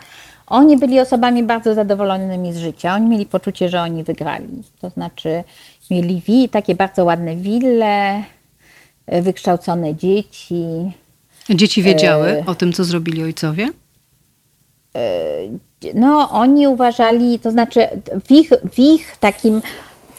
Oni 0.46 0.76
byli 0.76 1.00
osobami 1.00 1.42
bardzo 1.42 1.74
zadowolonymi 1.74 2.52
z 2.52 2.56
życia. 2.56 2.94
Oni 2.94 3.08
mieli 3.08 3.26
poczucie, 3.26 3.68
że 3.68 3.80
oni 3.80 4.04
wygrali. 4.04 4.48
To 4.80 4.90
znaczy 4.90 5.44
mieli 5.90 6.22
wi, 6.26 6.48
takie 6.48 6.74
bardzo 6.74 7.04
ładne 7.04 7.36
wille, 7.36 8.24
e, 9.06 9.22
wykształcone 9.22 9.94
dzieci. 9.94 10.64
Dzieci 11.50 11.82
wiedziały 11.82 12.28
e... 12.28 12.46
o 12.46 12.54
tym, 12.54 12.72
co 12.72 12.84
zrobili 12.84 13.22
ojcowie? 13.22 13.68
E 14.94 15.72
no 15.94 16.30
oni 16.30 16.68
uważali, 16.68 17.38
to 17.38 17.50
znaczy 17.50 17.88
w 18.26 18.30
ich, 18.30 18.50
w 18.72 18.78
ich 18.78 19.16
takim 19.16 19.62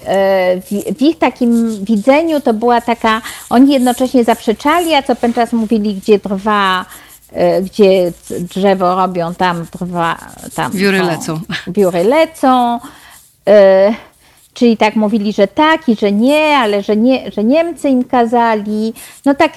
e, 0.05 0.61
w 0.95 1.01
ich 1.01 1.17
takim 1.19 1.69
widzeniu 1.85 2.41
to 2.41 2.53
była 2.53 2.81
taka, 2.81 3.21
oni 3.49 3.73
jednocześnie 3.73 4.23
zaprzeczali, 4.23 4.93
a 4.93 5.03
co 5.03 5.15
pewien 5.15 5.33
czas 5.33 5.53
mówili, 5.53 5.95
gdzie 5.95 6.19
trwa, 6.19 6.85
e, 7.31 7.61
gdzie 7.61 8.11
drzewo 8.39 8.95
robią, 8.95 9.35
tam 9.35 9.67
trwa, 9.67 10.17
tam 10.55 10.71
wióry 10.71 10.99
lecą. 11.03 11.39
Wióry 11.67 12.03
lecą. 12.03 12.79
Czyli 14.53 14.77
tak 14.77 14.95
mówili, 14.95 15.33
że 15.33 15.47
tak 15.47 15.89
i 15.89 15.95
że 15.95 16.11
nie, 16.11 16.57
ale 16.57 16.83
że, 16.83 16.95
nie, 16.95 17.31
że 17.31 17.43
Niemcy 17.43 17.89
im 17.89 18.03
kazali. 18.03 18.93
No 19.25 19.33
tak, 19.33 19.51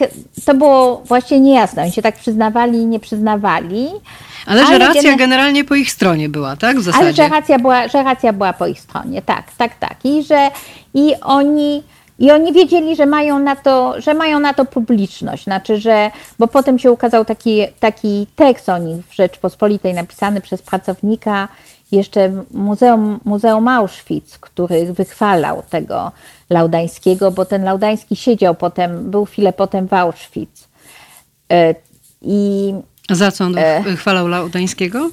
to 0.44 0.54
było 0.54 1.02
właśnie 1.04 1.40
niejasne. 1.40 1.82
Oni 1.82 1.92
się 1.92 2.02
tak 2.02 2.16
przyznawali 2.16 2.78
i 2.78 2.86
nie 2.86 3.00
przyznawali. 3.00 3.88
Ale, 4.46 4.62
ale 4.64 4.78
że 4.78 4.86
racja 4.86 5.16
generalnie 5.16 5.64
po 5.64 5.74
ich 5.74 5.92
stronie 5.92 6.28
była, 6.28 6.56
tak? 6.56 6.78
W 6.78 6.82
zasadzie. 6.82 7.04
Ale 7.04 7.12
że 7.12 7.28
racja, 7.28 7.58
była, 7.58 7.88
że 7.88 8.02
racja 8.02 8.32
była 8.32 8.52
po 8.52 8.66
ich 8.66 8.80
stronie, 8.80 9.22
tak, 9.22 9.44
tak, 9.58 9.78
tak. 9.78 9.96
I 10.04 10.22
że 10.22 10.50
i 10.94 11.14
oni. 11.22 11.82
I 12.18 12.30
oni 12.30 12.52
wiedzieli, 12.52 12.96
że 12.96 13.06
mają 13.06 13.38
na 13.38 13.56
to, 13.56 14.00
że 14.00 14.14
mają 14.14 14.40
na 14.40 14.54
to 14.54 14.64
publiczność. 14.64 15.44
Znaczy, 15.44 15.80
że, 15.80 16.10
bo 16.38 16.48
potem 16.48 16.78
się 16.78 16.92
ukazał 16.92 17.24
taki, 17.24 17.66
taki 17.80 18.26
tekst 18.36 18.68
o 18.68 18.78
nich 18.78 19.06
w 19.06 19.14
Rzeczpospolitej 19.14 19.94
napisany 19.94 20.40
przez 20.40 20.62
pracownika 20.62 21.48
jeszcze 21.96 22.44
Muzeum, 22.50 23.20
Muzeum 23.24 23.68
Auschwitz, 23.68 24.38
który 24.40 24.92
wychwalał 24.92 25.62
tego 25.70 26.12
Laudańskiego, 26.50 27.30
bo 27.30 27.44
ten 27.44 27.64
Laudański 27.64 28.16
siedział 28.16 28.54
potem, 28.54 29.10
był 29.10 29.24
chwilę 29.24 29.52
potem 29.52 29.88
w 29.88 29.94
Auschwitz. 29.94 30.68
E, 31.52 31.74
I 32.22 32.72
za 33.10 33.32
co 33.32 33.44
on 33.44 33.58
e, 33.58 33.82
chwalał 33.96 34.28
Laudańskiego? 34.28 35.10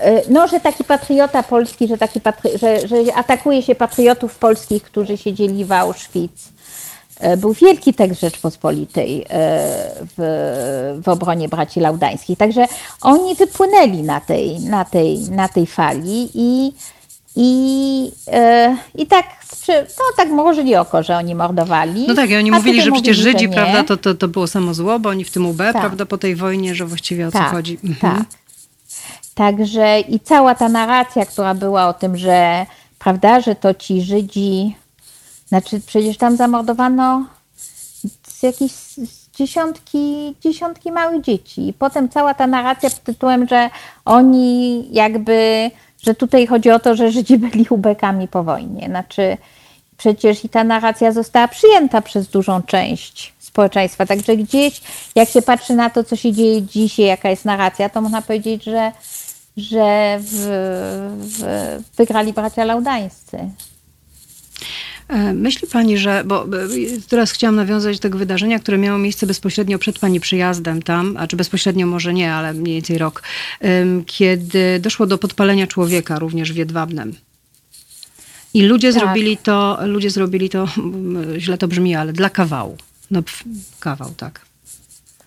E, 0.00 0.22
no, 0.30 0.48
że 0.48 0.60
taki 0.60 0.84
patriota 0.84 1.42
polski, 1.42 1.88
że, 1.88 1.98
taki 1.98 2.20
patri 2.20 2.50
że, 2.58 2.88
że 2.88 2.96
atakuje 3.14 3.62
się 3.62 3.74
patriotów 3.74 4.38
polskich, 4.38 4.82
którzy 4.82 5.16
siedzieli 5.16 5.64
w 5.64 5.72
Auschwitz. 5.72 6.52
E, 7.20 7.36
był 7.36 7.52
wielki 7.52 7.94
tekst 7.94 8.20
Rzeczpospolitej 8.20 9.26
w, 10.18 11.00
w 11.04 11.08
obronie 11.08 11.48
braci 11.48 11.80
laudańskich. 11.80 12.38
Także 12.38 12.66
oni 13.00 13.34
wypłynęli 13.34 14.02
na 14.02 14.20
tej, 14.20 14.60
na 14.60 14.84
tej, 14.84 15.18
na 15.18 15.48
tej 15.48 15.66
fali 15.66 16.30
i, 16.34 16.72
i, 17.36 18.12
i 18.94 19.06
tak 19.06 19.26
no 19.68 20.04
tak 20.16 20.30
mrożyli 20.30 20.76
oko, 20.76 21.02
że 21.02 21.16
oni 21.16 21.34
mordowali. 21.34 22.06
No 22.08 22.14
tak, 22.14 22.30
i 22.30 22.36
oni 22.36 22.50
mówili, 22.50 22.82
że 22.82 22.92
przecież 22.92 23.16
Żydzi, 23.16 23.48
prawda, 23.48 23.84
to, 23.84 23.96
to, 23.96 24.14
to 24.14 24.28
było 24.28 24.46
samo 24.46 24.74
zło, 24.74 24.98
bo 24.98 25.08
oni 25.08 25.24
w 25.24 25.30
tym 25.30 25.46
UB, 25.46 25.58
tak. 25.58 25.72
prawda, 25.72 26.06
po 26.06 26.18
tej 26.18 26.36
wojnie, 26.36 26.74
że 26.74 26.86
właściwie 26.86 27.28
o 27.28 27.32
co 27.32 27.38
tak, 27.38 27.50
chodzi. 27.50 27.78
Mhm. 27.84 28.16
Tak. 28.16 28.26
Także 29.34 30.00
i 30.00 30.20
cała 30.20 30.54
ta 30.54 30.68
narracja, 30.68 31.26
która 31.26 31.54
była 31.54 31.88
o 31.88 31.92
tym, 31.92 32.16
że 32.16 32.66
prawda, 32.98 33.40
że 33.40 33.54
to 33.54 33.74
ci 33.74 34.02
Żydzi, 34.02 34.76
znaczy 35.52 35.80
przecież 35.86 36.16
tam 36.16 36.36
zamordowano 36.36 37.26
jakieś 38.42 38.72
dziesiątki, 39.34 40.34
dziesiątki 40.40 40.92
małych 40.92 41.22
dzieci. 41.22 41.68
I 41.68 41.72
potem 41.72 42.08
cała 42.08 42.34
ta 42.34 42.46
narracja 42.46 42.90
pod 42.90 43.02
tytułem, 43.02 43.48
że 43.48 43.70
oni 44.04 44.88
jakby 44.92 45.70
że 46.02 46.14
tutaj 46.14 46.46
chodzi 46.46 46.70
o 46.70 46.78
to, 46.78 46.96
że 46.96 47.10
Żydzi 47.10 47.38
byli 47.38 47.66
ubekami 47.70 48.28
po 48.28 48.44
wojnie. 48.44 48.86
Znaczy, 48.86 49.36
przecież 49.96 50.44
i 50.44 50.48
ta 50.48 50.64
narracja 50.64 51.12
została 51.12 51.48
przyjęta 51.48 52.02
przez 52.02 52.28
dużą 52.28 52.62
część 52.62 53.32
społeczeństwa. 53.38 54.06
Także 54.06 54.36
gdzieś, 54.36 54.80
jak 55.14 55.28
się 55.28 55.42
patrzy 55.42 55.74
na 55.74 55.90
to, 55.90 56.04
co 56.04 56.16
się 56.16 56.32
dzieje 56.32 56.62
dzisiaj, 56.62 57.06
jaka 57.06 57.30
jest 57.30 57.44
narracja, 57.44 57.88
to 57.88 58.00
można 58.00 58.22
powiedzieć, 58.22 58.64
że, 58.64 58.92
że 59.56 60.18
w, 60.20 60.32
w, 61.18 61.96
wygrali 61.96 62.32
bracia 62.32 62.64
laudańscy. 62.64 63.38
E, 65.12 65.32
myśli 65.32 65.68
Pani, 65.68 65.98
że, 65.98 66.22
bo 66.26 66.44
e, 66.44 66.48
teraz 67.08 67.32
chciałam 67.32 67.56
nawiązać 67.56 67.96
do 67.96 68.02
tego 68.02 68.18
wydarzenia, 68.18 68.58
które 68.58 68.78
miało 68.78 68.98
miejsce 68.98 69.26
bezpośrednio 69.26 69.78
przed 69.78 69.98
Pani 69.98 70.20
przyjazdem 70.20 70.82
tam, 70.82 71.16
a 71.16 71.26
czy 71.26 71.36
bezpośrednio 71.36 71.86
może 71.86 72.14
nie, 72.14 72.32
ale 72.32 72.54
mniej 72.54 72.74
więcej 72.74 72.98
rok, 72.98 73.22
kiedy 74.06 74.80
doszło 74.80 75.06
do 75.06 75.18
podpalenia 75.18 75.66
człowieka 75.66 76.18
również 76.18 76.52
w 76.52 76.56
Jedwabnem. 76.56 77.12
I 78.54 78.62
ludzie 78.62 78.92
tak. 78.92 79.02
zrobili 79.02 79.36
to, 79.36 79.78
ludzie 79.86 80.10
zrobili 80.10 80.48
to, 80.48 80.68
źle 81.38 81.58
to 81.58 81.68
brzmi, 81.68 81.94
ale 81.94 82.12
dla 82.12 82.30
kawału. 82.30 82.76
No, 83.10 83.22
kawał, 83.80 84.14
tak. 84.16 84.40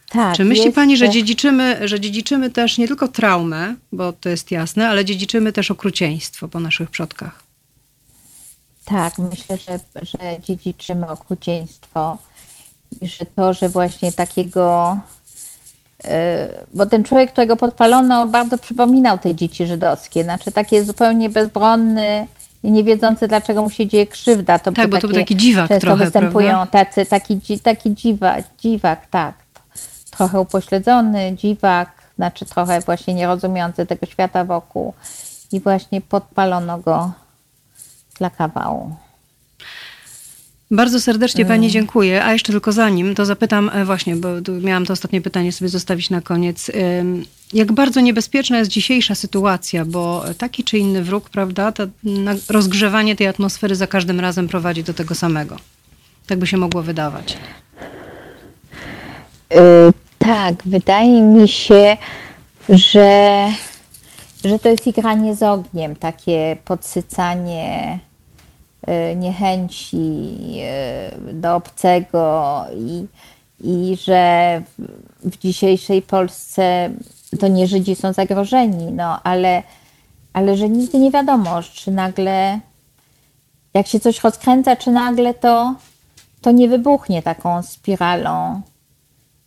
Tak, 0.09 0.37
Czy 0.37 0.45
myśli 0.45 0.71
Pani, 0.71 0.97
że 0.97 1.09
dziedziczymy, 1.09 1.87
że 1.87 1.99
dziedziczymy 1.99 2.49
też 2.49 2.77
nie 2.77 2.87
tylko 2.87 3.07
traumę, 3.07 3.75
bo 3.91 4.13
to 4.13 4.29
jest 4.29 4.51
jasne, 4.51 4.89
ale 4.89 5.05
dziedziczymy 5.05 5.53
też 5.53 5.71
okrucieństwo 5.71 6.47
po 6.47 6.59
naszych 6.59 6.89
przodkach? 6.89 7.44
Tak, 8.85 9.17
myślę, 9.17 9.57
że, 9.57 9.79
że 10.01 10.39
dziedziczymy 10.39 11.07
okrucieństwo 11.09 12.17
i 13.01 13.07
że 13.07 13.25
to, 13.25 13.53
że 13.53 13.69
właśnie 13.69 14.11
takiego, 14.11 14.97
e, 16.03 16.47
bo 16.73 16.85
ten 16.85 17.03
człowiek, 17.03 17.31
którego 17.31 17.55
podpalono, 17.55 18.27
bardzo 18.27 18.57
przypominał 18.57 19.17
te 19.17 19.35
dzieci 19.35 19.67
żydowskie, 19.67 20.23
znaczy 20.23 20.51
takie 20.51 20.83
zupełnie 20.83 21.29
bezbronny 21.29 22.27
i 22.63 22.71
nie 22.71 22.83
wiedzący, 22.83 23.27
dlaczego 23.27 23.61
mu 23.61 23.69
się 23.69 23.87
dzieje 23.87 24.07
krzywda. 24.07 24.59
To 24.59 24.71
tak, 24.71 24.89
bo 24.89 24.97
to 24.97 25.07
był 25.07 25.17
taki 25.17 25.35
dziwak 25.35 25.67
często 25.67 25.87
trochę, 25.87 26.03
występują 26.03 26.51
prawda? 26.51 26.85
tacy, 26.85 27.05
taki, 27.05 27.59
taki 27.59 27.93
dziwak, 27.93 28.43
dziwak, 28.59 29.07
tak. 29.07 29.35
Trochę 30.11 30.39
upośledzony, 30.39 31.35
dziwak, 31.35 31.91
znaczy 32.15 32.45
trochę 32.45 32.81
właśnie 32.81 33.13
nierozumiejący 33.13 33.85
tego 33.85 34.05
świata 34.05 34.43
wokół 34.43 34.93
i 35.51 35.59
właśnie 35.59 36.01
podpalono 36.01 36.79
go 36.79 37.11
dla 38.19 38.29
kawału. 38.29 38.95
Bardzo 40.71 41.01
serdecznie 41.01 41.45
Pani 41.45 41.71
dziękuję. 41.71 42.25
A 42.25 42.33
jeszcze 42.33 42.51
tylko 42.51 42.71
zanim, 42.71 43.15
to 43.15 43.25
zapytam 43.25 43.69
e, 43.73 43.85
właśnie, 43.85 44.15
bo 44.15 44.29
miałam 44.61 44.85
to 44.85 44.93
ostatnie 44.93 45.21
pytanie 45.21 45.51
sobie 45.51 45.69
zostawić 45.69 46.09
na 46.09 46.21
koniec. 46.21 46.71
Jak 47.53 47.71
bardzo 47.71 48.01
niebezpieczna 48.01 48.57
jest 48.57 48.71
dzisiejsza 48.71 49.15
sytuacja, 49.15 49.85
bo 49.85 50.23
taki 50.37 50.63
czy 50.63 50.77
inny 50.77 51.03
wróg, 51.03 51.29
prawda, 51.29 51.71
to 51.71 51.83
rozgrzewanie 52.49 53.15
tej 53.15 53.27
atmosfery 53.27 53.75
za 53.75 53.87
każdym 53.87 54.19
razem 54.19 54.47
prowadzi 54.47 54.83
do 54.83 54.93
tego 54.93 55.15
samego. 55.15 55.57
Tak 56.27 56.39
by 56.39 56.47
się 56.47 56.57
mogło 56.57 56.81
wydawać. 56.81 57.37
Yy, 59.51 59.59
tak, 60.19 60.55
wydaje 60.65 61.21
mi 61.21 61.47
się, 61.47 61.97
że, 62.69 63.47
że 64.45 64.59
to 64.59 64.69
jest 64.69 64.87
igranie 64.87 65.35
z 65.35 65.43
ogniem, 65.43 65.95
takie 65.95 66.57
podsycanie 66.65 67.99
Y, 67.99 68.04
niechęci 69.15 69.97
y, 71.29 71.33
do 71.33 71.55
obcego 71.55 72.65
i, 72.77 73.05
i 73.59 73.97
że 73.97 74.61
w 75.23 75.37
dzisiejszej 75.37 76.01
Polsce 76.01 76.89
to 77.39 77.47
nie 77.47 77.67
Żydzi 77.67 77.95
są 77.95 78.13
zagrożeni, 78.13 78.91
no 78.91 79.23
ale, 79.23 79.63
ale 80.33 80.57
że 80.57 80.69
nigdy 80.69 80.99
nie 80.99 81.11
wiadomo, 81.11 81.61
czy 81.63 81.91
nagle 81.91 82.59
jak 83.75 83.87
się 83.87 83.99
coś 83.99 84.23
rozkręca, 84.23 84.75
czy 84.75 84.91
nagle 84.91 85.33
to, 85.33 85.75
to 86.41 86.51
nie 86.51 86.69
wybuchnie 86.69 87.21
taką 87.21 87.63
spiralą, 87.63 88.61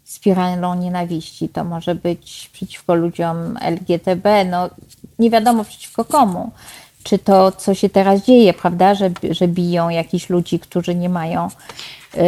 spiralą 0.04 0.74
nienawiści. 0.74 1.48
To 1.48 1.64
może 1.64 1.94
być 1.94 2.50
przeciwko 2.52 2.94
ludziom 2.94 3.58
LGTB, 3.60 4.26
no 4.50 4.70
nie 5.18 5.30
wiadomo 5.30 5.64
przeciwko 5.64 6.04
komu 6.04 6.50
czy 7.08 7.18
to, 7.18 7.52
co 7.52 7.74
się 7.74 7.88
teraz 7.88 8.24
dzieje, 8.24 8.54
prawda, 8.54 8.94
że, 8.94 9.10
że 9.30 9.48
biją 9.48 9.88
jakichś 9.88 10.30
ludzi, 10.30 10.58
którzy 10.58 10.94
nie 10.94 11.08
mają, 11.08 11.48
yy, 12.14 12.22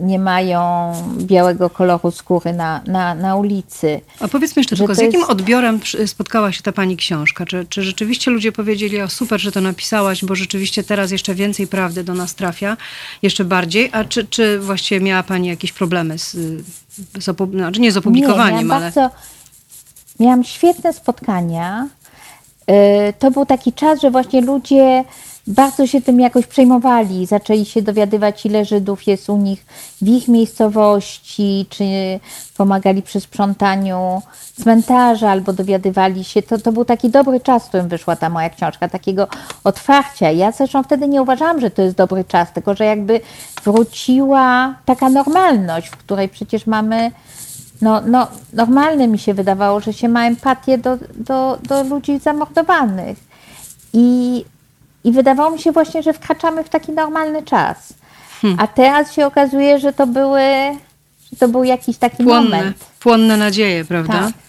nie 0.00 0.18
mają 0.18 0.92
białego 1.18 1.70
koloru 1.70 2.10
skóry 2.10 2.52
na, 2.52 2.82
na, 2.86 3.14
na 3.14 3.36
ulicy. 3.36 4.00
A 4.20 4.28
powiedzmy 4.28 4.60
jeszcze 4.60 4.76
tylko, 4.76 4.94
z 4.94 4.98
jakim 4.98 5.20
jest... 5.20 5.30
odbiorem 5.30 5.80
spotkała 6.06 6.52
się 6.52 6.62
ta 6.62 6.72
pani 6.72 6.96
książka? 6.96 7.46
Czy, 7.46 7.66
czy 7.68 7.82
rzeczywiście 7.82 8.30
ludzie 8.30 8.52
powiedzieli, 8.52 9.00
o 9.00 9.08
super, 9.08 9.40
że 9.40 9.52
to 9.52 9.60
napisałaś, 9.60 10.24
bo 10.24 10.34
rzeczywiście 10.34 10.84
teraz 10.84 11.10
jeszcze 11.10 11.34
więcej 11.34 11.66
prawdy 11.66 12.04
do 12.04 12.14
nas 12.14 12.34
trafia, 12.34 12.76
jeszcze 13.22 13.44
bardziej, 13.44 13.90
a 13.92 14.04
czy, 14.04 14.26
czy 14.26 14.58
właściwie 14.58 15.00
miała 15.00 15.22
pani 15.22 15.48
jakieś 15.48 15.72
problemy 15.72 16.18
z, 16.18 16.32
z, 17.18 17.36
znaczy 17.50 17.80
nie 17.80 17.92
z 17.92 17.96
opublikowaniem, 17.96 18.68
nie, 18.68 18.74
ale... 18.74 18.84
Bardzo, 18.84 19.10
miałam 20.20 20.44
świetne 20.44 20.92
spotkania 20.92 21.88
to 23.18 23.30
był 23.30 23.46
taki 23.46 23.72
czas, 23.72 24.00
że 24.00 24.10
właśnie 24.10 24.40
ludzie 24.40 25.04
bardzo 25.46 25.86
się 25.86 26.00
tym 26.00 26.20
jakoś 26.20 26.46
przejmowali, 26.46 27.26
zaczęli 27.26 27.64
się 27.64 27.82
dowiadywać, 27.82 28.46
ile 28.46 28.64
Żydów 28.64 29.06
jest 29.06 29.30
u 29.30 29.36
nich 29.36 29.66
w 30.02 30.08
ich 30.08 30.28
miejscowości, 30.28 31.66
czy 31.70 31.84
pomagali 32.56 33.02
przy 33.02 33.20
sprzątaniu 33.20 34.22
cmentarza, 34.62 35.30
albo 35.30 35.52
dowiadywali 35.52 36.24
się. 36.24 36.42
To, 36.42 36.58
to 36.58 36.72
był 36.72 36.84
taki 36.84 37.10
dobry 37.10 37.40
czas, 37.40 37.64
w 37.64 37.68
którym 37.68 37.88
wyszła 37.88 38.16
ta 38.16 38.28
moja 38.28 38.50
książka, 38.50 38.88
takiego 38.88 39.28
otwarcia. 39.64 40.30
Ja 40.30 40.52
zresztą 40.52 40.82
wtedy 40.82 41.08
nie 41.08 41.22
uważałam, 41.22 41.60
że 41.60 41.70
to 41.70 41.82
jest 41.82 41.96
dobry 41.96 42.24
czas, 42.24 42.52
tylko 42.52 42.74
że 42.74 42.84
jakby 42.84 43.20
wróciła 43.64 44.74
taka 44.84 45.08
normalność, 45.08 45.88
w 45.88 45.96
której 45.96 46.28
przecież 46.28 46.66
mamy 46.66 47.10
no, 47.82 48.00
no, 48.06 48.28
normalne 48.52 49.08
mi 49.08 49.18
się 49.18 49.34
wydawało, 49.34 49.80
że 49.80 49.92
się 49.92 50.08
ma 50.08 50.26
empatię 50.26 50.78
do, 50.78 50.98
do, 51.14 51.58
do 51.62 51.82
ludzi 51.82 52.18
zamordowanych. 52.18 53.18
I, 53.92 54.44
I 55.04 55.12
wydawało 55.12 55.50
mi 55.50 55.58
się 55.58 55.72
właśnie, 55.72 56.02
że 56.02 56.12
wkraczamy 56.12 56.64
w 56.64 56.68
taki 56.68 56.92
normalny 56.92 57.42
czas. 57.42 57.94
Hmm. 58.42 58.60
A 58.60 58.66
teraz 58.66 59.12
się 59.12 59.26
okazuje, 59.26 59.78
że 59.78 59.92
to 59.92 60.06
były, 60.06 60.40
że 61.32 61.36
to 61.38 61.48
był 61.48 61.64
jakiś 61.64 61.98
taki 61.98 62.24
płonne, 62.24 62.56
moment. 62.56 62.76
Płonne 63.00 63.36
nadzieje, 63.36 63.84
prawda? 63.84 64.12
Tak. 64.12 64.45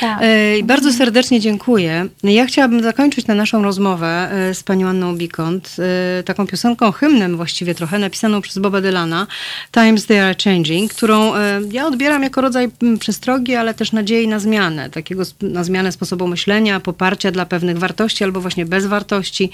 Tak. 0.00 0.18
E, 0.22 0.62
bardzo 0.64 0.92
serdecznie 0.92 1.40
dziękuję. 1.40 2.06
Ja 2.22 2.46
chciałabym 2.46 2.82
zakończyć 2.82 3.26
tę 3.26 3.34
naszą 3.34 3.62
rozmowę 3.62 4.28
e, 4.32 4.54
z 4.54 4.62
panią 4.62 4.88
Anną 4.88 5.16
Bikont 5.16 5.76
e, 6.18 6.22
taką 6.22 6.46
piosenką, 6.46 6.92
hymnem 6.92 7.36
właściwie 7.36 7.74
trochę, 7.74 7.98
napisaną 7.98 8.40
przez 8.40 8.58
Boba 8.58 8.80
Dylana, 8.80 9.26
Times 9.72 10.06
They 10.06 10.24
Are 10.24 10.34
Changing, 10.44 10.94
którą 10.94 11.32
ja 11.70 11.86
odbieram 11.86 12.22
jako 12.22 12.40
rodzaj 12.40 12.68
przestrogi, 12.98 13.54
ale 13.54 13.74
też 13.74 13.92
nadziei 13.92 14.28
na 14.28 14.38
zmianę, 14.38 14.90
takiego 14.90 15.22
na 15.42 15.64
zmianę 15.64 15.92
sposobu 15.92 16.26
myślenia, 16.26 16.80
poparcia 16.80 17.30
dla 17.30 17.46
pewnych 17.46 17.78
wartości 17.78 18.24
albo 18.24 18.40
właśnie 18.40 18.66
bezwartości. 18.66 19.50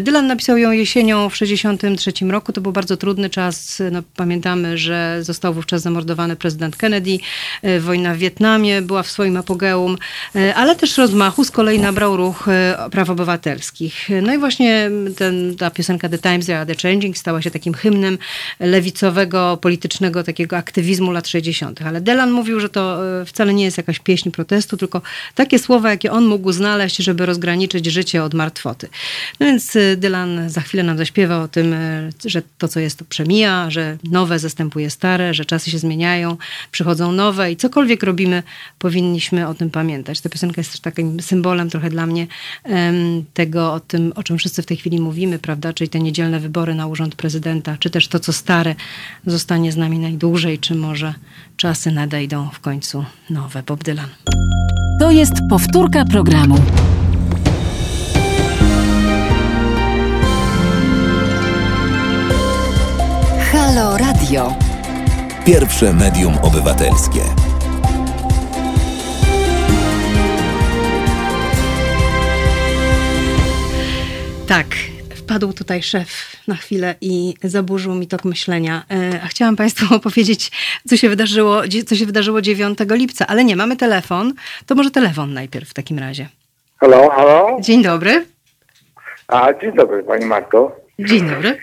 Dylan 0.00 0.26
napisał 0.26 0.58
ją 0.58 0.70
jesienią 0.72 1.28
w 1.28 1.32
1963 1.32 2.24
roku. 2.24 2.52
To 2.52 2.60
był 2.60 2.72
bardzo 2.72 2.96
trudny 2.96 3.30
czas. 3.30 3.82
No, 3.92 4.02
pamiętamy, 4.16 4.78
że 4.78 5.18
został 5.20 5.54
wówczas 5.54 5.82
zamordowany 5.82 6.36
prezydent 6.36 6.76
Kennedy. 6.76 7.18
Wojna 7.80 8.14
w 8.14 8.18
Wietnamie 8.18 8.82
była 8.82 9.02
w 9.02 9.10
swoim 9.10 9.36
apogeum, 9.46 9.96
e, 10.34 10.54
ale 10.54 10.76
też 10.76 10.98
rozmachu 10.98 11.44
z 11.44 11.50
kolei 11.50 11.78
nabrał 11.78 12.16
ruch 12.16 12.48
e, 12.48 12.88
praw 12.90 13.10
obywatelskich. 13.10 14.08
No 14.22 14.34
i 14.34 14.38
właśnie 14.38 14.90
ten, 15.16 15.56
ta 15.56 15.70
piosenka 15.70 16.08
The 16.08 16.18
Times 16.18 16.50
Are 16.50 16.66
The 16.66 16.88
Changing 16.88 17.18
stała 17.18 17.42
się 17.42 17.50
takim 17.50 17.74
hymnem 17.74 18.18
lewicowego, 18.60 19.58
politycznego 19.62 20.22
takiego 20.22 20.56
aktywizmu 20.56 21.12
lat 21.12 21.28
60. 21.28 21.82
Ale 21.82 22.00
Delan 22.00 22.30
mówił, 22.30 22.60
że 22.60 22.68
to 22.68 22.98
e, 23.20 23.24
wcale 23.24 23.54
nie 23.54 23.64
jest 23.64 23.76
jakaś 23.76 23.98
pieśń 23.98 24.30
protestu, 24.30 24.76
tylko 24.76 25.02
takie 25.34 25.58
słowa, 25.58 25.90
jakie 25.90 26.12
on 26.12 26.26
mógł 26.26 26.52
znaleźć, 26.52 26.96
żeby 26.96 27.26
rozgraniczyć 27.26 27.86
życie 27.86 28.22
od 28.22 28.34
martwoty. 28.34 28.88
No 29.40 29.46
więc 29.46 29.76
Dylan 29.96 30.50
za 30.50 30.60
chwilę 30.60 30.82
nam 30.82 30.98
zaśpiewa 30.98 31.42
o 31.42 31.48
tym, 31.48 31.74
że 32.24 32.42
to, 32.58 32.68
co 32.68 32.80
jest, 32.80 32.98
to 32.98 33.04
przemija, 33.04 33.70
że 33.70 33.96
nowe 34.10 34.38
zastępuje 34.38 34.90
stare, 34.90 35.34
że 35.34 35.44
czasy 35.44 35.70
się 35.70 35.78
zmieniają, 35.78 36.36
przychodzą 36.70 37.12
nowe 37.12 37.52
i 37.52 37.56
cokolwiek 37.56 38.02
robimy, 38.02 38.42
powinniśmy 38.78 39.25
powinniśmy 39.30 39.48
o 39.48 39.54
tym 39.54 39.70
pamiętać. 39.70 40.20
Ta 40.20 40.28
piosenka 40.28 40.60
jest 40.60 40.70
też 40.70 40.80
takim 40.80 41.20
symbolem 41.20 41.70
trochę 41.70 41.90
dla 41.90 42.06
mnie 42.06 42.26
tego, 43.34 43.72
o 43.72 43.80
tym, 43.80 44.12
o 44.16 44.22
czym 44.22 44.38
wszyscy 44.38 44.62
w 44.62 44.66
tej 44.66 44.76
chwili 44.76 45.00
mówimy, 45.00 45.38
prawda? 45.38 45.72
Czyli 45.72 45.90
te 45.90 45.98
niedzielne 46.00 46.40
wybory 46.40 46.74
na 46.74 46.86
urząd 46.86 47.14
prezydenta, 47.14 47.76
czy 47.78 47.90
też 47.90 48.08
to, 48.08 48.20
co 48.20 48.32
stare 48.32 48.74
zostanie 49.26 49.72
z 49.72 49.76
nami 49.76 49.98
najdłużej, 49.98 50.58
czy 50.58 50.74
może 50.74 51.14
czasy 51.56 51.90
nadejdą 51.90 52.48
w 52.52 52.60
końcu 52.60 53.04
nowe. 53.30 53.62
Bob 53.62 53.84
Dylan. 53.84 54.08
To 55.00 55.10
jest 55.10 55.34
powtórka 55.50 56.04
programu. 56.04 56.58
Halo 63.52 63.98
Radio. 63.98 64.54
Pierwsze 65.44 65.92
medium 65.92 66.38
obywatelskie. 66.42 67.45
Tak, 74.48 74.66
wpadł 75.14 75.52
tutaj 75.52 75.82
szef 75.82 76.36
na 76.48 76.54
chwilę 76.54 76.94
i 77.00 77.34
zaburzył 77.42 77.94
mi 77.94 78.06
tok 78.06 78.24
myślenia. 78.24 78.82
E, 78.90 79.20
a 79.24 79.26
chciałam 79.26 79.56
Państwu 79.56 79.94
opowiedzieć, 79.96 80.50
co 80.88 80.96
się 80.96 81.08
wydarzyło, 81.08 81.62
co 81.86 81.94
się 81.94 82.06
wydarzyło 82.06 82.40
9 82.40 82.78
lipca, 82.90 83.26
ale 83.26 83.44
nie, 83.44 83.56
mamy 83.56 83.76
telefon. 83.76 84.32
To 84.66 84.74
może 84.74 84.90
telefon 84.90 85.34
najpierw 85.34 85.68
w 85.68 85.74
takim 85.74 85.98
razie. 85.98 86.28
Halo, 86.80 87.10
halo. 87.10 87.56
Dzień 87.60 87.82
dobry. 87.82 88.26
A, 89.28 89.52
dzień 89.62 89.72
dobry 89.76 90.02
Pani 90.02 90.26
Marto. 90.26 90.76
Dzień 90.98 91.28
dobry. 91.30 91.58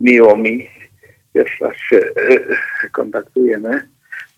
Miło 0.00 0.36
mi. 0.36 0.68
Pierwszy 1.34 1.64
raz 1.64 1.76
się 1.76 1.96
y, 1.96 2.90
kontaktujemy 2.92 3.88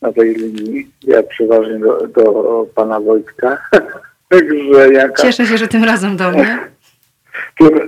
na 0.02 0.12
tej 0.12 0.34
linii. 0.34 0.90
Ja 1.02 1.22
przeważnie 1.22 1.78
do, 1.78 2.06
do 2.06 2.66
Pana 2.74 3.00
Wojtka. 3.00 3.58
Także 4.30 4.92
jaka... 4.92 5.22
Cieszę 5.22 5.46
się, 5.46 5.58
że 5.58 5.68
tym 5.68 5.84
razem 5.84 6.16
do 6.16 6.30
mnie. 6.30 6.74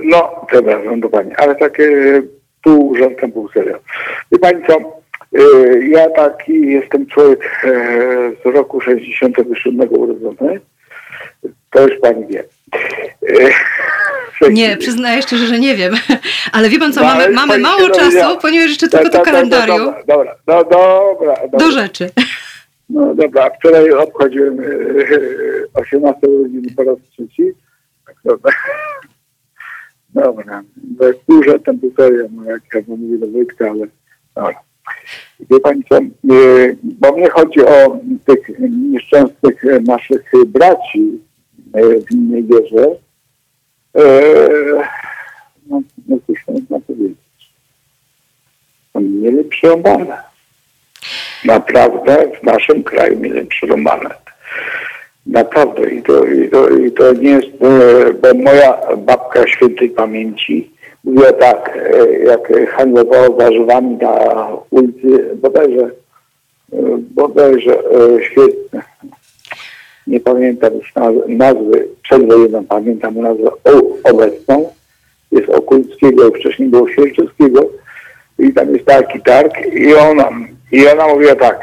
No, 0.04 0.46
przepraszam 0.48 1.00
do 1.00 1.08
Pani, 1.08 1.34
ale 1.36 1.54
takie 1.54 2.22
pół 2.62 2.96
żartem, 2.96 3.32
pół 3.32 3.48
serio. 3.48 3.78
Wie 4.32 4.38
Pani 4.38 4.62
co, 4.66 4.74
e, 4.74 5.42
ja 5.88 6.10
taki 6.10 6.60
jestem 6.66 7.06
człowiek 7.06 7.64
e, 7.64 7.70
z 8.44 8.54
roku 8.54 8.80
67 8.80 9.88
urodzony. 9.90 10.60
To 11.70 11.88
już 11.88 12.00
Pani 12.00 12.26
wie. 12.26 12.44
E, 14.42 14.50
nie, 14.50 14.76
przyznaję 14.76 15.22
szczerze, 15.22 15.46
że 15.46 15.58
nie 15.58 15.74
wiem. 15.74 15.94
Ale 16.52 16.68
wie 16.68 16.78
pan 16.78 16.92
co, 16.92 17.00
no, 17.00 17.06
mamy, 17.06 17.30
mamy 17.30 17.58
mało 17.58 17.90
czasu, 17.90 18.38
ponieważ 18.42 18.68
jeszcze 18.68 18.88
tylko 18.88 19.10
to 19.10 19.22
kalendarium. 19.22 19.78
Dobra, 19.78 20.02
dobra, 20.06 20.36
no, 20.46 20.64
dobra, 20.64 21.34
dobra. 21.42 21.58
Do 21.58 21.70
rzeczy. 21.70 22.10
No 22.90 23.14
dobra, 23.14 23.50
wczoraj 23.50 23.90
obchodziłem 23.90 24.58
18 25.74 26.28
urodziny 26.28 26.68
po 26.76 26.84
raz 26.84 26.96
trzeci. 27.12 27.52
Dobra. 30.16 30.62
Bo 30.76 31.06
jak 31.06 31.16
duża 31.28 31.58
tam 31.58 31.78
półtoria, 31.78 32.24
no 32.30 32.44
jak 32.44 32.62
ja 32.74 32.80
mówię 32.86 33.18
do 33.18 33.26
Wojtka, 33.26 33.70
ale 33.70 33.86
dobra. 34.34 34.60
Wie 35.50 35.60
Pani 35.60 35.82
co, 35.88 35.98
bo 36.82 37.12
mnie 37.12 37.30
chodzi 37.30 37.60
o 37.60 37.98
tych 38.26 38.58
nieszczęsnych 38.70 39.62
naszych 39.86 40.30
braci 40.46 41.20
e, 41.72 41.82
w 42.00 42.10
innej 42.10 42.44
wierze. 42.44 42.86
E, 43.96 44.02
no, 45.66 45.82
no 46.08 46.16
cóż 46.26 46.38
można 46.48 46.80
powiedzieć. 46.80 47.18
Oni 48.94 49.08
mieli 49.08 49.44
przerąbane. 49.44 50.22
Naprawdę 51.44 52.30
w 52.40 52.42
naszym 52.42 52.84
kraju 52.84 53.20
mieli 53.20 53.46
przerąbane. 53.46 54.10
Naprawdę. 55.26 55.90
I 55.90 56.02
to, 56.02 56.24
i 56.26 56.48
to, 56.48 56.68
i 56.68 56.92
to 56.92 57.12
nie 57.12 57.30
jest, 57.30 57.46
e, 57.46 58.12
bo 58.12 58.34
moja 58.34 58.78
babka 58.96 59.46
świętej 59.46 59.90
pamięci 59.90 60.70
mówiła 61.04 61.32
tak, 61.32 61.78
e, 61.94 62.12
jak 62.18 62.70
handlowała 62.70 63.30
warzywami 63.30 63.96
na 63.96 64.18
ulicy, 64.70 65.30
bodajże, 65.34 65.90
e, 66.72 66.76
bodajże 67.14 67.78
świetne. 68.20 68.82
Nie 70.06 70.20
pamiętam 70.20 70.74
już 70.74 70.94
naz- 70.94 71.28
nazwy, 71.28 71.88
przedwojenną 72.02 72.64
pamiętam 72.64 73.20
nazwę 73.20 73.50
obecną. 74.04 74.72
Jest 75.32 75.48
Okulskiego, 75.48 76.30
wcześniej 76.30 76.68
było 76.68 76.88
Świerczewskiego. 76.88 77.66
I 78.38 78.52
tam 78.52 78.74
jest 78.74 78.84
taki 78.86 79.20
targ 79.22 79.52
i 79.72 79.94
ona, 79.94 80.28
i 80.72 80.88
ona 80.88 81.08
mówiła 81.08 81.34
tak. 81.34 81.60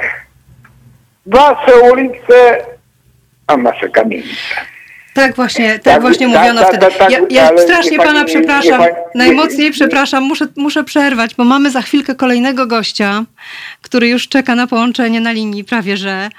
Wasze 1.26 1.92
ulice, 1.92 2.66
a 3.48 3.58
nasze 3.58 3.90
kamienice. 3.90 4.30
Tak 5.14 5.36
właśnie, 5.36 5.74
tak, 5.74 5.84
Tak, 5.84 6.02
właśnie 6.02 6.28
tak, 6.32 6.38
mówiono 6.38 6.62
tak, 6.62 6.70
wtedy. 6.70 6.86
tak, 6.86 6.98
tak, 6.98 7.12
ja 7.12 7.20
ja 7.30 7.58
strasznie 7.58 7.98
pana 7.98 8.20
nie- 8.20 8.26
przepraszam, 8.26 8.82
nie 8.82 8.90
najmocniej 9.16 9.68
nie- 9.68 9.72
przepraszam, 9.72 10.24
muszę, 10.24 10.48
muszę 10.58 10.84
przerwać, 10.84 11.36
bo 11.36 11.44
mamy 11.44 11.72
za 11.72 11.82
chwilkę 11.82 12.16
kolejnego 12.16 12.68
gościa, 12.68 13.26
który 13.82 14.08
już 14.08 14.28
czeka 14.28 14.56
na 14.56 14.68
połączenie 14.68 15.22
na 15.22 15.32
linii, 15.32 15.64
prawie 15.64 15.98
że. 15.98 16.30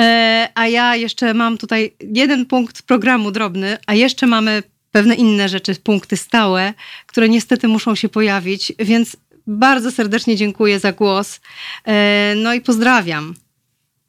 E, 0.00 0.48
a 0.54 0.66
ja 0.66 0.96
jeszcze 0.96 1.34
mam 1.34 1.58
tutaj 1.58 1.94
jeden 2.00 2.46
punkt 2.46 2.82
programu 2.82 3.30
drobny, 3.30 3.78
a 3.86 3.94
jeszcze 3.94 4.26
mamy 4.26 4.62
pewne 4.92 5.14
inne 5.14 5.48
rzeczy, 5.48 5.74
punkty 5.74 6.16
stałe, 6.16 6.74
które 7.06 7.28
niestety 7.28 7.68
muszą 7.68 7.94
się 7.94 8.08
pojawić, 8.08 8.72
więc 8.78 9.16
bardzo 9.46 9.90
serdecznie 9.90 10.36
dziękuję 10.36 10.78
za 10.80 10.92
głos. 10.92 11.40
E, 11.86 12.34
no 12.36 12.54
i 12.54 12.60
pozdrawiam. 12.60 13.34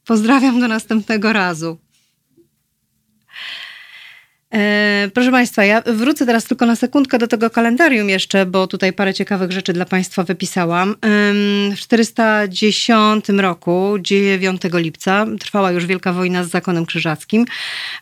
Pozdrawiam 0.05 0.59
do 0.59 0.67
następnego 0.67 1.33
razu. 1.33 1.77
E, 4.55 5.09
proszę 5.13 5.31
Państwa, 5.31 5.65
ja 5.65 5.81
wrócę 5.85 6.25
teraz 6.25 6.43
tylko 6.43 6.65
na 6.65 6.75
sekundkę 6.75 7.17
do 7.17 7.27
tego 7.27 7.49
kalendarium 7.49 8.09
jeszcze, 8.09 8.45
bo 8.45 8.67
tutaj 8.67 8.93
parę 8.93 9.13
ciekawych 9.13 9.51
rzeczy 9.51 9.73
dla 9.73 9.85
Państwa 9.85 10.23
wypisałam. 10.23 10.95
W 11.75 11.79
410 11.79 13.29
roku, 13.29 13.95
9 14.01 14.61
lipca, 14.73 15.25
trwała 15.39 15.71
już 15.71 15.85
Wielka 15.85 16.13
Wojna 16.13 16.43
z 16.43 16.49
zakonem 16.49 16.85
krzyżackim. 16.85 17.45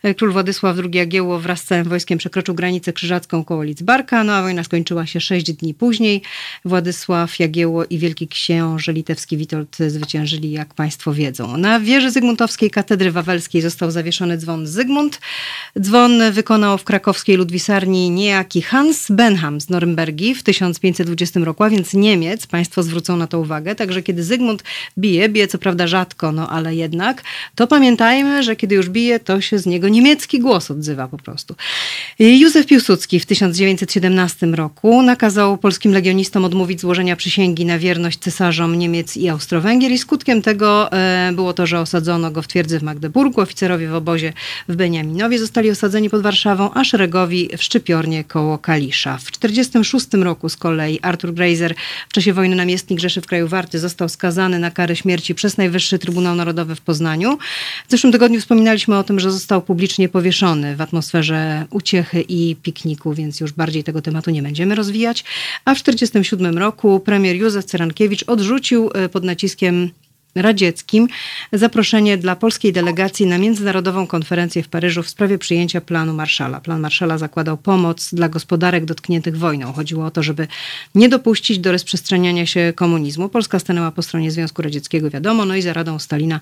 E, 0.02 0.14
Król 0.14 0.32
Władysław 0.32 0.76
II 0.78 0.90
Jagiełło 0.92 1.38
wraz 1.38 1.60
z 1.60 1.64
całym 1.64 1.84
wojskiem 1.84 2.18
przekroczył 2.18 2.54
granicę 2.54 2.92
krzyżacką 2.92 3.44
koło 3.44 3.62
Lidzbarka, 3.62 4.24
no 4.24 4.32
a 4.32 4.42
wojna 4.42 4.64
skończyła 4.64 5.06
się 5.06 5.20
6 5.20 5.52
dni 5.52 5.74
później. 5.74 6.22
Władysław 6.64 7.38
Jagiełło 7.38 7.84
i 7.84 7.98
wielki 7.98 8.28
książę 8.28 8.92
litewski 8.92 9.36
Witold 9.36 9.76
zwyciężyli, 9.88 10.50
jak 10.50 10.74
Państwo 10.74 11.12
wiedzą. 11.12 11.56
Na 11.56 11.80
wieży 11.80 12.10
Zygmuntowskiej 12.10 12.70
Katedry 12.70 13.12
Wawelskiej 13.12 13.62
został 13.62 13.90
zawieszony 13.90 14.38
dzwon 14.38 14.66
Zygmunt. 14.66 15.20
Dzwon 15.80 16.22
wykonał 16.44 16.78
w 16.78 16.84
krakowskiej 16.84 17.36
ludwisarni 17.36 18.10
niejaki 18.10 18.62
Hans 18.62 19.06
Benham 19.10 19.60
z 19.60 19.68
Norymbergi 19.68 20.34
w 20.34 20.42
1520 20.42 21.40
roku, 21.40 21.62
a 21.64 21.70
więc 21.70 21.94
Niemiec. 21.94 22.46
Państwo 22.46 22.82
zwrócą 22.82 23.16
na 23.16 23.26
to 23.26 23.40
uwagę. 23.40 23.74
Także 23.74 24.02
kiedy 24.02 24.24
Zygmunt 24.24 24.62
bije, 24.98 25.28
bije 25.28 25.46
co 25.46 25.58
prawda 25.58 25.86
rzadko, 25.86 26.32
no 26.32 26.50
ale 26.50 26.74
jednak, 26.74 27.22
to 27.54 27.66
pamiętajmy, 27.66 28.42
że 28.42 28.56
kiedy 28.56 28.74
już 28.74 28.88
bije, 28.88 29.20
to 29.20 29.40
się 29.40 29.58
z 29.58 29.66
niego 29.66 29.88
niemiecki 29.88 30.40
głos 30.40 30.70
odzywa 30.70 31.08
po 31.08 31.18
prostu. 31.18 31.54
Józef 32.18 32.66
Piłsudski 32.66 33.20
w 33.20 33.26
1917 33.26 34.46
roku 34.46 35.02
nakazał 35.02 35.58
polskim 35.58 35.92
legionistom 35.92 36.44
odmówić 36.44 36.80
złożenia 36.80 37.16
przysięgi 37.16 37.64
na 37.64 37.78
wierność 37.78 38.18
cesarzom 38.18 38.78
Niemiec 38.78 39.16
i 39.16 39.28
Austro-Węgier 39.28 39.92
i 39.92 39.98
skutkiem 39.98 40.42
tego 40.42 40.92
e, 40.92 41.32
było 41.34 41.52
to, 41.52 41.66
że 41.66 41.80
osadzono 41.80 42.30
go 42.30 42.42
w 42.42 42.48
twierdzy 42.48 42.78
w 42.78 42.82
Magdeburgu. 42.82 43.40
Oficerowie 43.40 43.88
w 43.88 43.94
obozie 43.94 44.32
w 44.68 44.76
Beniaminowie 44.76 45.38
zostali 45.38 45.70
osadzeni 45.70 46.10
pod 46.10 46.22
Warszawą, 46.22 46.33
a 46.74 46.84
szeregowi 46.84 47.48
w 47.58 47.62
Szczypiornie 47.62 48.24
koło 48.24 48.58
Kalisza. 48.58 49.18
W 49.18 49.38
1946 49.38 50.24
roku 50.24 50.48
z 50.48 50.56
kolei 50.56 50.98
Arthur 51.02 51.34
Greiser, 51.34 51.74
w 52.08 52.12
czasie 52.12 52.32
wojny 52.32 52.56
namiestnik 52.56 53.00
Rzeszy 53.00 53.20
w 53.20 53.26
kraju 53.26 53.48
Warty, 53.48 53.78
został 53.78 54.08
skazany 54.08 54.58
na 54.58 54.70
karę 54.70 54.96
śmierci 54.96 55.34
przez 55.34 55.56
Najwyższy 55.56 55.98
Trybunał 55.98 56.34
Narodowy 56.34 56.74
w 56.74 56.80
Poznaniu. 56.80 57.38
W 57.88 57.90
zeszłym 57.90 58.12
tygodniu 58.12 58.40
wspominaliśmy 58.40 58.98
o 58.98 59.04
tym, 59.04 59.20
że 59.20 59.32
został 59.32 59.62
publicznie 59.62 60.08
powieszony 60.08 60.76
w 60.76 60.80
atmosferze 60.80 61.66
uciechy 61.70 62.20
i 62.28 62.56
pikniku, 62.56 63.14
więc 63.14 63.40
już 63.40 63.52
bardziej 63.52 63.84
tego 63.84 64.02
tematu 64.02 64.30
nie 64.30 64.42
będziemy 64.42 64.74
rozwijać. 64.74 65.24
A 65.64 65.74
w 65.74 65.82
1947 65.82 66.58
roku 66.58 67.00
premier 67.00 67.36
Józef 67.36 67.64
Cerankiewicz 67.64 68.24
odrzucił 68.26 68.90
e, 68.94 69.08
pod 69.08 69.24
naciskiem 69.24 69.90
radzieckim 70.34 71.08
zaproszenie 71.52 72.18
dla 72.18 72.36
polskiej 72.36 72.72
delegacji 72.72 73.26
na 73.26 73.38
międzynarodową 73.38 74.06
konferencję 74.06 74.62
w 74.62 74.68
Paryżu 74.68 75.02
w 75.02 75.08
sprawie 75.08 75.38
przyjęcia 75.38 75.80
planu 75.80 76.14
Marszala. 76.14 76.60
Plan 76.60 76.80
Marszala 76.80 77.18
zakładał 77.18 77.56
pomoc 77.56 78.14
dla 78.14 78.28
gospodarek 78.28 78.84
dotkniętych 78.84 79.38
wojną. 79.38 79.72
Chodziło 79.72 80.06
o 80.06 80.10
to, 80.10 80.22
żeby 80.22 80.46
nie 80.94 81.08
dopuścić 81.08 81.58
do 81.58 81.72
rozprzestrzeniania 81.72 82.46
się 82.46 82.72
komunizmu. 82.76 83.28
Polska 83.28 83.58
stanęła 83.58 83.90
po 83.90 84.02
stronie 84.02 84.30
Związku 84.30 84.62
Radzieckiego, 84.62 85.10
wiadomo, 85.10 85.44
no 85.44 85.56
i 85.56 85.62
za 85.62 85.72
radą 85.72 85.98
Stalina 85.98 86.40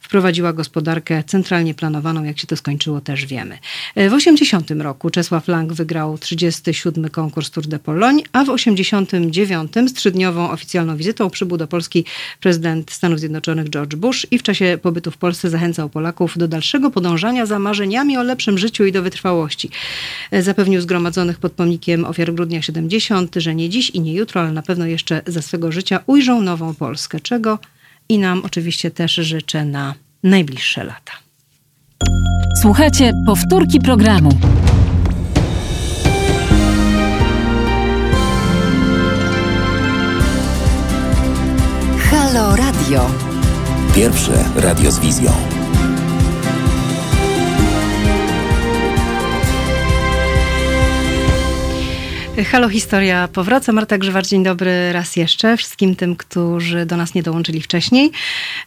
wprowadziła 0.00 0.52
gospodarkę 0.52 1.24
centralnie 1.24 1.74
planowaną. 1.74 2.24
Jak 2.24 2.38
się 2.38 2.46
to 2.46 2.56
skończyło, 2.56 3.00
też 3.00 3.26
wiemy. 3.26 3.58
W 3.96 4.12
80 4.12 4.70
roku 4.70 5.10
Czesław 5.10 5.48
Lang 5.48 5.72
wygrał 5.72 6.18
37 6.18 7.10
konkurs 7.10 7.50
Tour 7.50 7.66
de 7.66 7.78
Pologne, 7.78 8.22
a 8.32 8.44
w 8.44 8.50
89 8.50 9.72
z 9.86 9.92
trzydniową 9.92 10.50
oficjalną 10.50 10.96
wizytą 10.96 11.30
przybył 11.30 11.56
do 11.56 11.66
Polski 11.66 12.04
prezydent 12.40 12.90
Stanów 12.90 13.18
Zjednoczonych 13.18 13.31
George 13.40 13.96
Bush 13.96 14.26
i 14.30 14.38
w 14.38 14.42
czasie 14.42 14.78
pobytu 14.82 15.10
w 15.10 15.16
Polsce 15.16 15.50
zachęcał 15.50 15.88
Polaków 15.88 16.38
do 16.38 16.48
dalszego 16.48 16.90
podążania 16.90 17.46
za 17.46 17.58
marzeniami 17.58 18.16
o 18.16 18.22
lepszym 18.22 18.58
życiu 18.58 18.84
i 18.84 18.92
do 18.92 19.02
wytrwałości. 19.02 19.70
Zapewnił 20.40 20.80
zgromadzonych 20.80 21.38
pod 21.38 21.52
pomnikiem 21.52 22.04
ofiar 22.04 22.34
grudnia 22.34 22.62
70, 22.62 23.34
że 23.36 23.54
nie 23.54 23.68
dziś 23.68 23.90
i 23.90 24.00
nie 24.00 24.14
jutro, 24.14 24.40
ale 24.40 24.52
na 24.52 24.62
pewno 24.62 24.86
jeszcze 24.86 25.22
za 25.26 25.42
swego 25.42 25.72
życia 25.72 26.00
ujrzą 26.06 26.40
nową 26.40 26.74
Polskę, 26.74 27.20
czego 27.20 27.58
i 28.08 28.18
nam 28.18 28.42
oczywiście 28.44 28.90
też 28.90 29.14
życzę 29.14 29.64
na 29.64 29.94
najbliższe 30.22 30.84
lata. 30.84 31.12
Słuchajcie 32.62 33.12
powtórki 33.26 33.80
programu. 33.80 34.30
Radio. 42.56 43.10
Pierwsze 43.94 44.44
radio 44.56 44.90
z 44.90 44.98
wizją. 44.98 45.61
Halo 52.40 52.68
Historia 52.68 53.28
powraca. 53.28 53.72
Marta 53.72 53.98
Grzywacz, 53.98 54.28
dzień 54.28 54.44
dobry 54.44 54.92
raz 54.92 55.16
jeszcze 55.16 55.56
wszystkim 55.56 55.96
tym, 55.96 56.16
którzy 56.16 56.86
do 56.86 56.96
nas 56.96 57.14
nie 57.14 57.22
dołączyli 57.22 57.62
wcześniej. 57.62 58.10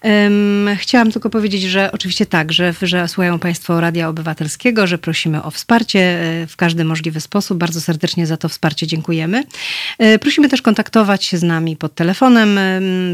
Um, 0.03 0.69
chciałam 0.77 1.11
tylko 1.11 1.29
powiedzieć, 1.29 1.63
że 1.63 1.91
oczywiście 1.91 2.25
tak, 2.25 2.51
że, 2.51 2.73
że 2.81 3.07
słuchają 3.07 3.39
Państwo 3.39 3.81
Radia 3.81 4.09
Obywatelskiego, 4.09 4.87
że 4.87 4.97
prosimy 4.97 5.43
o 5.43 5.51
wsparcie 5.51 6.19
w 6.49 6.55
każdy 6.55 6.85
możliwy 6.85 7.21
sposób. 7.21 7.57
Bardzo 7.57 7.81
serdecznie 7.81 8.27
za 8.27 8.37
to 8.37 8.49
wsparcie 8.49 8.87
dziękujemy. 8.87 9.43
Prosimy 10.21 10.49
też 10.49 10.61
kontaktować 10.61 11.25
się 11.25 11.37
z 11.37 11.43
nami 11.43 11.77
pod 11.77 11.95
telefonem 11.95 12.59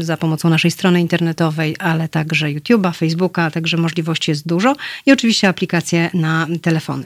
za 0.00 0.16
pomocą 0.16 0.48
naszej 0.48 0.70
strony 0.70 1.00
internetowej, 1.00 1.76
ale 1.78 2.08
także 2.08 2.46
YouTube'a, 2.46 2.94
Facebooka, 2.94 3.50
także 3.50 3.76
możliwości 3.76 4.30
jest 4.30 4.48
dużo 4.48 4.76
i 5.06 5.12
oczywiście 5.12 5.48
aplikacje 5.48 6.10
na 6.14 6.46
telefony. 6.62 7.04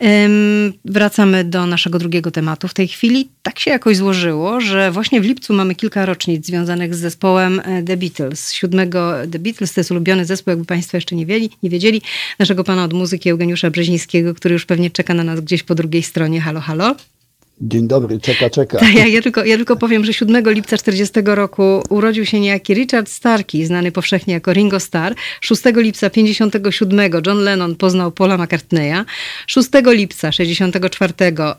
Um, 0.00 0.72
wracamy 0.84 1.44
do 1.44 1.66
naszego 1.66 1.98
drugiego 1.98 2.30
tematu 2.30 2.68
w 2.74 2.76
tej 2.76 2.88
chwili 2.88 3.28
tak 3.42 3.58
się 3.58 3.70
jakoś 3.70 3.96
złożyło, 3.96 4.60
że 4.60 4.90
właśnie 4.90 5.20
w 5.20 5.24
lipcu 5.24 5.54
mamy 5.54 5.74
kilka 5.74 6.06
rocznic 6.06 6.46
związanych 6.46 6.94
z 6.94 6.98
zespołem 6.98 7.62
The 7.86 7.96
Beatles. 7.96 8.52
Siódmego 8.52 9.14
The 9.32 9.38
Beatles 9.38 9.72
to 9.72 9.80
jest 9.80 9.90
ulubiony 9.90 10.24
zespół, 10.24 10.50
jakby 10.50 10.64
Państwo 10.64 10.96
jeszcze 10.96 11.16
nie, 11.16 11.26
wiedzieli, 11.26 11.50
nie 11.62 11.70
wiedzieli, 11.70 12.02
naszego 12.38 12.64
pana 12.64 12.84
od 12.84 12.92
muzyki 12.92 13.30
Eugeniusza 13.30 13.70
Brzezińskiego, 13.70 14.34
który 14.34 14.52
już 14.52 14.66
pewnie 14.66 14.90
czeka 14.90 15.14
na 15.14 15.24
nas 15.24 15.40
gdzieś 15.40 15.62
po 15.62 15.74
drugiej 15.74 16.02
stronie. 16.02 16.40
Halo, 16.40 16.60
halo. 16.60 16.96
Dzień 17.60 17.88
dobry, 17.88 18.20
czeka, 18.20 18.50
czeka. 18.50 18.78
Tak, 18.78 18.94
ja, 18.94 19.06
ja, 19.06 19.22
tylko, 19.22 19.44
ja 19.44 19.56
tylko 19.56 19.76
powiem, 19.76 20.04
że 20.04 20.12
7 20.12 20.44
lipca 20.46 20.76
40 20.76 21.20
roku 21.24 21.82
urodził 21.88 22.26
się 22.26 22.40
niejaki 22.40 22.74
Richard 22.74 23.08
Starkey, 23.08 23.66
znany 23.66 23.92
powszechnie 23.92 24.34
jako 24.34 24.52
Ringo 24.52 24.80
Starr. 24.80 25.14
6 25.40 25.62
lipca 25.76 26.10
57 26.10 27.12
John 27.26 27.38
Lennon 27.38 27.76
poznał 27.76 28.12
Paula 28.12 28.38
McCartneya. 28.38 29.04
6 29.46 29.68
lipca 29.86 30.32
64 30.32 31.14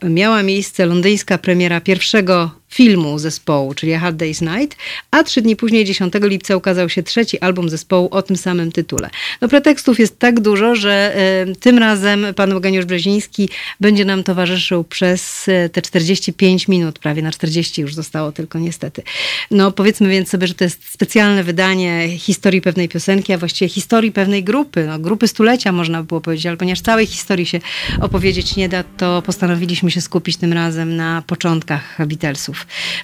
miała 0.09 0.43
miejsce 0.43 0.85
londyńska 0.85 1.37
premiera 1.37 1.81
pierwszego 1.81 2.51
filmu 2.69 3.19
zespołu, 3.19 3.73
czyli 3.73 3.93
A 3.93 3.99
Hard 3.99 4.17
Day's 4.17 4.57
Night, 4.57 4.77
a 5.11 5.23
trzy 5.23 5.41
dni 5.41 5.55
później, 5.55 5.85
10 5.85 6.13
lipca, 6.21 6.55
ukazał 6.55 6.89
się 6.89 7.03
trzeci 7.03 7.39
album 7.39 7.69
zespołu 7.69 8.07
o 8.11 8.21
tym 8.21 8.37
samym 8.37 8.71
tytule. 8.71 9.09
No 9.41 9.47
pretekstów 9.47 9.99
jest 9.99 10.19
tak 10.19 10.39
dużo, 10.39 10.75
że 10.75 11.15
y, 11.47 11.55
tym 11.55 11.77
razem 11.77 12.25
pan 12.35 12.51
Eugeniusz 12.51 12.85
Brzeziński 12.85 13.49
będzie 13.79 14.05
nam 14.05 14.23
towarzyszył 14.23 14.83
przez 14.83 15.47
y, 15.47 15.69
te 15.73 15.81
45 15.81 16.67
minut, 16.67 16.99
prawie 16.99 17.21
na 17.21 17.31
40 17.31 17.81
już 17.81 17.95
zostało 17.95 18.31
tylko 18.31 18.59
niestety. 18.59 19.03
No 19.51 19.71
powiedzmy 19.71 20.09
więc 20.09 20.29
sobie, 20.29 20.47
że 20.47 20.53
to 20.53 20.63
jest 20.63 20.89
specjalne 20.89 21.43
wydanie 21.43 22.17
historii 22.17 22.61
pewnej 22.61 22.89
piosenki, 22.89 23.33
a 23.33 23.37
właściwie 23.37 23.69
historii 23.69 24.11
pewnej 24.11 24.43
grupy, 24.43 24.85
no, 24.87 24.99
grupy 24.99 25.27
stulecia 25.27 25.71
można 25.71 26.01
by 26.01 26.07
było 26.07 26.21
powiedzieć, 26.21 26.45
ale 26.45 26.57
ponieważ 26.57 26.81
całej 26.81 27.05
historii 27.05 27.45
się 27.45 27.59
opowiedzieć 28.01 28.55
nie 28.55 28.69
da, 28.69 28.83
to 28.83 29.21
postanowiliśmy 29.21 29.91
się 29.91 30.01
skupić 30.01 30.37
tym 30.37 30.53
razem 30.53 30.95
na 30.95 31.23
początkach 31.27 31.97
Beatlesów. 32.07 32.54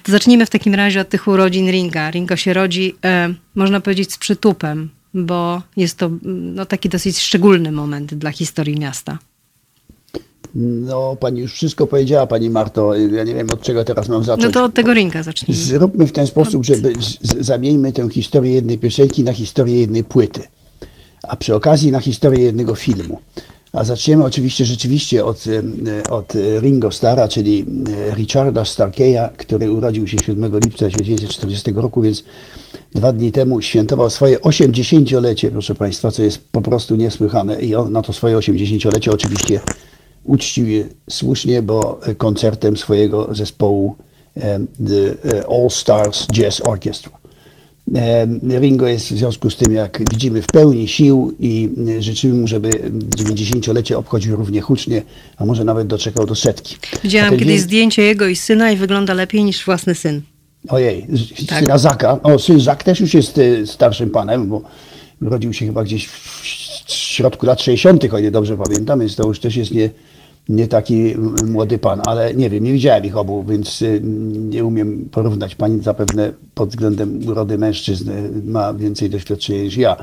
To 0.02 0.12
zacznijmy 0.12 0.46
w 0.46 0.50
takim 0.50 0.74
razie 0.74 1.00
od 1.00 1.08
tych 1.08 1.28
urodzin 1.28 1.70
Ringa. 1.70 2.10
Ringo 2.10 2.36
się 2.36 2.52
rodzi, 2.52 2.94
e, 3.04 3.34
można 3.54 3.80
powiedzieć, 3.80 4.12
z 4.12 4.18
przytupem, 4.18 4.90
bo 5.14 5.62
jest 5.76 5.98
to 5.98 6.10
no, 6.32 6.66
taki 6.66 6.88
dosyć 6.88 7.18
szczególny 7.18 7.72
moment 7.72 8.14
dla 8.14 8.30
historii 8.30 8.78
miasta. 8.78 9.18
No, 10.54 11.16
pani 11.16 11.40
już 11.40 11.52
wszystko 11.52 11.86
powiedziała, 11.86 12.26
pani 12.26 12.50
Marto. 12.50 12.94
Ja 12.94 13.24
nie 13.24 13.34
wiem, 13.34 13.50
od 13.50 13.62
czego 13.62 13.84
teraz 13.84 14.08
mam 14.08 14.24
zacząć. 14.24 14.44
No 14.44 14.50
to 14.50 14.64
od 14.64 14.74
tego 14.74 14.94
Ringa 14.94 15.22
zacznijmy. 15.22 15.64
Zróbmy 15.64 16.06
w 16.06 16.12
ten 16.12 16.26
sposób, 16.26 16.64
żeby 16.64 16.92
zamieńmy 17.40 17.92
tę 17.92 18.08
historię 18.10 18.52
jednej 18.52 18.78
piosenki 18.78 19.24
na 19.24 19.32
historię 19.32 19.80
jednej 19.80 20.04
płyty, 20.04 20.42
a 21.22 21.36
przy 21.36 21.54
okazji 21.54 21.92
na 21.92 22.00
historię 22.00 22.44
jednego 22.44 22.74
filmu. 22.74 23.20
A 23.72 23.84
zaczniemy 23.84 24.24
oczywiście 24.24 24.64
rzeczywiście 24.64 25.24
od, 25.24 25.44
od 26.10 26.32
Ringo 26.60 26.90
Starra, 26.90 27.28
czyli 27.28 27.66
e, 28.10 28.14
Richarda 28.14 28.64
Starkeya, 28.64 29.28
który 29.36 29.72
urodził 29.72 30.08
się 30.08 30.18
7 30.26 30.58
lipca 30.58 30.88
1940 30.88 31.72
roku, 31.72 32.02
więc 32.02 32.24
dwa 32.94 33.12
dni 33.12 33.32
temu 33.32 33.60
świętował 33.60 34.10
swoje 34.10 34.38
80-lecie, 34.38 35.50
proszę 35.50 35.74
Państwa, 35.74 36.10
co 36.10 36.22
jest 36.22 36.38
po 36.52 36.60
prostu 36.60 36.96
niesłychane. 36.96 37.60
I 37.60 37.74
on 37.74 37.92
na 37.92 38.02
to 38.02 38.12
swoje 38.12 38.36
80-lecie 38.36 39.10
oczywiście 39.10 39.60
uczcił 40.24 40.66
je 40.66 40.84
słusznie, 41.10 41.62
bo 41.62 42.00
koncertem 42.18 42.76
swojego 42.76 43.34
zespołu 43.34 43.96
The 44.34 45.30
e, 45.38 45.46
All 45.46 45.70
Stars 45.70 46.26
Jazz 46.26 46.60
Orchestra. 46.60 47.21
E, 47.94 48.26
Ringo 48.60 48.86
jest 48.86 49.06
w 49.12 49.16
związku 49.18 49.50
z 49.50 49.56
tym, 49.56 49.72
jak 49.72 49.98
widzimy, 50.10 50.42
w 50.42 50.46
pełni 50.46 50.88
sił 50.88 51.34
i 51.40 51.68
e, 51.98 52.02
życzymy 52.02 52.34
mu, 52.34 52.46
żeby 52.46 52.70
90-lecie 53.16 53.98
obchodził 53.98 54.36
równie 54.36 54.60
hucznie, 54.60 55.02
a 55.36 55.44
może 55.44 55.64
nawet 55.64 55.86
doczekał 55.86 56.26
do 56.26 56.34
setki. 56.34 56.76
Widziałam 57.04 57.30
kiedyś 57.30 57.46
dzień- 57.46 57.58
zdjęcie 57.58 58.02
jego 58.02 58.26
i 58.26 58.36
syna 58.36 58.70
i 58.70 58.76
wygląda 58.76 59.14
lepiej 59.14 59.44
niż 59.44 59.64
własny 59.64 59.94
syn. 59.94 60.22
Ojej, 60.68 61.06
Tak. 61.48 61.58
syna 61.58 61.78
Zaka. 61.78 62.22
O, 62.22 62.38
syn 62.38 62.60
Zak 62.60 62.82
też 62.84 63.00
już 63.00 63.14
jest 63.14 63.38
e, 63.38 63.66
starszym 63.66 64.10
panem, 64.10 64.48
bo 64.48 64.62
urodził 65.22 65.52
się 65.52 65.66
chyba 65.66 65.84
gdzieś 65.84 66.06
w 66.08 66.42
środku 66.86 67.46
lat 67.46 67.62
60., 67.62 68.04
o 68.14 68.18
ile 68.18 68.30
dobrze 68.30 68.56
pamiętam, 68.56 69.00
więc 69.00 69.16
to 69.16 69.28
już 69.28 69.40
też 69.40 69.56
jest 69.56 69.70
nie, 69.70 69.90
nie 70.48 70.68
taki 70.68 71.14
młody 71.46 71.78
pan, 71.78 72.00
ale 72.06 72.34
nie 72.34 72.50
wiem, 72.50 72.64
nie 72.64 72.72
widziałem 72.72 73.04
ich 73.04 73.16
obu, 73.16 73.44
więc 73.44 73.82
e, 73.82 74.00
nie 74.32 74.64
umiem 74.64 75.08
porównać. 75.12 75.54
Pani 75.54 75.82
zapewne 75.82 76.32
pod 76.54 76.70
względem 76.70 77.28
urody 77.28 77.58
mężczyzn 77.58 78.10
e, 78.10 78.14
ma 78.44 78.74
więcej 78.74 79.10
doświadczenia 79.10 79.62
niż 79.62 79.76
ja. 79.76 79.96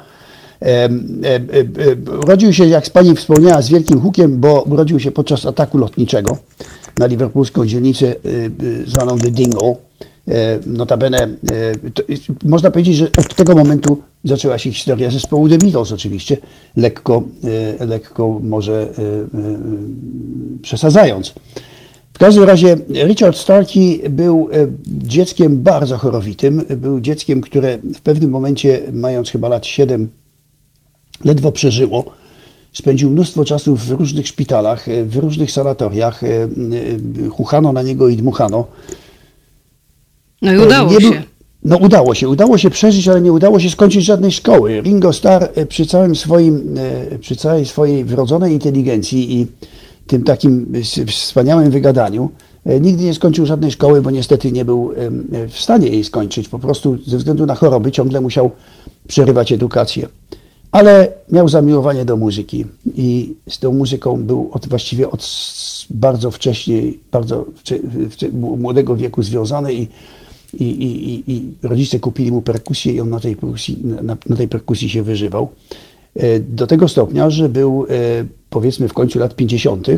Urodził 2.24 2.54
się, 2.54 2.66
jak 2.66 2.90
pani 2.90 3.16
wspomniała, 3.16 3.62
z 3.62 3.70
wielkim 3.70 4.02
hukiem, 4.02 4.40
bo 4.40 4.62
urodził 4.62 5.00
się 5.00 5.12
podczas 5.12 5.46
ataku 5.46 5.78
lotniczego 5.78 6.38
na 7.00 7.06
liverpoolską 7.06 7.66
dzielnicę 7.66 8.08
e, 8.08 8.14
e, 8.14 8.86
zwaną 8.86 9.18
The 9.18 9.32
Dingle. 9.32 9.76
E, 10.30 10.60
Notabene, 10.66 11.18
e, 11.18 11.90
to, 11.94 12.04
można 12.46 12.72
powiedzieć, 12.72 12.96
że 12.96 13.08
od 13.18 13.36
tego 13.36 13.56
momentu 13.56 14.02
zaczęła 14.24 14.58
się 14.58 14.72
historia 14.72 15.12
zespołu 15.12 15.50
The 15.50 15.58
Beatles 15.58 15.92
oczywiście, 15.92 16.38
lekko, 16.78 17.24
e, 17.80 17.86
lekko 17.86 18.40
może 18.44 18.88
przesadzając. 20.62 21.34
W 22.14 22.18
każdym 22.20 22.44
razie 22.44 22.78
Richard 22.90 23.38
Starkey 23.38 24.10
był 24.10 24.50
dzieckiem 24.88 25.62
bardzo 25.62 25.98
chorowitym. 25.98 26.66
Był 26.78 27.00
dzieckiem, 27.00 27.42
które 27.42 27.78
w 27.78 28.02
pewnym 28.02 28.30
momencie, 28.30 28.82
mając 28.94 29.30
chyba 29.30 29.50
lat 29.50 29.66
7, 29.66 30.10
ledwo 31.26 31.52
przeżyło. 31.52 32.06
Spędził 32.74 33.10
mnóstwo 33.10 33.46
czasu 33.46 33.76
w 33.76 33.92
różnych 33.92 34.28
szpitalach, 34.28 34.86
w 35.06 35.18
różnych 35.18 35.52
sanatoriach. 35.52 36.22
Chuchano 37.32 37.74
na 37.74 37.82
niego 37.82 38.10
i 38.10 38.18
dmuchano. 38.18 38.68
No 40.42 40.54
i 40.54 40.58
udało 40.58 40.92
Nie 40.92 41.02
się. 41.02 41.24
No 41.64 41.78
udało 41.78 42.16
się, 42.16 42.30
udało 42.30 42.58
się 42.58 42.70
przeżyć, 42.70 43.08
ale 43.08 43.22
nie 43.22 43.34
udało 43.34 43.60
się 43.60 43.70
skończyć 43.70 44.06
żadnej 44.06 44.32
szkoły. 44.32 44.82
Ringo 44.82 45.14
Starr 45.14 45.50
e, 45.56 45.66
przy 45.66 45.86
całym 45.86 46.16
swoim, 46.16 46.76
e, 47.12 47.18
przy 47.20 47.36
całej 47.36 47.66
swojej 47.66 48.06
wrodzonej 48.06 48.54
inteligencji 48.54 49.40
i 49.40 49.48
tym 50.08 50.24
takim 50.24 50.74
wspaniałym 51.08 51.72
wygadaniu 51.72 52.30
e, 52.66 52.80
nigdy 52.80 53.04
nie 53.04 53.14
skończył 53.14 53.46
żadnej 53.46 53.72
szkoły, 53.72 54.02
bo 54.02 54.12
niestety 54.12 54.52
nie 54.52 54.66
był 54.66 54.92
e, 55.34 55.48
w 55.48 55.60
stanie 55.60 55.88
jej 55.88 56.04
skończyć. 56.04 56.50
Po 56.50 56.60
prostu 56.60 56.98
ze 57.08 57.18
względu 57.18 57.46
na 57.46 57.56
choroby 57.56 57.92
ciągle 57.92 58.22
musiał 58.22 58.52
przerywać 59.08 59.52
edukację. 59.52 60.08
Ale 60.72 61.08
miał 61.32 61.50
zamiłowanie 61.50 62.06
do 62.06 62.18
muzyki 62.18 62.66
i 62.96 63.34
z 63.50 63.60
tą 63.60 63.74
muzyką 63.74 64.24
był 64.24 64.50
od, 64.52 64.68
właściwie 64.68 65.10
od 65.10 65.30
bardzo 65.90 66.32
wcześniej, 66.32 67.00
bardzo 67.12 67.46
wcze- 67.64 67.80
wcze- 68.10 68.34
młodego 68.34 68.96
wieku 68.96 69.24
związany 69.24 69.74
i, 69.74 69.88
i, 70.54 70.64
i, 70.64 71.24
i, 71.34 71.54
rodzice 71.64 72.00
kupili 72.00 72.32
mu 72.32 72.42
perkusję 72.42 72.94
i 72.94 73.02
on 73.02 73.10
na 73.10 73.20
tej 73.20 73.36
perkusji, 73.36 73.78
na, 73.84 74.18
na 74.30 74.36
tej 74.36 74.48
perkusji 74.48 74.90
się 74.90 75.04
wyżywał. 75.04 75.50
E, 76.16 76.40
Do 76.40 76.68
tego 76.68 76.88
stopnia, 76.88 77.30
że 77.30 77.50
był 77.50 77.86
e, 77.90 78.26
powiedzmy 78.50 78.88
w 78.88 78.94
końcu 78.94 79.20
lat 79.20 79.36
50. 79.36 79.90
e, 79.90 79.98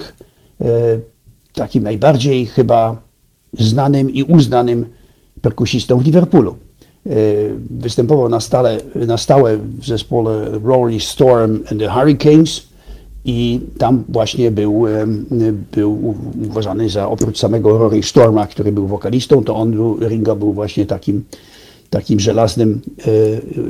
takim 1.54 1.84
najbardziej 1.84 2.46
chyba 2.46 3.02
znanym 3.60 4.10
i 4.10 4.24
uznanym 4.24 4.86
perkusistą 5.42 5.98
w 5.98 6.06
Liverpoolu. 6.06 6.56
Występował 7.70 8.30
na, 8.30 8.40
stale, 8.40 8.78
na 8.96 9.18
stałe 9.18 9.58
w 9.58 9.86
zespole 9.86 10.60
Rolling 10.64 11.04
Storm 11.04 11.64
and 11.72 11.80
the 11.80 11.90
Hurricanes 11.90 12.71
i 13.26 13.60
tam 13.78 14.04
właśnie 14.10 14.52
był, 14.52 14.86
był 15.72 16.16
uważany 16.50 16.90
za, 16.90 17.10
oprócz 17.10 17.40
samego 17.40 17.78
Rory 17.78 18.04
Storma, 18.04 18.48
który 18.48 18.72
był 18.72 18.88
wokalistą, 18.88 19.44
to 19.44 19.56
on 19.56 19.72
był, 19.72 20.00
Ringo 20.10 20.36
był 20.36 20.54
właśnie 20.54 20.86
takim, 20.86 21.24
takim 21.90 22.20
żelaznym 22.20 22.82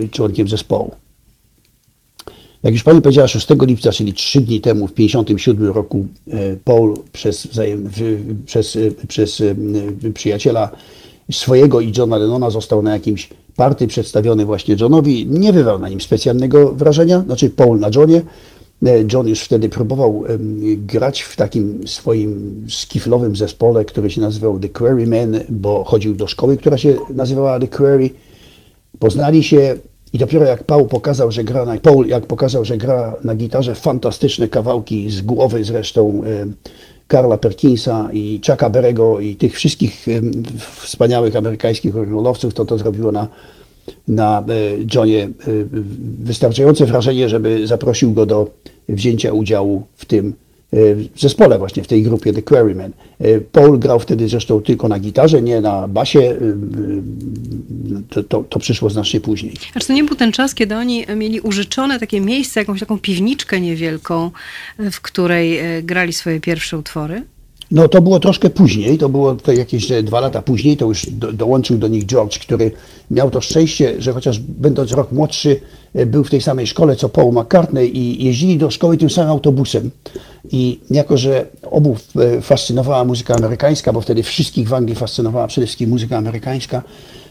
e, 0.03 0.07
członkiem 0.07 0.47
zespołu. 0.47 0.91
Jak 2.63 2.73
już 2.73 2.83
Pani 2.83 3.01
powiedziała, 3.01 3.27
6 3.27 3.47
lipca, 3.61 3.91
czyli 3.91 4.13
3 4.13 4.41
dni 4.41 4.61
temu, 4.61 4.87
w 4.87 4.93
57 4.93 5.67
roku, 5.67 6.05
e, 6.27 6.55
Paul 6.63 6.93
przez, 7.11 7.47
przez, 8.45 8.75
e, 8.75 8.79
przez 9.07 9.43
przyjaciela 10.13 10.69
swojego 11.31 11.81
i 11.81 11.93
Johna 11.97 12.17
Lennona 12.17 12.49
został 12.49 12.81
na 12.81 12.93
jakimś 12.93 13.29
party 13.55 13.87
przedstawiony 13.87 14.45
właśnie 14.45 14.75
Johnowi. 14.79 15.27
Nie 15.27 15.53
wywarł 15.53 15.79
na 15.79 15.89
nim 15.89 16.01
specjalnego 16.01 16.71
wrażenia, 16.71 17.19
znaczy 17.19 17.49
Paul 17.49 17.79
na 17.79 17.89
Johnie. 17.95 18.21
E, 18.85 19.03
John 19.13 19.27
już 19.27 19.41
wtedy 19.41 19.69
próbował 19.69 20.23
grać 20.77 21.21
w 21.21 21.35
takim 21.35 21.87
swoim 21.87 22.65
skiflowym 22.69 23.35
zespole, 23.35 23.85
który 23.85 24.09
się 24.09 24.21
nazywał 24.21 24.59
The 24.59 24.69
Quarrymen, 24.69 25.39
bo 25.49 25.83
chodził 25.83 26.15
do 26.15 26.27
szkoły, 26.27 26.57
która 26.57 26.77
się 26.77 26.95
nazywała 27.09 27.59
The 27.59 27.67
Quarry. 27.67 28.09
Poznali 28.99 29.43
się 29.43 29.75
i 30.13 30.17
dopiero 30.17 30.45
jak 30.45 30.63
Paul 30.63 30.87
pokazał, 30.87 31.31
że 31.31 31.43
gra 31.43 31.65
na, 31.65 31.77
Paul 31.77 32.07
jak 32.07 32.25
pokazał, 32.25 32.65
że 32.65 32.77
gra 32.77 33.15
na 33.23 33.35
gitarze 33.35 33.75
fantastyczne 33.75 34.47
kawałki 34.47 35.09
z 35.09 35.21
głowy 35.21 35.63
zresztą 35.63 36.23
Karla 37.07 37.37
Perkinsa 37.37 38.09
i 38.13 38.41
Chucka 38.47 38.69
Berego 38.69 39.19
i 39.19 39.35
tych 39.35 39.55
wszystkich 39.55 40.05
wspaniałych 40.81 41.35
amerykańskich 41.35 41.95
rolowców, 41.95 42.53
to 42.53 42.65
to 42.65 42.77
zrobiło 42.77 43.11
na, 43.11 43.27
na 44.07 44.39
e, 44.39 44.43
Johnie 44.95 45.23
e, 45.23 45.29
wystarczające 46.23 46.85
wrażenie, 46.85 47.29
żeby 47.29 47.67
zaprosił 47.67 48.13
go 48.13 48.25
do 48.25 48.51
wzięcia 48.89 49.33
udziału 49.33 49.83
w 49.95 50.05
tym 50.05 50.33
e, 50.73 50.77
zespole 51.17 51.57
właśnie, 51.59 51.83
w 51.83 51.87
tej 51.87 52.03
grupie 52.03 52.33
The 52.33 52.41
Quarrymen. 52.41 52.91
E, 53.19 53.41
Paul 53.41 53.79
grał 53.79 53.99
wtedy 53.99 54.27
zresztą 54.29 54.61
tylko 54.61 54.87
na 54.87 54.99
gitarze, 54.99 55.41
nie 55.41 55.61
na 55.61 55.87
basie. 55.87 56.19
e, 56.19 56.33
e, 56.33 56.37
To, 58.09 58.23
to, 58.23 58.43
to 58.49 58.59
przyszło 58.59 58.89
znacznie 58.89 59.19
później. 59.21 59.53
A 59.75 59.79
czy 59.79 59.87
to 59.87 59.93
nie 59.93 60.03
był 60.03 60.15
ten 60.15 60.31
czas, 60.31 60.55
kiedy 60.55 60.75
oni 60.75 61.05
mieli 61.15 61.39
użyczone 61.39 61.99
takie 61.99 62.21
miejsce, 62.21 62.59
jakąś 62.59 62.79
taką 62.79 62.99
piwniczkę 62.99 63.61
niewielką, 63.61 64.31
w 64.91 65.01
której 65.01 65.57
e, 65.57 65.83
grali 65.83 66.13
swoje 66.13 66.39
pierwsze 66.39 66.77
utwory? 66.77 67.23
No 67.71 67.87
to 67.87 68.01
było 68.01 68.19
troszkę 68.19 68.49
później, 68.49 68.97
to 68.97 69.09
było 69.09 69.35
to 69.35 69.51
jakieś 69.51 69.91
e, 69.91 70.03
dwa 70.03 70.19
lata 70.19 70.41
później, 70.41 70.77
to 70.77 70.85
już 70.85 71.05
do, 71.05 71.33
dołączył 71.33 71.77
do 71.77 71.87
nich 71.87 72.05
George, 72.05 72.39
który 72.39 72.71
miał 73.11 73.31
to 73.31 73.41
szczęście, 73.41 74.01
że 74.01 74.13
chociaż 74.13 74.39
będąc 74.39 74.91
rok 74.91 75.11
młodszy, 75.11 75.61
e, 75.95 76.05
był 76.05 76.23
w 76.23 76.29
tej 76.29 76.41
samej 76.41 76.67
szkole 76.67 76.95
co 76.95 77.09
Paul 77.09 77.33
McCartney 77.33 77.97
i 77.97 78.25
jeździli 78.25 78.57
do 78.57 78.71
szkoły 78.71 78.97
tym 78.97 79.09
samym 79.09 79.31
autobusem. 79.31 79.91
I 80.51 80.79
jako, 80.89 81.17
że 81.17 81.45
obu 81.71 81.97
e, 82.15 82.41
fascynowała 82.41 83.05
muzyka 83.05 83.35
amerykańska, 83.35 83.93
bo 83.93 84.01
wtedy 84.01 84.23
wszystkich 84.23 84.69
w 84.69 84.73
Anglii 84.73 84.95
fascynowała 84.95 85.47
przede 85.47 85.67
wszystkim 85.67 85.89
muzyka 85.89 86.17
amerykańska, 86.17 86.83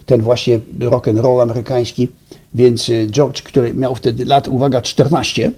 ten 0.07 0.23
właśnie 0.23 0.61
rock 0.81 1.09
and 1.09 1.19
roll 1.19 1.41
amerykański, 1.41 2.09
więc 2.55 2.91
George, 3.11 3.43
który 3.43 3.75
miał 3.75 3.95
wtedy 3.95 4.25
lat, 4.25 4.49
uwaga, 4.49 4.83
14, 4.83 5.53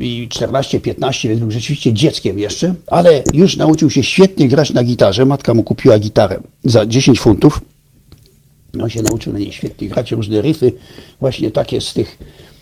i 0.00 0.28
14-15, 0.30 1.28
więc 1.28 1.40
był 1.40 1.50
rzeczywiście 1.50 1.92
dzieckiem 1.92 2.38
jeszcze, 2.38 2.74
ale 2.86 3.22
już 3.34 3.56
nauczył 3.56 3.90
się 3.90 4.02
świetnie 4.02 4.48
grać 4.48 4.72
na 4.72 4.84
gitarze. 4.84 5.26
Matka 5.26 5.54
mu 5.54 5.62
kupiła 5.62 5.98
gitarę 5.98 6.40
za 6.64 6.86
10 6.86 7.20
funtów. 7.20 7.60
On 8.82 8.90
się 8.90 9.02
nauczył 9.02 9.32
na 9.32 9.38
niej 9.38 9.52
świetnie 9.52 9.88
grać, 9.88 10.12
różne 10.12 10.40
riffy, 10.40 10.72
właśnie 11.20 11.50
takie 11.50 11.80
z 11.80 11.94
tych 11.94 12.18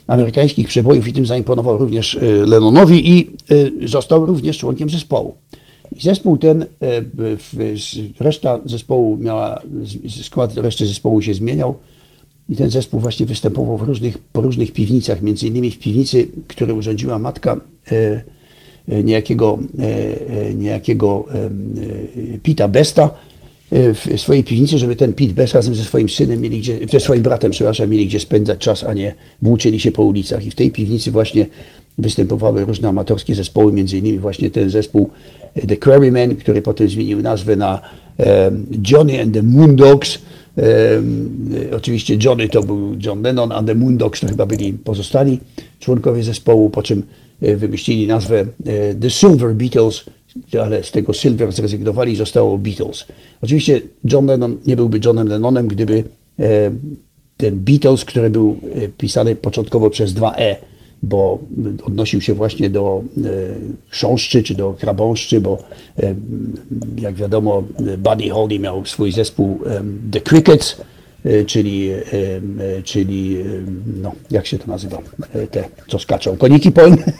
amerykańskich 0.07 0.69
przebojów 0.69 1.09
i 1.09 1.13
tym 1.13 1.27
zaimponował 1.27 1.79
również 1.79 2.19
Lennonowi 2.47 3.11
i 3.11 3.31
został 3.85 4.27
również 4.27 4.59
członkiem 4.59 4.91
zespołu. 4.91 5.35
Zespół 6.01 6.39
ten, 6.39 6.67
reszta 8.21 8.61
zespołu 8.65 9.17
miała, 9.17 9.63
skład 10.23 10.57
reszty 10.57 10.87
zespołu 10.87 11.23
się 11.23 11.35
zmieniał. 11.35 11.75
I 12.49 12.57
ten 12.57 12.71
zespół 12.71 13.01
właśnie 13.01 13.27
występował 13.27 13.79
w 13.79 13.83
różnych, 13.83 14.19
po 14.19 14.41
różnych 14.41 14.73
piwnicach, 14.73 15.23
między 15.23 15.47
innymi 15.47 15.71
w 15.71 15.79
piwnicy, 15.79 16.29
którą 16.49 16.75
urządziła 16.75 17.19
matka 17.19 17.61
e, 17.93 18.23
e, 18.89 19.03
niejakiego, 19.03 19.59
e, 19.79 20.55
niejakiego 20.55 21.25
Pita 22.43 22.69
Besta 22.69 23.11
w 23.71 24.21
swojej 24.21 24.45
piwnicy, 24.45 24.79
żeby 24.79 24.97
ten 24.97 25.13
Pit 25.13 25.33
Best 25.33 25.55
razem 25.55 25.75
ze 25.75 25.85
swoim 25.85 26.09
synem 26.09 26.41
mieli 26.41 26.59
gdzie, 26.59 26.79
ze 26.93 27.01
swoim 27.01 27.23
bratem, 27.23 27.51
przepraszam, 27.51 27.91
mieli 27.91 28.07
gdzie 28.07 28.21
spędzać 28.21 28.59
czas, 28.59 28.85
a 28.85 28.95
nie 28.95 29.15
włóczyli 29.43 29.81
się 29.81 29.93
po 29.93 30.03
ulicach. 30.03 30.47
I 30.47 30.51
w 30.51 30.55
tej 30.55 30.71
piwnicy 30.71 31.11
właśnie 31.11 31.47
występowały 31.99 32.65
różne 32.65 32.89
amatorskie 32.89 33.35
zespoły, 33.35 33.73
między 33.73 33.99
innymi 33.99 34.19
właśnie 34.19 34.51
ten 34.51 34.71
zespół 34.71 35.11
The 35.69 35.77
Quarrymen, 35.77 36.37
który 36.37 36.63
potem 36.63 36.89
zmienił 36.89 37.23
nazwę 37.23 37.57
na 37.57 37.81
Johnny 38.91 39.23
and 39.23 39.35
the 39.35 39.43
Moondogs, 39.43 40.19
oczywiście 41.77 42.19
Johnny 42.25 42.49
to 42.49 42.63
był 42.63 42.97
John 43.01 43.23
Lennon, 43.23 43.53
a 43.53 43.63
The 43.63 43.75
Moondogs 43.75 44.21
to 44.21 44.27
chyba 44.27 44.47
byli 44.47 44.73
pozostali 44.73 45.41
członkowie 45.81 46.23
zespołu, 46.23 46.71
po 46.71 46.83
czym 46.83 47.03
e, 47.43 47.57
wymyślili 47.57 48.07
nazwę 48.07 48.41
e, 48.41 48.95
The 48.95 49.11
Silver 49.11 49.55
Beatles, 49.55 50.05
ale 50.63 50.85
z 50.85 50.91
tego 50.91 51.13
Silver 51.13 51.53
zrezygnowali 51.53 52.13
i 52.13 52.17
zostało 52.17 52.59
Beatles. 52.59 53.07
Oczywiście 53.43 53.81
John 54.05 54.27
Lennon 54.27 54.57
nie 54.67 54.77
byłby 54.77 55.01
Johnem 55.05 55.29
Lennonem, 55.29 55.69
gdyby 55.69 56.05
e, 56.39 56.71
ten 57.37 57.57
Beatles, 57.57 58.05
który 58.05 58.31
był 58.31 58.61
pisany 58.99 59.37
początkowo 59.37 59.91
przez 59.91 60.15
dwa 60.15 60.35
E, 60.37 60.57
bo 61.05 61.39
odnosił 61.85 62.21
się 62.21 62.35
właśnie 62.35 62.71
do 62.71 63.03
e, 63.17 63.21
chrząszczy 63.89 64.43
czy 64.43 64.55
do 64.55 64.75
krabąszczy, 64.81 65.41
bo 65.41 65.59
e, 66.03 66.15
jak 66.99 67.15
wiadomo 67.15 67.63
Buddy 67.99 68.31
Holly 68.31 68.59
miał 68.59 68.87
swój 68.87 69.13
zespół 69.13 69.61
The 70.13 70.21
Crickets, 70.21 70.77
e, 71.25 71.45
czyli, 71.45 71.91
czyli 72.85 73.37
no, 74.03 74.13
jak 74.31 74.47
się 74.47 74.59
to 74.59 74.67
nazywa, 74.67 74.99
te 75.51 75.65
co 75.89 75.99
skaczą, 75.99 76.37
koniki 76.37 76.73
polne. 76.73 76.97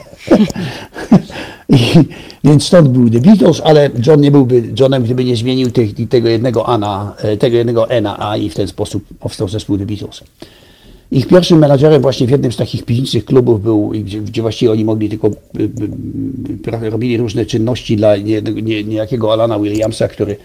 I, 1.69 1.77
więc 2.43 2.63
stąd 2.63 2.87
był 2.87 3.09
The 3.09 3.19
Beatles, 3.19 3.61
ale 3.63 3.89
John 4.07 4.21
nie 4.21 4.31
byłby 4.31 4.63
Johnem, 4.79 5.03
gdyby 5.03 5.25
nie 5.25 5.35
zmienił 5.35 5.71
tych, 5.71 6.09
tego 6.09 6.29
jednego 6.29 6.69
A 6.69 7.15
tego 7.39 7.57
jednego 7.57 7.89
E 7.89 8.01
na 8.01 8.29
A 8.29 8.37
i 8.37 8.49
w 8.49 8.55
ten 8.55 8.67
sposób 8.67 9.03
powstał 9.19 9.49
zespół 9.49 9.77
The 9.77 9.85
Beatles. 9.85 10.23
Ich 11.11 11.27
pierwszym 11.27 11.59
menadżerem 11.59 12.01
właśnie 12.01 12.27
w 12.27 12.29
jednym 12.29 12.51
z 12.51 12.57
takich 12.57 12.85
piwniczych 12.85 13.25
klubów 13.25 13.63
był, 13.63 13.89
gdzie, 13.89 14.21
gdzie 14.21 14.41
właściwie 14.41 14.71
oni 14.71 14.85
mogli 14.85 15.09
tylko, 15.09 15.27
y, 15.27 15.31
y, 16.81 16.85
y, 16.85 16.89
robili 16.89 17.17
różne 17.17 17.45
czynności 17.45 17.97
dla 17.97 18.17
niejakiego 18.85 19.27
nie, 19.27 19.33
Alana 19.33 19.59
Williamsa, 19.59 20.07
który, 20.07 20.37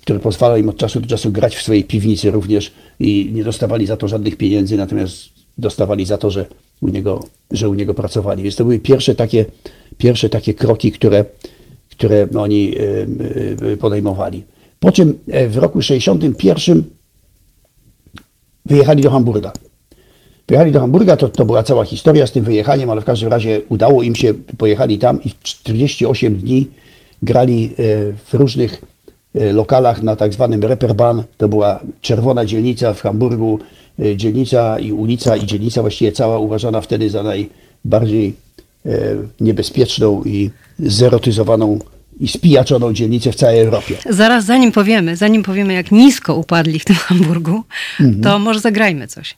który 0.00 0.18
pozwalał 0.18 0.56
im 0.56 0.68
od 0.68 0.76
czasu 0.76 1.00
do 1.00 1.06
czasu 1.06 1.32
grać 1.32 1.56
w 1.56 1.62
swojej 1.62 1.84
piwnicy 1.84 2.30
również 2.30 2.72
i 3.00 3.30
nie 3.34 3.44
dostawali 3.44 3.86
za 3.86 3.96
to 3.96 4.08
żadnych 4.08 4.36
pieniędzy, 4.36 4.76
natomiast 4.76 5.28
dostawali 5.58 6.04
za 6.04 6.18
to, 6.18 6.30
że 6.30 6.46
u 6.80 6.88
niego, 6.88 7.24
że 7.50 7.68
u 7.68 7.74
niego 7.74 7.94
pracowali. 7.94 8.42
Więc 8.42 8.56
to 8.56 8.64
były 8.64 8.78
pierwsze 8.78 9.14
takie, 9.14 9.44
pierwsze 9.98 10.28
takie 10.28 10.54
kroki, 10.54 10.92
które, 10.92 11.24
które 11.90 12.28
oni 12.38 12.74
podejmowali. 13.80 14.44
Po 14.80 14.92
czym 14.92 15.18
e, 15.28 15.48
w 15.48 15.56
roku 15.56 15.82
61 15.82 16.82
wyjechali 18.66 19.02
do 19.02 19.10
Hamburga. 19.10 19.52
Pojechali 20.46 20.72
do 20.72 20.80
Hamburga, 20.80 21.16
to, 21.16 21.28
to 21.28 21.44
była 21.44 21.62
cała 21.62 21.84
historia 21.84 22.26
z 22.26 22.32
tym 22.32 22.44
wyjechaniem, 22.44 22.90
ale 22.90 23.00
w 23.00 23.04
każdym 23.04 23.28
razie 23.28 23.60
udało 23.68 24.02
im 24.02 24.14
się, 24.14 24.34
pojechali 24.34 24.98
tam 24.98 25.22
i 25.24 25.30
48 25.42 26.36
dni 26.36 26.66
grali 27.22 27.64
e, 27.64 27.72
w 28.12 28.34
różnych 28.34 28.82
e, 29.34 29.52
lokalach 29.52 30.02
na 30.02 30.16
tak 30.16 30.32
zwanym 30.32 30.62
Reeperbahn. 30.62 31.22
To 31.36 31.48
była 31.48 31.80
czerwona 32.00 32.44
dzielnica 32.44 32.94
w 32.94 33.02
Hamburgu, 33.02 33.58
e, 33.98 34.16
dzielnica 34.16 34.78
i 34.78 34.92
ulica 34.92 35.36
i 35.36 35.46
dzielnica 35.46 35.80
właściwie 35.80 36.12
cała 36.12 36.38
uważana 36.38 36.80
wtedy 36.80 37.10
za 37.10 37.22
najbardziej 37.22 38.46
niebezpieczną 39.40 40.22
i 40.24 40.50
zerotyzowaną 40.78 41.78
i 42.20 42.28
spijaczoną 42.28 42.92
dzielnicę 42.92 43.32
w 43.32 43.34
całej 43.34 43.60
Europie. 43.60 43.96
Zaraz 44.10 44.44
zanim 44.44 44.72
powiemy, 44.72 45.16
zanim 45.16 45.42
powiemy 45.42 45.72
jak 45.72 45.92
nisko 45.92 46.34
upadli 46.34 46.78
w 46.78 46.84
tym 46.84 46.96
Hamburgu, 46.96 47.62
mhm. 48.00 48.20
to 48.22 48.38
może 48.38 48.60
zagrajmy 48.60 49.08
coś. 49.08 49.36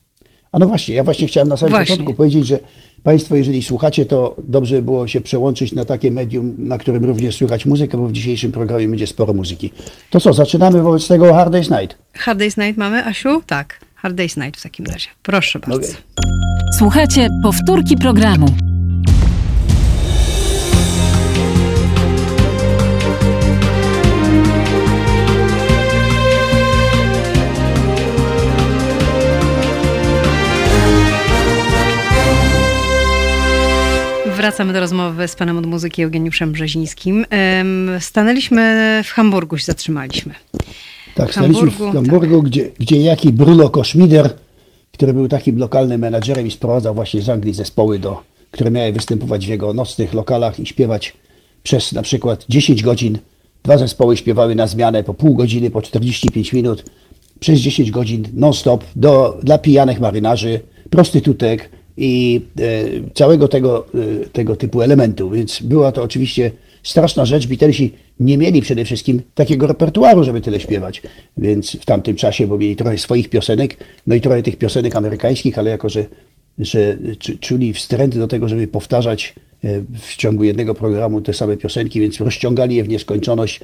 A 0.58 0.60
no 0.60 0.66
właśnie, 0.66 0.94
ja 0.94 1.04
właśnie 1.04 1.28
chciałem 1.28 1.48
na 1.48 1.56
samym 1.56 1.70
właśnie. 1.70 1.86
początku 1.86 2.14
powiedzieć, 2.14 2.46
że 2.46 2.58
Państwo, 3.02 3.36
jeżeli 3.36 3.62
słuchacie, 3.62 4.06
to 4.06 4.36
dobrze 4.38 4.76
by 4.76 4.82
było 4.82 5.08
się 5.08 5.20
przełączyć 5.20 5.72
na 5.72 5.84
takie 5.84 6.10
medium, 6.10 6.54
na 6.58 6.78
którym 6.78 7.04
również 7.04 7.36
słychać 7.36 7.66
muzykę, 7.66 7.98
bo 7.98 8.08
w 8.08 8.12
dzisiejszym 8.12 8.52
programie 8.52 8.88
będzie 8.88 9.06
sporo 9.06 9.32
muzyki. 9.32 9.70
To 10.10 10.20
co, 10.20 10.32
zaczynamy 10.32 10.82
wobec 10.82 11.08
tego 11.08 11.34
Hard 11.34 11.52
Day's 11.52 11.80
Night? 11.80 11.98
Hard 12.14 12.40
Day's 12.40 12.58
Night 12.64 12.76
mamy, 12.76 13.04
Asiu? 13.04 13.42
Tak, 13.46 13.80
Hard 13.94 14.16
Day's 14.16 14.44
Night 14.44 14.60
w 14.60 14.62
takim 14.62 14.86
razie. 14.86 15.08
Proszę 15.22 15.58
bardzo. 15.58 15.76
Okay. 15.78 15.94
Słuchajcie 16.78 17.28
powtórki 17.42 17.96
programu. 17.96 18.67
Wracamy 34.38 34.72
do 34.72 34.80
rozmowy 34.80 35.28
z 35.28 35.34
panem 35.36 35.58
od 35.58 35.66
muzyki 35.66 36.02
Eugeniuszem 36.02 36.52
Brzezińskim. 36.52 37.26
Stanęliśmy 38.00 39.02
w 39.04 39.10
Hamburgu, 39.10 39.58
się 39.58 39.64
zatrzymaliśmy. 39.64 40.34
Tak, 41.14 41.32
w 41.32 41.34
Hamburgu, 41.34 41.90
w 41.90 41.94
Hamburgu 41.94 42.36
tak. 42.36 42.50
Gdzie, 42.50 42.70
gdzie 42.78 43.00
jaki 43.00 43.32
Bruno 43.32 43.68
Koszmider, 43.70 44.30
który 44.92 45.14
był 45.14 45.28
takim 45.28 45.58
lokalnym 45.58 46.00
menadżerem 46.00 46.46
i 46.46 46.50
sprowadzał 46.50 46.94
właśnie 46.94 47.22
z 47.22 47.28
Anglii 47.28 47.54
zespoły, 47.54 47.98
do, 47.98 48.22
które 48.50 48.70
miały 48.70 48.92
występować 48.92 49.46
w 49.46 49.48
jego 49.48 49.72
nocnych 49.72 50.14
lokalach 50.14 50.60
i 50.60 50.66
śpiewać 50.66 51.12
przez 51.62 51.92
na 51.92 52.02
przykład 52.02 52.44
10 52.48 52.82
godzin. 52.82 53.18
Dwa 53.62 53.78
zespoły 53.78 54.16
śpiewały 54.16 54.54
na 54.54 54.66
zmianę 54.66 55.04
po 55.04 55.14
pół 55.14 55.34
godziny, 55.34 55.70
po 55.70 55.82
45 55.82 56.52
minut, 56.52 56.84
przez 57.40 57.60
10 57.60 57.90
godzin 57.90 58.24
non-stop 58.34 58.84
do, 58.96 59.38
dla 59.42 59.58
pijanych 59.58 60.00
marynarzy, 60.00 60.60
prostytutek, 60.90 61.70
i 61.98 62.40
e, 62.60 62.64
całego 63.14 63.48
tego, 63.48 63.86
e, 63.94 64.28
tego 64.28 64.56
typu 64.56 64.82
elementu. 64.82 65.30
Więc 65.30 65.62
była 65.62 65.92
to 65.92 66.02
oczywiście 66.02 66.50
straszna 66.82 67.24
rzecz. 67.24 67.46
Beatlesi 67.46 67.92
nie 68.20 68.38
mieli 68.38 68.62
przede 68.62 68.84
wszystkim 68.84 69.22
takiego 69.34 69.66
repertuaru, 69.66 70.24
żeby 70.24 70.40
tyle 70.40 70.60
śpiewać, 70.60 71.02
więc 71.36 71.72
w 71.72 71.84
tamtym 71.84 72.16
czasie, 72.16 72.46
bo 72.46 72.58
mieli 72.58 72.76
trochę 72.76 72.98
swoich 72.98 73.30
piosenek, 73.30 73.76
no 74.06 74.14
i 74.14 74.20
trochę 74.20 74.42
tych 74.42 74.56
piosenek 74.56 74.96
amerykańskich, 74.96 75.58
ale 75.58 75.70
jako, 75.70 75.88
że, 75.88 76.04
że 76.58 76.96
czuli 77.40 77.72
wstręt 77.72 78.18
do 78.18 78.28
tego, 78.28 78.48
żeby 78.48 78.66
powtarzać 78.66 79.34
e, 79.64 79.68
w 80.00 80.16
ciągu 80.16 80.44
jednego 80.44 80.74
programu 80.74 81.20
te 81.20 81.32
same 81.32 81.56
piosenki, 81.56 82.00
więc 82.00 82.20
rozciągali 82.20 82.76
je 82.76 82.84
w 82.84 82.88
nieskończoność, 82.88 83.60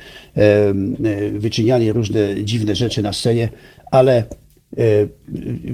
wyczyniali 1.33 1.93
różne 1.93 2.45
dziwne 2.45 2.75
rzeczy 2.75 3.03
na 3.03 3.13
scenie, 3.13 3.49
ale 3.91 4.25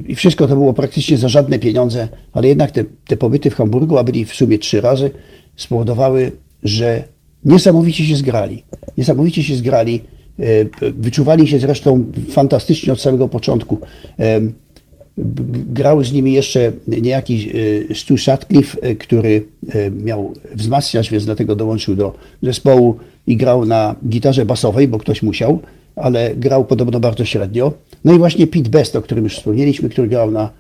i 0.07 0.15
wszystko 0.15 0.47
to 0.47 0.55
było 0.55 0.73
praktycznie 0.73 1.17
za 1.17 1.29
żadne 1.29 1.59
pieniądze, 1.59 2.09
ale 2.33 2.49
jednak 2.49 2.71
te, 2.71 2.85
te 3.07 3.17
pobyty 3.17 3.51
w 3.51 3.55
Hamburgu, 3.55 3.99
a 3.99 4.05
byli 4.05 4.25
w 4.25 4.35
sumie 4.35 4.59
trzy 4.59 4.81
razy, 4.81 5.11
spowodowały, 5.57 6.33
że 6.63 7.05
niesamowicie 7.45 8.05
się 8.05 8.17
zgrali. 8.17 8.63
Niesamowicie 8.99 9.43
się 9.43 9.57
zgrali. 9.57 10.01
E, 10.39 10.93
wyczuwali 10.93 11.49
się 11.49 11.59
zresztą 11.59 12.05
fantastycznie 12.31 12.93
od 12.93 13.01
samego 13.01 13.29
początku. 13.29 13.79
E, 14.19 14.41
grał 15.73 16.05
z 16.05 16.13
nimi 16.13 16.33
jeszcze 16.33 16.73
niejaki 16.89 17.51
e, 17.91 17.95
Stu 17.95 18.19
Sutcliffe, 18.19 18.95
który 18.95 19.47
miał 19.91 20.35
wzmacniać, 20.55 21.11
więc 21.11 21.25
dlatego 21.25 21.57
dołączył 21.57 21.97
do 21.97 22.15
zespołu. 22.43 22.97
i 23.27 23.37
grał 23.37 23.65
na 23.65 23.95
gitarze 24.09 24.47
basowej, 24.47 24.89
bo 24.89 24.99
ktoś 24.99 25.23
musiał, 25.23 25.61
ale 26.03 26.37
grał 26.37 26.65
podobno 26.65 27.01
bardzo 27.01 27.25
średnio. 27.25 27.73
No 28.05 28.13
i 28.13 28.19
właśnie 28.19 28.47
Pete 28.47 28.71
Best, 28.71 28.97
o 28.97 29.03
którym 29.03 29.25
już 29.25 29.37
wspomnieliśmy, 29.37 29.89
który 29.89 30.09
grał 30.09 30.31
na 30.31 30.51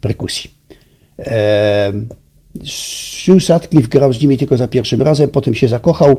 perkusji. 0.00 0.50
Ehm, 1.18 2.06
Stu 2.64 3.40
Sutcliffe 3.40 3.88
grał 3.88 4.12
z 4.12 4.22
nimi 4.22 4.38
tylko 4.38 4.56
za 4.56 4.68
pierwszym 4.68 5.02
razem, 5.02 5.30
potem 5.30 5.54
się 5.54 5.68
zakochał 5.68 6.10
e, 6.10 6.16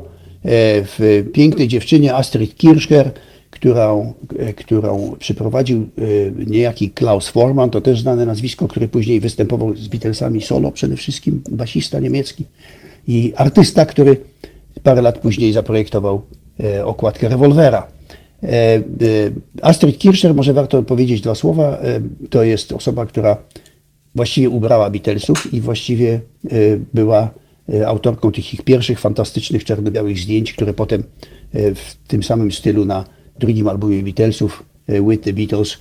w 0.84 1.24
pięknej 1.34 1.68
dziewczynie 1.68 2.16
Astrid 2.16 2.58
Kirchner, 2.58 3.12
którą, 3.52 4.14
e, 4.40 4.54
którą 4.54 5.16
przyprowadził 5.20 5.82
e, 5.82 6.46
niejaki 6.46 6.90
Klaus 6.90 7.28
Forman, 7.28 7.70
to 7.70 7.82
też 7.82 8.02
znane 8.02 8.26
nazwisko, 8.26 8.68
który 8.68 8.88
później 8.88 9.20
występował 9.20 9.76
z 9.76 9.88
Beatlesami 9.88 10.42
solo, 10.42 10.72
przede 10.72 10.96
wszystkim 10.96 11.42
basista 11.52 12.00
niemiecki 12.00 12.46
i 13.08 13.34
artysta, 13.36 13.86
który 13.86 14.18
parę 14.84 15.02
lat 15.02 15.20
później 15.20 15.54
zaprojektował 15.54 16.22
okładkę 16.86 17.30
rewolwera. 17.30 17.88
Astrid 19.62 19.98
Kirchner, 19.98 20.36
może 20.36 20.54
warto 20.54 20.84
powiedzieć 20.84 21.22
dwa 21.22 21.36
słowa, 21.36 21.82
to 22.30 22.44
jest 22.44 22.72
osoba, 22.72 23.06
która 23.06 23.38
właściwie 24.16 24.50
ubrała 24.50 24.90
Beatlesów 24.90 25.54
i 25.54 25.62
właściwie 25.62 26.20
była 26.94 27.30
autorką 27.86 28.32
tych 28.32 28.54
ich 28.54 28.62
pierwszych 28.62 29.00
fantastycznych 29.00 29.64
czarno-białych 29.64 30.20
zdjęć, 30.20 30.54
które 30.54 30.74
potem 30.74 31.04
w 31.54 31.96
tym 32.08 32.24
samym 32.24 32.52
stylu 32.52 32.86
na 32.86 33.06
drugim 33.40 33.68
albumie 33.68 34.04
Beatlesów 34.04 34.64
With 34.88 35.24
the 35.24 35.34
Beatles 35.34 35.78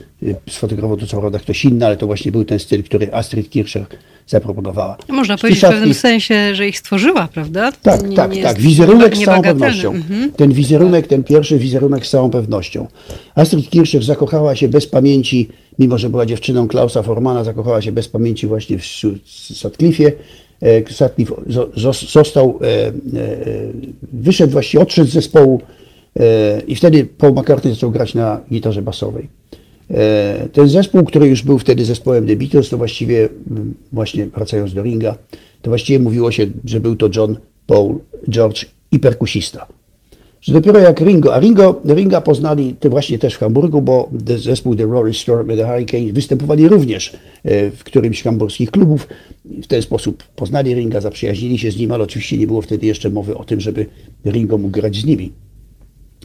sfotografował 0.50 0.96
to 0.96 1.07
co 1.07 1.20
prawda 1.20 1.38
ktoś 1.38 1.64
inny, 1.64 1.86
ale 1.86 1.96
to 1.96 2.07
właśnie 2.07 2.32
był 2.32 2.44
ten 2.44 2.59
styl, 2.59 2.82
który 2.82 3.12
Astrid 3.12 3.50
Kirchner 3.50 3.86
zaproponowała. 4.26 4.96
Można 5.09 5.38
powiedzieć 5.38 5.61
w 5.64 5.68
pewnym 5.68 5.94
sensie, 5.94 6.54
że 6.54 6.68
ich 6.68 6.78
stworzyła, 6.78 7.28
prawda? 7.34 7.72
Tak, 7.72 8.09
nie, 8.09 8.16
tak, 8.16 8.34
nie 8.34 8.42
tak. 8.42 8.59
Wizerunek 8.59 9.16
z 9.16 9.24
całą 9.24 9.42
pewnością. 9.42 9.92
Mhm. 9.92 10.32
Ten 10.32 10.52
wizerunek, 10.52 11.07
ten 11.07 11.24
pierwszy 11.24 11.59
wizerunek 11.59 12.07
z 12.07 12.11
całą 12.11 12.30
pewnością. 12.30 12.86
Astrid 13.34 13.70
Kirchner 13.70 14.04
zakochała 14.04 14.57
się 14.57 14.68
bez 14.68 14.86
pamięci, 14.86 15.48
mimo 15.78 15.98
że 15.98 16.11
była 16.11 16.26
dziewczyną 16.26 16.68
Klausa 16.68 17.02
Formana, 17.02 17.44
zakochała 17.44 17.82
się 17.82 17.92
bez 17.92 18.09
pamięci 18.09 18.46
właśnie 18.46 18.78
w 18.78 18.82
Sutcliffe'ie. 19.52 20.12
Sutcliffe 20.90 21.34
został, 22.12 22.59
wyszedł 24.12 24.52
właściwie, 24.52 24.82
odszedł 24.82 25.11
z 25.11 25.12
zespołu 25.12 25.61
i 26.66 26.74
wtedy 26.74 27.06
Paul 27.18 27.32
McCartney 27.32 27.74
zaczął 27.74 27.90
grać 27.90 28.14
na 28.14 28.40
gitarze 28.52 28.82
basowej. 28.82 29.28
Ten 30.52 30.68
zespół, 30.68 31.04
który 31.04 31.28
już 31.28 31.42
był 31.42 31.58
wtedy 31.58 31.84
zespołem 31.84 32.26
The 32.26 32.36
Beatles, 32.36 32.68
to 32.68 32.76
właściwie, 32.76 33.28
właśnie 33.92 34.26
wracając 34.26 34.74
do 34.74 34.82
ringa, 34.82 35.16
to 35.62 35.70
właściwie 35.70 35.98
mówiło 35.98 36.30
się, 36.30 36.46
że 36.64 36.80
był 36.80 36.96
to 36.96 37.08
John, 37.16 37.36
Paul, 37.66 37.98
George 38.30 38.64
i 38.92 38.98
perkusista. 38.98 39.66
Że 40.40 40.52
dopiero 40.52 40.78
jak 40.78 41.00
Ringo, 41.00 41.34
a 41.34 41.40
Ringo, 41.40 41.80
Ringa 41.84 42.20
poznali 42.20 42.74
to 42.80 42.90
właśnie 42.90 43.18
też 43.18 43.34
w 43.34 43.38
Hamburgu, 43.38 43.82
bo 43.82 44.10
zespół 44.36 44.76
The 44.76 44.86
Rory 44.86 45.14
Storm 45.14 45.50
and 45.50 45.60
the 45.60 45.66
Hurricane 45.66 46.12
występowali 46.12 46.68
również 46.68 47.16
w 47.76 47.80
którymś 47.84 48.22
hamburskich 48.22 48.70
klubów. 48.70 49.08
W 49.44 49.66
ten 49.66 49.82
sposób 49.82 50.22
poznali 50.36 50.74
Ringa, 50.74 51.00
zaprzyjaźnili 51.00 51.58
się 51.58 51.70
z 51.70 51.76
nim, 51.76 51.92
ale 51.92 52.04
oczywiście 52.04 52.38
nie 52.38 52.46
było 52.46 52.62
wtedy 52.62 52.86
jeszcze 52.86 53.10
mowy 53.10 53.36
o 53.36 53.44
tym, 53.44 53.60
żeby 53.60 53.86
Ringo 54.26 54.58
mógł 54.58 54.72
grać 54.72 54.96
z 54.96 55.04
nimi 55.04 55.32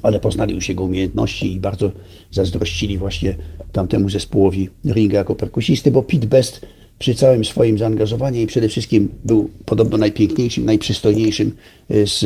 ale 0.01 0.19
poznali 0.19 0.55
już 0.55 0.69
jego 0.69 0.83
umiejętności 0.83 1.53
i 1.53 1.59
bardzo 1.59 1.91
zazdrościli 2.31 2.97
właśnie 2.97 3.35
tamtemu 3.71 4.09
zespołowi 4.09 4.69
Ringa 4.85 5.17
jako 5.17 5.35
perkusisty, 5.35 5.91
bo 5.91 6.03
Pete 6.03 6.27
Best 6.27 6.65
przy 6.99 7.15
całym 7.15 7.45
swoim 7.45 7.77
zaangażowaniu 7.77 8.41
i 8.41 8.47
przede 8.47 8.69
wszystkim 8.69 9.09
był 9.25 9.49
podobno 9.65 9.97
najpiękniejszym, 9.97 10.65
najprzystojniejszym 10.65 11.55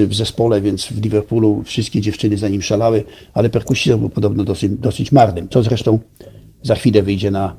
w 0.07 0.15
zespole, 0.15 0.61
więc 0.61 0.85
w 0.85 1.03
Liverpoolu 1.03 1.63
wszystkie 1.63 2.01
dziewczyny 2.01 2.37
za 2.37 2.49
nim 2.49 2.61
szalały, 2.61 3.03
ale 3.33 3.49
perkusistą 3.49 3.97
był 3.97 4.09
podobno 4.09 4.43
dosyć, 4.43 4.71
dosyć 4.71 5.11
marnym, 5.11 5.49
co 5.49 5.63
zresztą 5.63 5.99
za 6.63 6.75
chwilę 6.75 7.03
wyjdzie 7.03 7.31
na, 7.31 7.55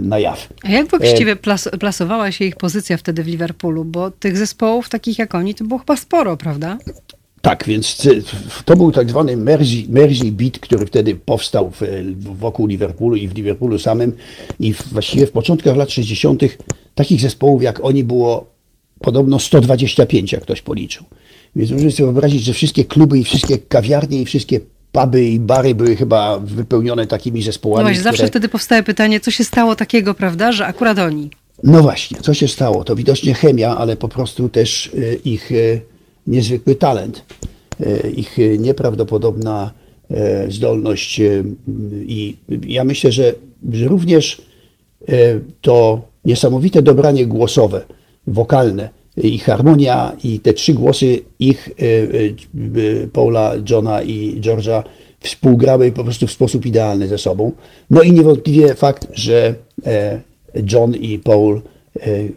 na 0.00 0.18
jaw. 0.18 0.48
A 0.62 0.70
jak 0.70 0.90
właściwie 0.90 1.36
plas, 1.36 1.68
plasowała 1.80 2.32
się 2.32 2.44
ich 2.44 2.56
pozycja 2.56 2.96
wtedy 2.96 3.24
w 3.24 3.26
Liverpoolu? 3.26 3.84
Bo 3.84 4.10
tych 4.10 4.36
zespołów 4.36 4.88
takich 4.88 5.18
jak 5.18 5.34
oni 5.34 5.54
to 5.54 5.64
było 5.64 5.78
chyba 5.78 5.96
sporo, 5.96 6.36
prawda? 6.36 6.78
Tak, 7.44 7.64
więc 7.66 8.08
to 8.64 8.76
był 8.76 8.92
tak 8.92 9.10
zwany 9.10 9.36
Mersey, 9.36 9.86
Mersey 9.88 10.32
Beat, 10.32 10.58
który 10.58 10.86
wtedy 10.86 11.14
powstał 11.14 11.70
w, 11.70 11.82
wokół 12.38 12.66
Liverpoolu 12.66 13.16
i 13.16 13.28
w 13.28 13.34
Liverpoolu 13.34 13.78
samym. 13.78 14.12
I 14.60 14.74
właściwie 14.92 15.26
w 15.26 15.32
początkach 15.32 15.76
lat 15.76 15.90
60. 15.90 16.42
takich 16.94 17.20
zespołów 17.20 17.62
jak 17.62 17.84
oni 17.84 18.04
było 18.04 18.46
podobno 19.00 19.38
125, 19.38 20.32
jak 20.32 20.42
ktoś 20.42 20.62
policzył. 20.62 21.04
Więc 21.56 21.70
można 21.70 21.90
sobie 21.90 22.04
wyobrazić, 22.04 22.44
że 22.44 22.52
wszystkie 22.52 22.84
kluby 22.84 23.18
i 23.18 23.24
wszystkie 23.24 23.58
kawiarnie 23.58 24.20
i 24.20 24.24
wszystkie 24.24 24.60
puby 24.92 25.24
i 25.24 25.40
bary 25.40 25.74
były 25.74 25.96
chyba 25.96 26.38
wypełnione 26.38 27.06
takimi 27.06 27.42
zespołami. 27.42 27.78
No 27.78 27.84
właśnie, 27.84 28.00
które... 28.00 28.12
zawsze 28.12 28.26
wtedy 28.26 28.48
powstaje 28.48 28.82
pytanie, 28.82 29.20
co 29.20 29.30
się 29.30 29.44
stało 29.44 29.76
takiego, 29.76 30.14
prawda, 30.14 30.52
że 30.52 30.66
akurat 30.66 30.98
oni? 30.98 31.30
No 31.62 31.82
właśnie, 31.82 32.18
co 32.20 32.34
się 32.34 32.48
stało? 32.48 32.84
To 32.84 32.96
widocznie 32.96 33.34
chemia, 33.34 33.76
ale 33.76 33.96
po 33.96 34.08
prostu 34.08 34.48
też 34.48 34.90
ich 35.24 35.50
niezwykły 36.26 36.74
talent, 36.74 37.24
ich 38.16 38.38
nieprawdopodobna 38.58 39.72
zdolność 40.48 41.20
i 42.06 42.36
ja 42.66 42.84
myślę, 42.84 43.12
że, 43.12 43.34
że 43.72 43.88
również 43.88 44.42
to 45.60 46.02
niesamowite 46.24 46.82
dobranie 46.82 47.26
głosowe, 47.26 47.84
wokalne, 48.26 48.88
i 49.16 49.38
harmonia 49.38 50.16
i 50.24 50.40
te 50.40 50.52
trzy 50.52 50.74
głosy 50.74 51.18
ich, 51.38 51.70
Paula, 53.12 53.54
Johna 53.70 54.02
i 54.02 54.40
George'a 54.40 54.82
współgrały 55.20 55.92
po 55.92 56.04
prostu 56.04 56.26
w 56.26 56.32
sposób 56.32 56.66
idealny 56.66 57.08
ze 57.08 57.18
sobą. 57.18 57.52
No 57.90 58.02
i 58.02 58.12
niewątpliwie 58.12 58.74
fakt, 58.74 59.06
że 59.12 59.54
John 60.72 60.94
i 60.94 61.18
Paul 61.18 61.62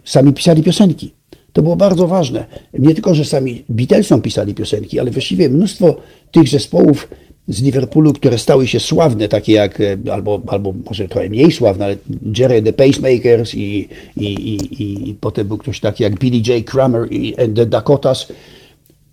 sami 0.04 0.34
pisali 0.34 0.64
piosenki. 0.64 1.12
To 1.58 1.62
było 1.62 1.76
bardzo 1.76 2.08
ważne. 2.08 2.46
Nie 2.74 2.94
tylko, 2.94 3.16
że 3.16 3.26
sami 3.26 3.64
Beatlesom 3.70 4.22
pisali 4.22 4.54
piosenki, 4.54 5.00
ale 5.00 5.12
właściwie 5.12 5.50
mnóstwo 5.50 5.96
tych 6.32 6.50
zespołów 6.50 7.08
z 7.48 7.62
Liverpoolu, 7.62 8.14
które 8.14 8.38
stały 8.38 8.68
się 8.68 8.80
sławne, 8.80 9.28
takie 9.28 9.54
jak, 9.54 9.82
e, 9.82 9.98
albo, 10.12 10.42
albo 10.48 10.74
może 10.90 11.08
trochę 11.08 11.30
mniej 11.30 11.52
sławne, 11.52 11.86
ale 11.86 11.96
Jerry 12.38 12.62
the 12.62 12.74
Pacemakers 12.74 13.56
i, 13.56 13.90
i, 14.18 14.26
i, 14.26 15.10
i 15.10 15.14
potem 15.14 15.48
był 15.48 15.58
ktoś 15.58 15.80
taki 15.80 16.04
jak 16.04 16.20
Billy 16.20 16.38
J. 16.38 16.66
Kramer 16.66 17.12
i 17.12 17.36
and 17.42 17.56
the 17.56 17.66
Dakotas. 17.66 18.28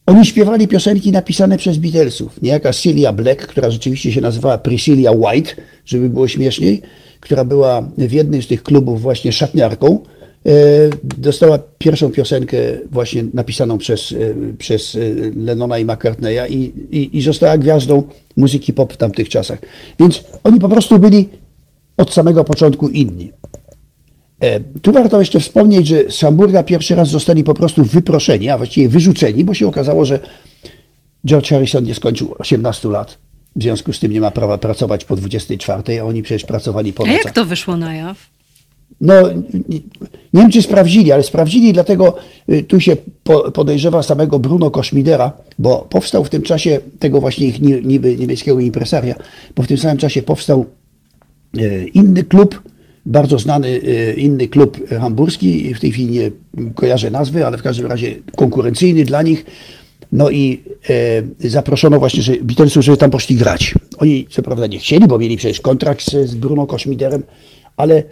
Oni 0.06 0.26
śpiewali 0.26 0.68
piosenki 0.68 1.12
napisane 1.12 1.58
przez 1.58 1.78
Beatlesów. 1.78 2.42
Niejaka 2.42 2.72
Celia 2.72 3.12
Black, 3.12 3.46
która 3.46 3.70
rzeczywiście 3.70 4.12
się 4.12 4.20
nazywała 4.20 4.58
Priscilla 4.58 5.12
White, 5.12 5.50
żeby 5.84 6.08
było 6.10 6.28
śmieszniej, 6.28 6.82
która 7.20 7.44
była 7.44 7.88
w 7.98 8.12
jednym 8.12 8.42
z 8.42 8.46
tych 8.46 8.62
klubów 8.62 9.02
właśnie 9.02 9.32
szatniarką, 9.32 9.98
dostała 11.02 11.58
pierwszą 11.78 12.10
piosenkę 12.10 12.56
właśnie 12.90 13.24
napisaną 13.34 13.78
przez, 13.78 14.12
e, 14.12 14.16
przez 14.58 14.94
e, 14.94 14.98
Lennona 15.36 15.78
i 15.78 15.84
McCartneya 15.84 16.48
i, 16.48 16.72
i, 16.90 17.18
i 17.18 17.22
została 17.22 17.58
gwiazdą 17.58 18.02
muzyki 18.36 18.72
pop 18.72 18.92
w 18.92 18.96
tamtych 18.96 19.28
czasach. 19.28 19.58
Więc 20.00 20.24
oni 20.44 20.60
po 20.60 20.68
prostu 20.68 20.98
byli 20.98 21.28
od 21.96 22.12
samego 22.12 22.44
początku 22.44 22.88
inni. 22.88 23.32
Tu 24.82 24.92
warto 24.92 25.18
jeszcze 25.18 25.40
wspomnieć, 25.40 25.86
że 25.86 26.10
z 26.10 26.20
Hamburga 26.20 26.62
pierwszy 26.62 26.94
raz 26.94 27.08
zostali 27.08 27.44
po 27.44 27.54
prostu 27.54 27.84
wyproszeni, 27.84 28.50
a 28.50 28.58
właściwie 28.58 28.88
wyrzuceni, 28.88 29.44
bo 29.44 29.54
się 29.54 29.66
okazało, 29.68 30.04
że 30.04 30.20
George 31.26 31.48
Harrison 31.48 31.84
nie 31.84 31.94
skończył 31.94 32.34
18 32.38 32.88
lat. 32.88 33.18
W 33.56 33.62
związku 33.62 33.92
z 33.92 34.00
tym 34.00 34.12
nie 34.12 34.20
ma 34.20 34.30
prawa 34.30 34.58
pracować 34.58 35.04
po 35.04 35.16
24, 35.16 36.00
a 36.00 36.04
oni 36.04 36.22
przecież 36.22 36.44
pracowali 36.44 36.92
po 36.92 37.02
nocach. 37.02 37.20
A 37.20 37.24
jak 37.24 37.34
to 37.34 37.44
wyszło 37.44 37.76
na 37.76 37.94
jaw? 37.94 38.33
No, 39.00 39.14
Niemcy 40.34 40.62
sprawdzili, 40.62 41.12
ale 41.12 41.22
sprawdzili, 41.22 41.72
dlatego 41.72 42.16
y, 42.48 42.62
tu 42.62 42.80
się 42.80 42.96
podejrzewa 43.54 44.02
samego 44.02 44.38
Bruno 44.38 44.70
Koszmidera, 44.70 45.32
bo 45.58 45.86
powstał 45.90 46.24
w 46.24 46.30
tym 46.30 46.42
czasie 46.42 46.80
tego 46.98 47.20
właśnie 47.20 47.46
ich 47.46 47.60
niby 47.60 48.16
niemieckiego 48.16 48.60
impresaria, 48.60 49.14
bo 49.56 49.62
w 49.62 49.66
tym 49.66 49.78
samym 49.78 49.96
czasie 49.96 50.22
powstał 50.22 50.66
y, 51.58 51.90
inny 51.94 52.24
klub, 52.24 52.62
bardzo 53.06 53.38
znany 53.38 53.68
y, 53.68 54.14
inny 54.16 54.48
klub 54.48 54.88
hamburski, 54.88 55.74
w 55.74 55.80
tej 55.80 55.92
chwili 55.92 56.10
nie 56.10 56.30
kojarzę 56.74 57.10
nazwy, 57.10 57.46
ale 57.46 57.58
w 57.58 57.62
każdym 57.62 57.86
razie 57.86 58.14
konkurencyjny 58.36 59.04
dla 59.04 59.22
nich. 59.22 59.46
No 60.12 60.30
i 60.30 60.62
e, 61.42 61.48
zaproszono 61.48 61.98
właśnie 61.98 62.22
że 62.22 62.32
Beatlesów, 62.42 62.84
żeby 62.84 62.96
tam 62.96 63.10
poszli 63.10 63.36
grać. 63.36 63.74
Oni 63.98 64.26
co 64.30 64.42
prawda 64.42 64.66
nie 64.66 64.78
chcieli, 64.78 65.06
bo 65.06 65.18
mieli 65.18 65.36
przecież 65.36 65.60
kontrakt 65.60 66.10
z, 66.10 66.28
z 66.28 66.34
Bruno 66.34 66.66
Koszmiderem, 66.66 67.22
ale 67.76 68.02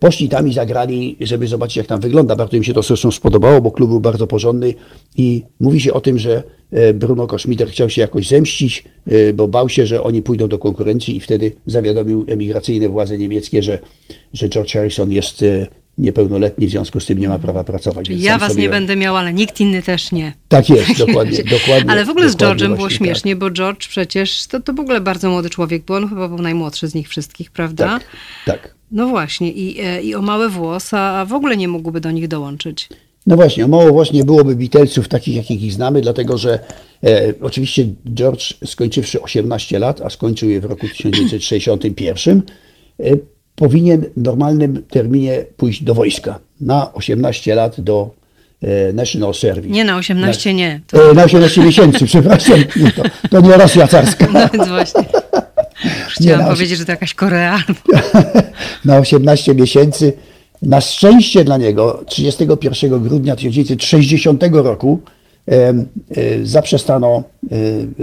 poszli 0.00 0.28
tam 0.28 0.48
i 0.48 0.52
zagrali, 0.52 1.16
żeby 1.20 1.46
zobaczyć, 1.46 1.76
jak 1.76 1.86
tam 1.86 2.00
wygląda. 2.00 2.36
Bardzo 2.36 2.56
im 2.56 2.64
się 2.64 2.74
to 2.74 2.82
zresztą 2.82 3.10
spodobało, 3.10 3.60
bo 3.60 3.70
klub 3.70 3.90
był 3.90 4.00
bardzo 4.00 4.26
porządny 4.26 4.74
i 5.16 5.42
mówi 5.60 5.80
się 5.80 5.92
o 5.92 6.00
tym, 6.00 6.18
że 6.18 6.42
e, 6.70 6.94
Bruno 6.94 7.26
Koszmiter 7.26 7.68
chciał 7.68 7.90
się 7.90 8.00
jakoś 8.00 8.28
zemścić, 8.28 8.84
e, 9.06 9.32
bo 9.32 9.48
bał 9.48 9.68
się, 9.68 9.86
że 9.86 10.02
oni 10.02 10.22
pójdą 10.22 10.48
do 10.48 10.58
konkurencji 10.58 11.16
i 11.16 11.20
wtedy 11.20 11.52
zawiadomił 11.66 12.24
emigracyjne 12.28 12.88
władze 12.88 13.18
niemieckie, 13.18 13.62
że, 13.62 13.78
że 14.32 14.48
George 14.48 14.72
Harrison 14.72 15.12
jest 15.12 15.44
niepełnoletni, 15.98 16.66
w 16.66 16.70
związku 16.70 17.00
z 17.00 17.06
tym 17.06 17.18
nie 17.18 17.28
ma 17.28 17.38
prawa 17.38 17.64
pracować. 17.64 18.08
Ja 18.08 18.38
was 18.38 18.52
sobie- 18.52 18.62
nie 18.62 18.68
będę 18.68 18.96
miał, 18.96 19.16
ale 19.16 19.32
nikt 19.32 19.60
inny 19.60 19.82
też 19.82 20.12
nie. 20.12 20.32
Tak 20.48 20.70
jest, 20.70 20.98
dokładnie, 21.06 21.44
dokładnie. 21.44 21.90
Ale 21.90 22.04
w 22.04 22.08
ogóle 22.10 22.30
z 22.30 22.36
George'em 22.36 22.64
było 22.64 22.76
właśnie 22.76 22.96
śmiesznie, 22.96 23.36
bo 23.36 23.50
George 23.50 23.88
przecież 23.88 24.46
to, 24.46 24.60
to 24.60 24.72
w 24.72 24.80
ogóle 24.80 25.00
bardzo 25.00 25.30
młody 25.30 25.50
człowiek 25.50 25.84
był. 25.84 25.96
On 25.96 26.08
chyba 26.08 26.28
był 26.28 26.38
najmłodszy 26.38 26.88
z 26.88 26.94
nich 26.94 27.08
wszystkich, 27.08 27.50
prawda? 27.50 27.86
Tak, 27.86 28.04
tak. 28.46 28.79
No 28.90 29.08
właśnie, 29.08 29.52
i, 29.52 29.80
e, 29.80 30.02
i 30.02 30.14
o 30.14 30.22
mały 30.22 30.48
włos, 30.48 30.94
a 30.94 31.24
w 31.24 31.32
ogóle 31.32 31.56
nie 31.56 31.68
mógłby 31.68 32.00
do 32.00 32.10
nich 32.10 32.28
dołączyć. 32.28 32.88
No 33.26 33.36
właśnie, 33.36 33.68
mało 33.68 33.92
właśnie 33.92 34.24
byłoby 34.24 34.56
Beatlesów 34.56 35.08
takich, 35.08 35.36
jakich 35.36 35.62
ich 35.62 35.72
znamy, 35.72 36.00
dlatego 36.00 36.38
że 36.38 36.58
e, 37.04 37.34
oczywiście 37.40 37.84
George 38.14 38.54
skończywszy 38.64 39.22
18 39.22 39.78
lat, 39.78 40.00
a 40.00 40.10
skończył 40.10 40.50
je 40.50 40.60
w 40.60 40.64
roku 40.64 40.88
1961, 40.88 42.42
e, 43.00 43.04
powinien 43.54 44.04
w 44.16 44.22
normalnym 44.22 44.82
terminie 44.90 45.44
pójść 45.56 45.82
do 45.82 45.94
wojska. 45.94 46.38
Na 46.60 46.92
18 46.94 47.54
lat 47.54 47.80
do 47.80 48.10
e, 48.62 48.92
National 48.92 49.34
Service. 49.34 49.68
Nie 49.68 49.84
na 49.84 49.96
18, 49.96 50.54
nie. 50.54 50.80
E, 51.10 51.14
na 51.14 51.24
18 51.24 51.64
miesięcy, 51.64 52.06
przepraszam. 52.12 52.58
Nie, 52.76 52.92
To, 52.92 53.02
to 53.30 53.40
nie 53.40 53.56
Rosja 53.56 53.88
carska. 53.88 54.26
No 54.32 54.40
więc 54.52 54.68
właśnie. 54.68 55.04
Nie, 55.84 55.90
Chciałam 56.08 56.40
na 56.40 56.46
osie- 56.46 56.54
powiedzieć, 56.54 56.78
że 56.78 56.84
to 56.84 56.92
jakaś 56.92 57.14
Korea. 57.14 57.62
na 58.84 58.98
18 58.98 59.54
miesięcy. 59.54 60.12
Na 60.62 60.80
szczęście 60.80 61.44
dla 61.44 61.56
niego 61.56 62.04
31 62.06 63.02
grudnia 63.02 63.36
1960 63.36 64.42
roku 64.52 65.00
em, 65.46 65.88
e, 66.16 66.46
zaprzestano 66.46 67.22
e, 67.50 67.56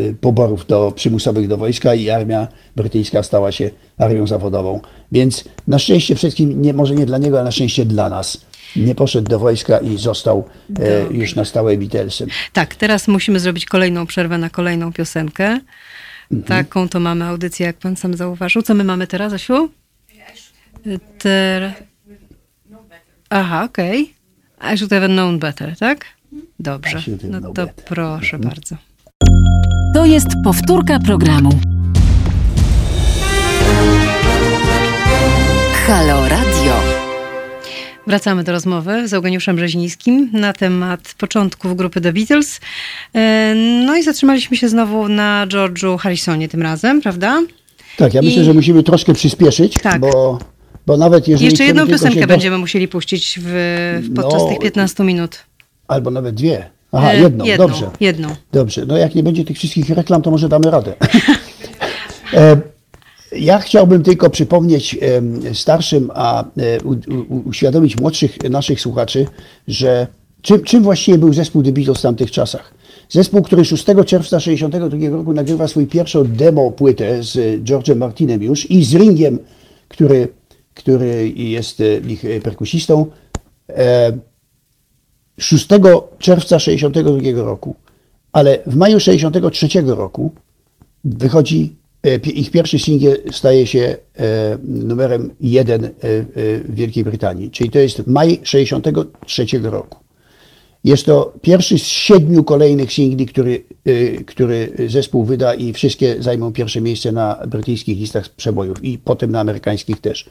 e, 0.09 0.13
poborów 0.21 0.65
do, 0.65 0.91
przymusowych 0.95 1.47
do 1.47 1.57
wojska 1.57 1.95
i 1.95 2.09
armia 2.09 2.47
brytyjska 2.75 3.23
stała 3.23 3.51
się 3.51 3.69
armią 3.97 4.28
zawodową. 4.28 4.80
Więc 5.11 5.43
na 5.67 5.80
szczęście 5.80 6.15
wszystkim, 6.15 6.61
nie, 6.61 6.73
może 6.73 6.95
nie 6.95 7.05
dla 7.05 7.17
niego, 7.17 7.38
ale 7.38 7.45
na 7.45 7.51
szczęście 7.51 7.86
dla 7.86 8.09
nas, 8.09 8.41
nie 8.75 8.95
poszedł 8.95 9.30
do 9.30 9.39
wojska 9.39 9.78
i 9.78 9.97
został 9.97 10.43
e, 10.80 11.13
już 11.13 11.36
na 11.36 11.45
stałe 11.45 11.78
Beatlesem. 11.78 12.30
Tak, 12.53 12.75
teraz 12.75 13.07
musimy 13.07 13.39
zrobić 13.39 13.65
kolejną 13.65 14.07
przerwę 14.07 14.38
na 14.38 14.49
kolejną 14.49 14.93
piosenkę. 14.93 15.59
Mhm. 16.32 16.43
Taką 16.43 16.89
to 16.89 16.99
mamy 16.99 17.25
audycję, 17.25 17.65
jak 17.65 17.75
pan 17.78 17.95
sam 17.95 18.13
zauważył. 18.13 18.61
Co 18.61 18.73
my 18.73 18.84
mamy 18.84 19.07
teraz, 19.07 19.34
Asiu? 19.34 19.69
Ter... 21.19 21.73
Aha, 23.30 23.63
okej. 23.63 24.13
I 24.73 24.78
should 24.78 24.91
have 24.91 25.07
known 25.07 25.39
better, 25.39 25.78
tak? 25.78 26.05
Dobrze. 26.59 26.97
I 26.97 27.01
should 27.01 27.21
have 27.21 27.32
No 27.41 27.41
to 27.41 27.53
better. 27.53 27.86
proszę 27.86 28.39
bardzo. 28.39 28.75
To 29.93 30.05
jest 30.05 30.28
powtórka 30.43 30.99
programu. 30.99 31.49
Halo 35.88 36.30
Radio. 36.30 36.56
Wracamy 38.07 38.43
do 38.43 38.51
rozmowy 38.51 39.07
z 39.07 39.13
Eugeniuszem 39.13 39.55
Brzezińskim 39.55 40.29
na 40.33 40.53
temat 40.53 41.13
początków 41.17 41.75
grupy 41.75 42.01
The 42.01 42.13
Beatles. 42.13 42.59
E, 43.15 43.53
No 43.85 43.95
i 43.97 44.03
zatrzymaliśmy 44.03 44.57
się 44.57 44.69
znowu 44.69 45.09
na 45.09 45.45
George'u 45.49 45.97
Harrisonie 45.97 46.49
tym 46.49 46.61
razem, 46.61 47.01
prawda? 47.01 47.41
Tak, 47.97 48.13
ja 48.13 48.21
I- 48.21 48.25
myślę, 48.25 48.43
że 48.43 48.53
musimy 48.53 48.83
troszkę 48.83 49.13
przyspieszyć, 49.13 49.79
Tak. 49.83 49.99
bo, 50.01 50.39
bo 50.85 50.97
nawet 50.97 51.27
jeżeli... 51.27 51.45
Jeszcze 51.49 51.63
jedną 51.63 51.87
piosenkę 51.87 52.21
do- 52.21 52.27
będziemy 52.27 52.57
musieli 52.57 52.87
puścić 52.87 53.39
w, 53.43 53.53
podczas 54.15 54.41
No, 54.41 54.49
tych 54.49 54.59
15 54.59 55.03
minut. 55.03 55.37
Albo 55.87 56.11
nawet 56.11 56.35
dwie. 56.35 56.69
Aha, 56.91 57.11
E, 57.11 57.19
jedną, 57.19 57.45
jedną, 57.45 57.67
dobrze. 57.67 57.89
jedną. 57.99 58.35
Dobrze, 58.51 58.85
no 58.87 58.97
jak 58.97 59.15
nie 59.15 59.23
będzie 59.23 59.45
tych 59.45 59.57
wszystkich 59.57 59.89
reklam, 59.89 60.21
to 60.21 60.31
może 60.31 60.49
damy 60.49 60.71
radę. 60.71 60.93
e, 63.32 63.39
ja 63.39 63.59
chciałbym 63.59 64.03
tylko 64.03 64.30
przypomnieć 64.30 64.97
starszym, 65.53 66.11
a 66.13 66.43
e, 66.43 66.47
uświadomić 67.45 67.99
młodszych 67.99 68.49
naszych 68.49 68.82
słuchaczy, 68.82 69.25
że 69.67 70.07
czym, 70.41 70.63
czym 70.63 70.84
właściwie 70.84 71.17
był 71.17 71.34
zespół 71.34 71.63
The 71.63 71.71
Beatles 71.71 71.97
w 71.97 72.01
tamtych 72.01 72.32
czasach. 72.32 72.73
Zespół, 73.09 73.41
który 73.41 73.65
6 73.65 73.86
czerwca 73.86 74.38
1962 74.38 75.17
roku 75.17 75.34
nagrywa 75.34 75.67
swój 75.67 75.88
pierwszą 75.88 76.23
demo 76.23 76.71
płytę 76.71 77.23
z 77.23 77.63
George'em 77.63 77.95
Martinem 77.95 78.43
już 78.43 78.71
i 78.71 78.84
z 78.84 78.93
Ringiem, 78.95 79.39
który, 79.88 80.28
który 80.73 81.30
jest 81.36 81.82
e, 81.82 81.97
ich 81.97 82.25
e, 82.25 82.41
perkusistą. 82.41 83.05
E, 83.69 84.17
6 85.38 85.67
czerwca 86.19 86.57
1962 86.57 87.43
roku, 87.43 87.75
ale 88.32 88.59
w 88.65 88.75
maju 88.75 88.97
1963 88.97 89.82
roku 89.82 90.32
wychodzi, 91.03 91.75
e, 91.84 91.86
ich 92.33 92.51
pierwszy 92.51 92.79
singiel 92.79 93.17
staje 93.31 93.67
się 93.67 93.95
e, 94.19 94.57
numerem 94.63 95.33
jeden 95.41 95.85
e, 95.85 95.89
e, 95.89 95.91
w 96.59 96.75
Wielkiej 96.75 97.03
Brytanii, 97.03 97.51
czyli 97.51 97.69
to 97.69 97.79
jest 97.79 98.07
maj 98.07 98.37
1963 98.37 99.59
roku. 99.59 99.97
Jest 100.83 101.05
to 101.05 101.33
pierwszy 101.41 101.79
z 101.79 101.83
siedmiu 101.83 102.43
kolejnych 102.43 102.93
singli, 102.93 103.25
który, 103.25 103.63
który 104.25 104.71
zespół 104.87 105.23
wyda 105.23 105.53
i 105.53 105.73
wszystkie 105.73 106.15
zajmą 106.19 106.53
pierwsze 106.53 106.81
miejsce 106.81 107.11
na 107.11 107.39
brytyjskich 107.47 107.97
listach 107.97 108.29
przebojów 108.29 108.83
i 108.83 108.97
potem 108.97 109.31
na 109.31 109.39
amerykańskich 109.39 110.01
też. 110.01 110.29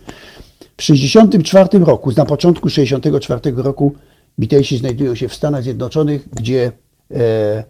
W 0.77 0.77
1964 0.77 1.85
roku, 1.85 2.13
na 2.17 2.25
początku 2.25 2.69
1964 2.69 3.63
roku 3.63 3.95
Beatlesi 4.39 4.79
znajdują 4.79 5.15
się 5.15 5.29
w 5.29 5.35
Stanach 5.35 5.63
Zjednoczonych, 5.63 6.29
gdzie 6.33 6.73
e, 7.11 7.65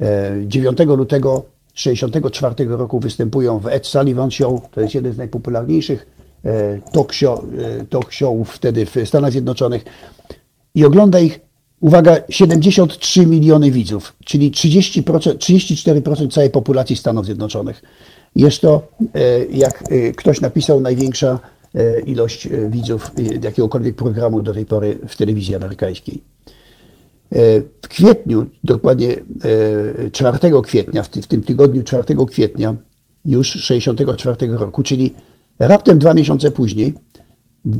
e, 0.00 0.42
9 0.46 0.78
lutego 0.78 1.44
1964 1.74 2.76
roku 2.76 3.00
występują 3.00 3.58
w 3.58 3.66
Ed 3.66 3.86
Sullivan 3.86 4.30
Show, 4.30 4.60
to 4.70 4.80
jest 4.80 4.94
jeden 4.94 5.12
z 5.12 5.16
najpopularniejszych 5.16 6.06
e, 6.44 6.80
talk, 6.92 7.12
show, 7.12 7.40
e, 7.40 7.84
talk 7.84 8.12
showów 8.12 8.50
wtedy 8.50 8.86
w 8.86 8.96
Stanach 9.04 9.32
Zjednoczonych 9.32 9.84
i 10.74 10.84
ogląda 10.84 11.20
ich, 11.20 11.40
uwaga, 11.80 12.16
73 12.28 13.26
miliony 13.26 13.70
widzów, 13.70 14.12
czyli 14.24 14.50
30%, 14.50 15.02
34% 15.36 16.30
całej 16.32 16.50
populacji 16.50 16.96
Stanów 16.96 17.24
Zjednoczonych. 17.24 17.82
Jest 18.36 18.60
to, 18.60 18.88
e, 19.14 19.44
jak 19.44 19.84
ktoś 20.16 20.40
napisał, 20.40 20.80
największa 20.80 21.38
ilość 22.06 22.48
widzów 22.68 23.10
jakiegokolwiek 23.42 23.96
programu 23.96 24.42
do 24.42 24.54
tej 24.54 24.66
pory 24.66 24.98
w 25.08 25.16
telewizji 25.16 25.54
amerykańskiej. 25.54 26.31
E, 27.32 27.62
W 27.82 27.88
kwietniu, 27.88 28.46
dokładnie 28.64 29.08
e, 30.06 30.10
4 30.10 30.38
kwietnia, 30.62 31.02
w 31.02 31.08
ty- 31.08 31.22
w 31.22 31.26
tym 31.26 31.42
tygodniu 31.42 31.82
4 31.82 32.26
kwietnia 32.26 32.74
już 33.24 33.48
64 33.48 34.56
roku, 34.56 34.82
czyli 34.82 35.14
raptem 35.58 35.98
dwa 35.98 36.14
miesiące 36.14 36.50
później, 36.50 36.94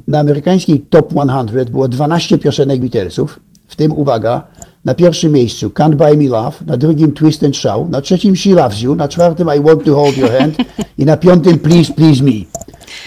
na 0.09 0.19
amerykańskiej 0.19 0.81
Top 0.81 1.13
100 1.13 1.65
było 1.71 1.89
12 1.89 2.39
piosenek 2.39 2.81
Beatlesów, 2.81 3.41
w 3.67 3.77
tym 3.77 3.93
uwaga, 3.93 4.47
na 4.85 4.95
pierwszym 4.95 5.33
miejscu 5.33 5.69
Can't 5.69 5.95
Buy 5.95 6.17
Me 6.17 6.29
Love, 6.29 6.57
na 6.67 6.77
drugim 6.77 7.13
Twist 7.13 7.45
and 7.45 7.57
Shout, 7.57 7.91
na 7.91 8.01
trzecim 8.01 8.37
She 8.37 8.51
Loves 8.51 8.81
You, 8.83 8.95
na 8.95 9.09
czwartym 9.09 9.49
I 9.59 9.61
Want 9.61 9.85
to 9.85 9.95
Hold 9.95 10.17
Your 10.17 10.31
Hand 10.31 10.57
i 10.99 11.05
na 11.05 11.17
piątym 11.17 11.59
Please 11.59 11.93
Please 11.93 12.25
Me. 12.25 12.31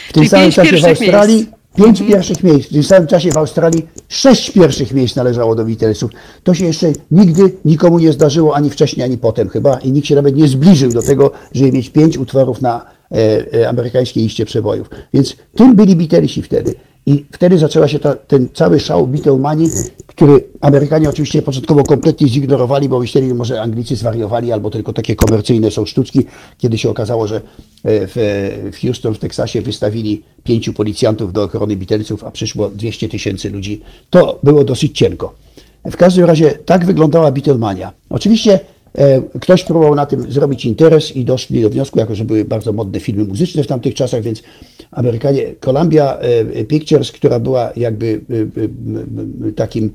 W 0.09 0.13
tym 0.13 0.23
Czyli 0.23 0.29
samym 0.29 0.51
czasie 0.51 0.77
w 0.77 0.85
Australii 0.85 1.35
miejsc. 1.35 1.51
Pięć 1.75 2.01
pierwszych 2.01 2.43
miejsc. 2.43 2.69
W 2.69 2.73
tym 2.73 2.83
samym 2.83 3.07
czasie 3.07 3.31
w 3.31 3.37
Australii 3.37 3.87
sześć 4.07 4.51
pierwszych 4.51 4.93
miejsc 4.93 5.15
należało 5.15 5.55
do 5.55 5.65
Beatlesów. 5.65 6.11
To 6.43 6.53
się 6.53 6.65
jeszcze 6.65 6.87
nigdy 7.11 7.51
nikomu 7.65 7.99
nie 7.99 8.13
zdarzyło, 8.13 8.55
ani 8.55 8.69
wcześniej, 8.69 9.03
ani 9.03 9.17
potem 9.17 9.49
chyba. 9.49 9.77
I 9.77 9.91
nikt 9.91 10.07
się 10.07 10.15
nawet 10.15 10.35
nie 10.35 10.47
zbliżył 10.47 10.91
do 10.91 11.01
tego, 11.01 11.31
żeby 11.51 11.71
mieć 11.71 11.89
pięć 11.89 12.17
utworów 12.17 12.61
na 12.61 12.85
e, 13.11 13.15
e, 13.53 13.69
amerykańskiej 13.69 14.23
liście 14.23 14.45
przebojów. 14.45 14.89
Więc 15.13 15.35
tym 15.55 15.75
byli 15.75 15.95
Beatlesi 15.95 16.41
wtedy. 16.41 16.75
I 17.05 17.25
wtedy 17.31 17.57
zaczęła 17.57 17.87
się 17.87 17.99
ta, 17.99 18.15
ten 18.15 18.49
cały 18.53 18.79
szał 18.79 19.07
Beatlemanii, 19.07 19.69
który 20.07 20.43
Amerykanie 20.61 21.09
oczywiście 21.09 21.41
początkowo 21.41 21.83
kompletnie 21.83 22.27
zignorowali, 22.27 22.89
bo 22.89 22.99
myśleli, 22.99 23.27
że 23.27 23.33
może 23.33 23.61
Anglicy 23.61 23.95
zwariowali, 23.95 24.51
albo 24.51 24.69
tylko 24.69 24.93
takie 24.93 25.15
komercyjne 25.15 25.71
są 25.71 25.85
sztuczki. 25.85 26.25
Kiedy 26.57 26.77
się 26.77 26.89
okazało, 26.89 27.27
że 27.27 27.35
e, 27.35 27.41
w, 27.83 28.13
w 28.73 28.81
Houston, 28.81 29.13
w 29.13 29.19
Teksasie 29.19 29.61
wystawili 29.61 30.23
pięciu 30.43 30.73
policjantów 30.73 31.33
do 31.33 31.43
ochrony 31.43 31.75
Beatlesów, 31.75 32.23
a 32.23 32.31
przyszło 32.31 32.69
200 32.69 33.09
tysięcy 33.09 33.49
ludzi, 33.49 33.81
to 34.09 34.39
było 34.43 34.63
dosyć 34.63 34.97
cienko. 34.97 35.35
W 35.85 35.97
każdym 35.97 36.25
razie 36.25 36.51
tak 36.51 36.85
wyglądała 36.85 37.31
Beatlemania. 37.31 37.91
Oczywiście 38.09 38.59
ktoś 39.41 39.63
próbował 39.63 39.95
na 39.95 40.05
tym 40.05 40.31
zrobić 40.31 40.65
interes 40.65 41.15
i 41.15 41.25
doszli 41.25 41.61
do 41.61 41.69
wniosku, 41.69 41.99
jako 41.99 42.15
że 42.15 42.25
były 42.25 42.45
bardzo 42.45 42.73
modne 42.73 42.99
filmy 42.99 43.23
muzyczne 43.23 43.63
w 43.63 43.67
tamtych 43.67 43.93
czasach, 43.93 44.21
więc 44.21 44.43
Amerykanie, 44.91 45.55
Columbia 45.59 46.17
e, 46.17 46.63
Pictures, 46.63 47.11
która 47.11 47.39
była 47.39 47.71
jakby 47.75 48.21
e, 48.29 48.35
e, 49.43 49.47
e, 49.47 49.51
takim 49.51 49.91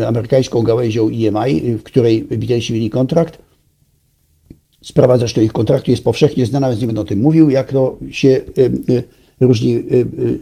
e, 0.00 0.08
amerykańską 0.08 0.62
gałęzią 0.62 1.08
EMI, 1.08 1.60
w 1.60 1.82
której 1.82 2.22
Beatlesi 2.22 2.72
mieli 2.72 2.90
kontrakt, 2.90 3.38
Sprawa 4.82 5.18
zresztą 5.18 5.40
ich 5.40 5.52
kontraktu 5.52 5.90
jest 5.90 6.04
powszechnie 6.04 6.46
znana, 6.46 6.68
więc 6.68 6.80
nie 6.80 6.86
będę 6.86 7.00
o 7.00 7.04
tym 7.04 7.20
mówił, 7.20 7.50
jak 7.50 7.72
to 7.72 7.98
się 8.10 8.40
różni 9.40 9.84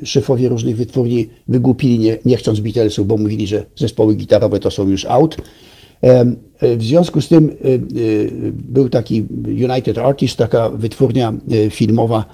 szefowie 0.04 0.48
różnych 0.48 0.76
wytwórni 0.76 1.28
wygłupili, 1.48 1.98
nie, 1.98 2.18
nie 2.24 2.36
chcąc 2.36 2.60
Beatlesów, 2.60 3.06
bo 3.06 3.16
mówili, 3.16 3.46
że 3.46 3.64
zespoły 3.76 4.14
gitarowe 4.14 4.60
to 4.60 4.70
są 4.70 4.88
już 4.88 5.04
out. 5.04 5.36
Y, 6.04 6.76
W 6.76 6.82
związku 6.82 7.20
z 7.20 7.28
tym 7.28 7.48
y, 7.48 7.54
y, 7.96 8.52
był 8.52 8.88
taki 8.88 9.26
United 9.46 9.98
Artists, 9.98 10.36
taka 10.36 10.70
wytwórnia 10.70 11.32
filmowa, 11.70 12.24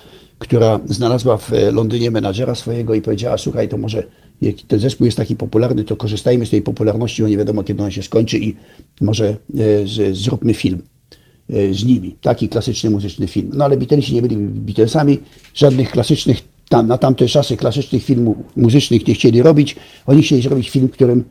która 0.42 0.80
znalazła 0.86 1.36
w 1.36 1.52
e, 1.52 1.72
Londynie 1.72 2.10
menadżera 2.10 2.54
swojego 2.54 2.94
i 2.94 3.02
powiedziała, 3.02 3.38
słuchaj, 3.38 3.68
to 3.68 3.78
może 3.78 4.02
ten 4.68 4.80
zespół 4.80 5.04
jest 5.04 5.16
taki 5.16 5.36
popularny, 5.36 5.84
to 5.84 5.96
korzystajmy 5.96 6.46
z 6.46 6.50
tej 6.50 6.62
popularności, 6.62 7.22
bo 7.22 7.28
nie 7.28 7.36
wiadomo, 7.36 7.64
kiedy 7.64 7.82
on 7.82 7.90
się 7.90 8.02
skończy 8.02 8.38
i 8.38 8.56
może 9.00 9.28
e, 9.28 10.14
zróbmy 10.14 10.54
film 10.54 10.82
e, 11.50 11.74
z 11.74 11.84
nimi. 11.84 12.16
Taki 12.20 12.48
klasyczny 12.48 12.90
muzyczny 12.90 13.26
film. 13.26 13.50
No 13.54 13.64
ale 13.64 13.76
Beatlesi 13.76 14.14
nie 14.14 14.22
byli 14.22 14.36
Beatlesami, 14.36 15.18
żadnych 15.54 15.90
klasycznych, 15.90 16.38
tam, 16.68 16.86
na 16.86 16.98
tamte 16.98 17.28
czasy 17.28 17.56
klasycznych 17.56 18.04
filmów 18.04 18.36
muzycznych 18.56 19.06
nie 19.06 19.14
chcieli 19.14 19.42
robić. 19.42 19.76
Oni 20.06 20.22
chcieli 20.22 20.42
zrobić 20.42 20.70
film, 20.70 20.88
którym 20.88 21.24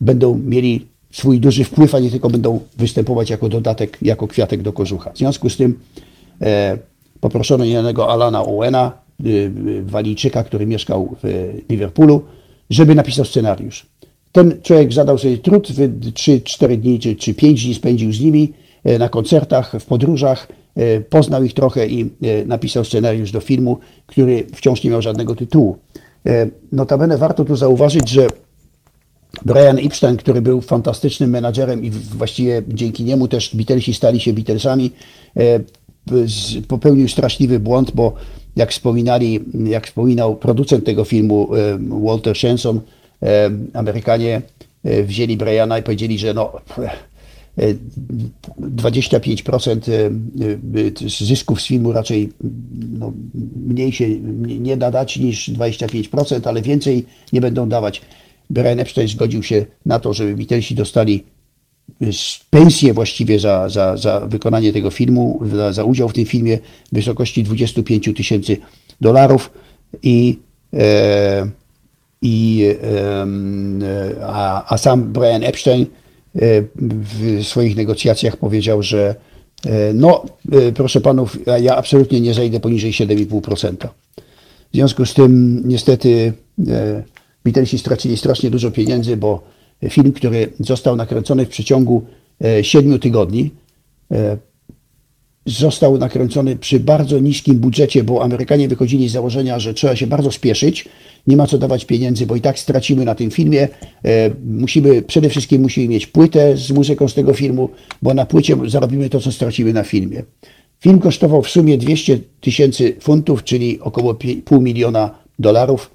będą 0.00 0.38
mieli 0.38 0.86
swój 1.12 1.40
duży 1.40 1.64
wpływ, 1.64 1.94
a 1.94 1.98
nie 1.98 2.10
tylko 2.10 2.30
będą 2.30 2.60
występować 2.76 3.30
jako 3.30 3.48
dodatek, 3.48 3.98
jako 4.02 4.28
kwiatek 4.28 4.62
do 4.62 4.72
kożucha. 4.72 5.12
W 5.12 5.18
związku 5.18 5.50
z 5.50 5.56
tym 5.56 5.78
e, 6.40 6.78
poproszono 7.20 7.64
jednego 7.64 8.08
Alana 8.10 8.44
Owena, 8.44 8.92
y, 9.26 9.28
y, 9.28 9.82
Walijczyka, 9.82 10.44
który 10.44 10.66
mieszkał 10.66 11.16
w 11.22 11.52
Liverpoolu, 11.68 12.22
żeby 12.70 12.94
napisał 12.94 13.24
scenariusz. 13.24 13.86
Ten 14.32 14.62
człowiek 14.62 14.92
zadał 14.92 15.18
sobie 15.18 15.38
trud, 15.38 15.68
3-4 15.68 16.76
dni 16.76 16.98
czy, 16.98 17.16
czy 17.16 17.34
5 17.34 17.64
dni 17.64 17.74
spędził 17.74 18.12
z 18.12 18.20
nimi 18.20 18.52
e, 18.84 18.98
na 18.98 19.08
koncertach, 19.08 19.72
w 19.80 19.86
podróżach, 19.86 20.48
e, 20.76 21.00
poznał 21.00 21.44
ich 21.44 21.54
trochę 21.54 21.86
i 21.86 22.02
e, 22.02 22.44
napisał 22.46 22.84
scenariusz 22.84 23.32
do 23.32 23.40
filmu, 23.40 23.78
który 24.06 24.46
wciąż 24.54 24.84
nie 24.84 24.90
miał 24.90 25.02
żadnego 25.02 25.34
tytułu. 25.34 25.76
Notabene 26.72 27.18
warto 27.18 27.44
tu 27.44 27.56
zauważyć, 27.56 28.08
że 28.08 28.26
Brian 29.44 29.78
Epstein, 29.78 30.16
który 30.16 30.42
był 30.42 30.60
fantastycznym 30.60 31.30
menadżerem 31.30 31.84
i 31.84 31.90
właściwie 31.90 32.62
dzięki 32.68 33.04
niemu 33.04 33.28
też 33.28 33.56
Beatlesi 33.56 33.94
stali 33.94 34.20
się 34.20 34.32
Beatlesami, 34.32 34.90
popełnił 36.68 37.08
straszliwy 37.08 37.60
błąd, 37.60 37.90
bo 37.94 38.12
jak 38.56 38.70
wspominali, 38.70 39.40
jak 39.64 39.86
wspominał 39.86 40.36
producent 40.36 40.84
tego 40.84 41.04
filmu 41.04 41.50
Walter 42.04 42.36
Shenson, 42.36 42.80
Amerykanie 43.72 44.42
e, 44.84 45.02
wzięli 45.02 45.36
Briana 45.36 45.78
i 45.78 45.82
powiedzieli, 45.82 46.18
że 46.18 46.34
no 46.34 46.52
25% 48.60 49.92
e, 49.92 50.06
e, 51.20 51.26
zysków 51.26 51.62
z 51.62 51.66
filmu 51.66 51.92
raczej 51.92 52.32
no, 52.98 53.12
mniej 53.66 53.92
się 53.92 54.20
nie 54.60 54.76
da 54.76 54.90
dać 54.90 55.16
niż 55.16 55.48
25%, 55.48 56.48
ale 56.48 56.62
więcej 56.62 57.06
nie 57.32 57.40
będą 57.40 57.68
dawać. 57.68 58.02
Brian 58.52 58.80
Epstein 58.80 59.08
zgodził 59.08 59.42
się 59.42 59.66
na 59.86 59.98
to, 59.98 60.14
żeby 60.14 60.36
Beatlesi 60.36 60.74
dostali 60.74 61.24
pensję 62.50 62.94
właściwie 62.94 63.38
za, 63.38 63.68
za, 63.68 63.96
za 63.96 64.20
wykonanie 64.20 64.72
tego 64.72 64.90
filmu, 64.90 65.40
za, 65.54 65.72
za 65.72 65.84
udział 65.84 66.08
w 66.08 66.12
tym 66.12 66.24
filmie 66.24 66.58
w 66.92 66.94
wysokości 66.94 67.42
25 67.42 68.10
tysięcy 68.16 68.56
dolarów 69.00 69.50
i, 70.02 70.38
e, 70.72 71.46
i 72.22 72.66
e, 72.82 74.26
a, 74.26 74.74
a 74.74 74.78
sam 74.78 75.12
Brian 75.12 75.44
Epstein 75.44 75.82
e, 75.82 76.38
w 76.76 77.40
swoich 77.42 77.76
negocjacjach 77.76 78.36
powiedział, 78.36 78.82
że 78.82 79.14
e, 79.66 79.92
no 79.94 80.24
proszę 80.74 81.00
panów, 81.00 81.38
ja 81.60 81.76
absolutnie 81.76 82.20
nie 82.20 82.34
zejdę 82.34 82.60
poniżej 82.60 82.92
7,5%. 82.92 83.88
W 84.72 84.74
związku 84.74 85.06
z 85.06 85.14
tym 85.14 85.62
niestety 85.64 86.32
Beatlesi 87.44 87.78
stracili 87.78 88.16
strasznie 88.16 88.50
dużo 88.50 88.70
pieniędzy, 88.70 89.16
bo 89.16 89.42
film, 89.88 90.12
który 90.12 90.52
został 90.60 90.96
nakręcony 90.96 91.46
w 91.46 91.48
przeciągu 91.48 92.02
e, 92.44 92.64
siedmiu 92.64 92.98
tygodni. 92.98 93.50
E, 94.12 94.36
został 95.46 95.98
nakręcony 95.98 96.56
przy 96.56 96.80
bardzo 96.80 97.18
niskim 97.18 97.58
budżecie, 97.58 98.04
bo 98.04 98.22
Amerykanie 98.22 98.68
wychodzili 98.68 99.08
z 99.08 99.12
założenia, 99.12 99.58
że 99.58 99.74
trzeba 99.74 99.96
się 99.96 100.06
bardzo 100.06 100.30
spieszyć, 100.30 100.88
nie 101.26 101.36
ma 101.36 101.46
co 101.46 101.58
dawać 101.58 101.84
pieniędzy, 101.84 102.26
bo 102.26 102.36
i 102.36 102.40
tak 102.40 102.58
stracimy 102.58 103.04
na 103.04 103.14
tym 103.14 103.30
filmie. 103.30 103.68
E, 104.04 104.30
musimy, 104.44 105.02
przede 105.02 105.28
wszystkim 105.28 105.62
musimy 105.62 105.88
mieć 105.88 106.06
płytę 106.06 106.56
z 106.56 106.70
muzyką 106.70 107.08
z 107.08 107.14
tego 107.14 107.34
filmu, 107.34 107.68
bo 108.02 108.14
na 108.14 108.26
płycie 108.26 108.56
zarobimy 108.66 109.08
to, 109.08 109.20
co 109.20 109.32
stracimy 109.32 109.72
na 109.72 109.82
filmie. 109.82 110.22
Film 110.80 110.98
kosztował 110.98 111.42
w 111.42 111.50
sumie 111.50 111.78
200 111.78 112.18
tysięcy 112.40 112.96
funtów, 113.00 113.44
czyli 113.44 113.80
około 113.80 114.16
pół 114.44 114.60
miliona 114.60 115.10
dolarów 115.38 115.90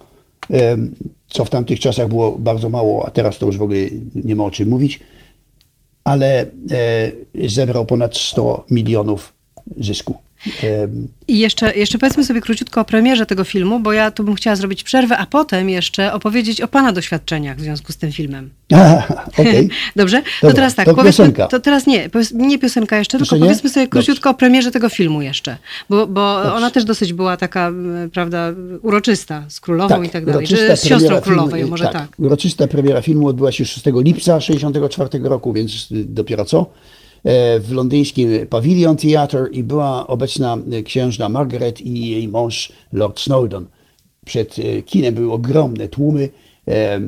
co 1.27 1.45
w 1.45 1.49
tamtych 1.49 1.79
czasach 1.79 2.07
było 2.07 2.31
bardzo 2.31 2.69
mało, 2.69 3.05
a 3.05 3.11
teraz 3.11 3.37
to 3.37 3.45
już 3.45 3.57
w 3.57 3.61
ogóle 3.61 3.79
nie 4.15 4.35
ma 4.35 4.43
o 4.43 4.51
czym 4.51 4.69
mówić, 4.69 4.99
ale 6.03 6.41
e, 6.41 7.49
zebrał 7.49 7.85
ponad 7.85 8.17
100 8.17 8.65
milionów 8.71 9.33
zysku. 9.77 10.26
I 11.27 11.39
jeszcze, 11.39 11.75
jeszcze 11.75 11.97
powiedzmy 11.97 12.25
sobie 12.25 12.41
króciutko 12.41 12.81
o 12.81 12.85
premierze 12.85 13.25
tego 13.25 13.43
filmu, 13.43 13.79
bo 13.79 13.93
ja 13.93 14.11
tu 14.11 14.23
bym 14.23 14.35
chciała 14.35 14.55
zrobić 14.55 14.83
przerwę, 14.83 15.17
a 15.17 15.25
potem 15.25 15.69
jeszcze 15.69 16.13
opowiedzieć 16.13 16.61
o 16.61 16.67
Pana 16.67 16.91
doświadczeniach 16.91 17.57
w 17.57 17.61
związku 17.61 17.93
z 17.93 17.97
tym 17.97 18.11
filmem. 18.11 18.49
okay. 19.37 19.69
Dobrze? 19.95 20.17
Dobra, 20.17 20.49
to 20.49 20.55
teraz 20.55 20.75
tak, 20.75 20.85
to 20.85 21.03
piosenka. 21.03 21.47
to 21.47 21.59
teraz 21.59 21.87
nie, 21.87 22.09
nie 22.33 22.59
piosenka 22.59 22.97
jeszcze, 22.97 23.17
Jeszcze 23.17 23.35
tylko 23.35 23.45
nie? 23.45 23.49
powiedzmy 23.49 23.69
sobie 23.69 23.87
króciutko 23.87 24.29
Dobrze. 24.29 24.35
o 24.35 24.39
premierze 24.39 24.71
tego 24.71 24.89
filmu 24.89 25.21
jeszcze, 25.21 25.57
bo, 25.89 26.07
bo 26.07 26.35
Dobrze. 26.35 26.53
ona 26.53 26.71
też 26.71 26.85
dosyć 26.85 27.13
była 27.13 27.37
taka, 27.37 27.71
prawda, 28.13 28.53
uroczysta, 28.81 29.43
z 29.49 29.59
królową 29.59 30.01
i 30.01 30.09
tak 30.09 30.25
dalej, 30.25 30.47
z 30.75 30.83
siostrą 30.83 31.21
królowej, 31.21 31.59
filmu, 31.61 31.71
może 31.71 31.87
tak. 31.87 32.07
Uroczysta 32.19 32.67
premiera 32.67 33.01
filmu 33.01 33.27
odbyła 33.27 33.51
się 33.51 33.65
6 33.65 33.85
lipca 33.85 34.39
1964 34.39 35.29
roku, 35.29 35.53
więc 35.53 35.87
dopiero 35.91 36.45
co, 36.45 36.69
w 37.59 37.67
londyńskim 37.71 38.29
Pavilion 38.49 38.97
Theatre 38.97 39.47
i 39.51 39.63
była 39.63 40.07
obecna 40.07 40.57
księżna 40.85 41.29
Margaret 41.29 41.81
i 41.81 42.09
jej 42.09 42.27
mąż 42.27 42.71
Lord 42.93 43.19
Snowdon. 43.19 43.65
Przed 44.25 44.59
e, 44.59 44.81
kinem 44.81 45.15
były 45.15 45.33
ogromne 45.33 45.87
tłumy. 45.87 46.29
E, 46.67 47.01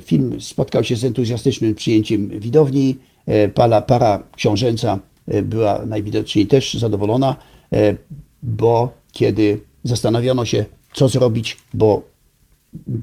Film 0.00 0.40
spotkał 0.40 0.84
się 0.84 0.96
z 0.96 1.04
entuzjastycznym 1.04 1.74
przyjęciem 1.74 2.28
widowni. 2.28 2.96
E, 3.26 3.48
Para, 3.48 3.80
para 3.80 4.22
książęca 4.36 4.98
e, 5.28 5.42
była 5.42 5.86
najwidoczniej 5.86 6.46
też 6.46 6.74
zadowolona, 6.74 7.36
e, 7.72 7.96
bo 8.42 8.92
kiedy 9.12 9.60
zastanawiano 9.84 10.44
się, 10.44 10.64
co 10.94 11.08
zrobić, 11.08 11.56
bo 11.74 12.02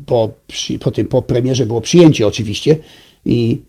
po, 0.05 0.29
przy, 0.47 0.79
po, 0.79 0.91
tym, 0.91 1.07
po 1.07 1.21
premierze 1.21 1.65
było 1.65 1.81
przyjęcie 1.81 2.27
oczywiście 2.27 2.77
i 3.25 3.61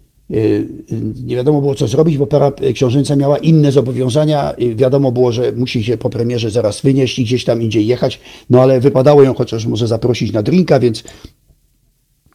nie 1.25 1.37
wiadomo 1.37 1.61
było 1.61 1.75
co 1.75 1.89
zrobić, 1.89 2.19
bo 2.19 2.27
para 2.27 2.53
książęca 2.75 3.17
miała 3.17 3.39
inne 3.39 3.73
zobowiązania. 3.73 4.55
Y, 4.61 4.75
Wiadomo 4.75 5.13
było, 5.13 5.33
że 5.33 5.53
musi 5.53 5.85
się 5.85 5.99
po 5.99 6.11
premierze 6.11 6.51
zaraz 6.51 6.81
wynieść 6.81 7.19
i 7.19 7.25
gdzieś 7.25 7.45
tam 7.45 7.63
indziej 7.63 7.87
jechać, 7.87 8.21
no 8.51 8.63
ale 8.63 8.81
wypadało 8.81 9.23
ją 9.23 9.35
chociaż 9.35 9.67
może 9.67 9.87
zaprosić 9.87 10.33
na 10.33 10.43
drinka, 10.43 10.81
więc 10.81 11.05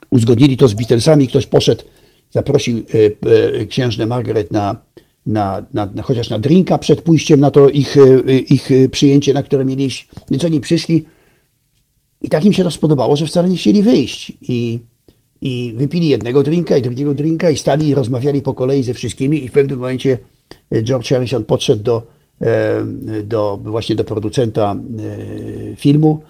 uzgodnili 0.09 0.57
to 0.57 0.67
z 0.67 0.73
Beatlesami. 0.73 1.27
Ktoś 1.27 1.45
poszedł, 1.45 1.83
zaprosił 2.31 2.77
y, 2.77 3.15
y, 3.61 3.67
księżnę 3.67 4.05
Margaret 4.05 4.51
na, 4.51 4.75
na, 5.25 5.65
na, 5.73 5.85
na, 5.85 6.03
chociaż 6.03 6.29
na 6.29 6.39
drinka 6.39 6.77
przed 6.77 7.01
pójściem 7.01 7.39
na 7.39 7.51
to 7.51 7.69
ich, 7.69 7.97
y, 7.97 8.39
ich 8.39 8.71
y, 8.71 8.89
przyjęcie, 8.89 9.33
na 9.33 9.43
które 9.43 9.65
mieli 9.65 9.85
iść. 9.85 10.07
Więc 10.31 10.45
oni 10.45 10.61
przyszli 10.61 11.05
i 12.21 12.29
tak 12.29 12.45
im 12.45 12.53
się 12.53 12.63
to 12.63 12.71
spodobało, 12.71 13.15
że 13.15 13.25
wcale 13.25 13.49
nie 13.49 13.57
chcieli 13.57 13.83
wyjść. 13.83 14.33
I, 14.41 14.79
I 15.41 15.73
wypili 15.77 16.07
jednego 16.07 16.43
drinka 16.43 16.77
i 16.77 16.81
drugiego 16.81 17.13
drinka 17.13 17.49
i 17.49 17.57
stali 17.57 17.87
i 17.87 17.95
rozmawiali 17.95 18.41
po 18.41 18.53
kolei 18.53 18.83
ze 18.83 18.93
wszystkimi 18.93 19.43
i 19.43 19.47
w 19.47 19.51
pewnym 19.51 19.79
momencie 19.79 20.17
e, 20.71 20.83
George 20.83 21.09
Harrison 21.09 21.43
podszedł 21.43 21.83
do, 21.83 22.07
e, 22.41 22.83
do 23.23 23.59
właśnie 23.63 23.95
do 23.95 24.03
producenta 24.03 24.75
e, 24.75 25.75
filmu 25.75 26.21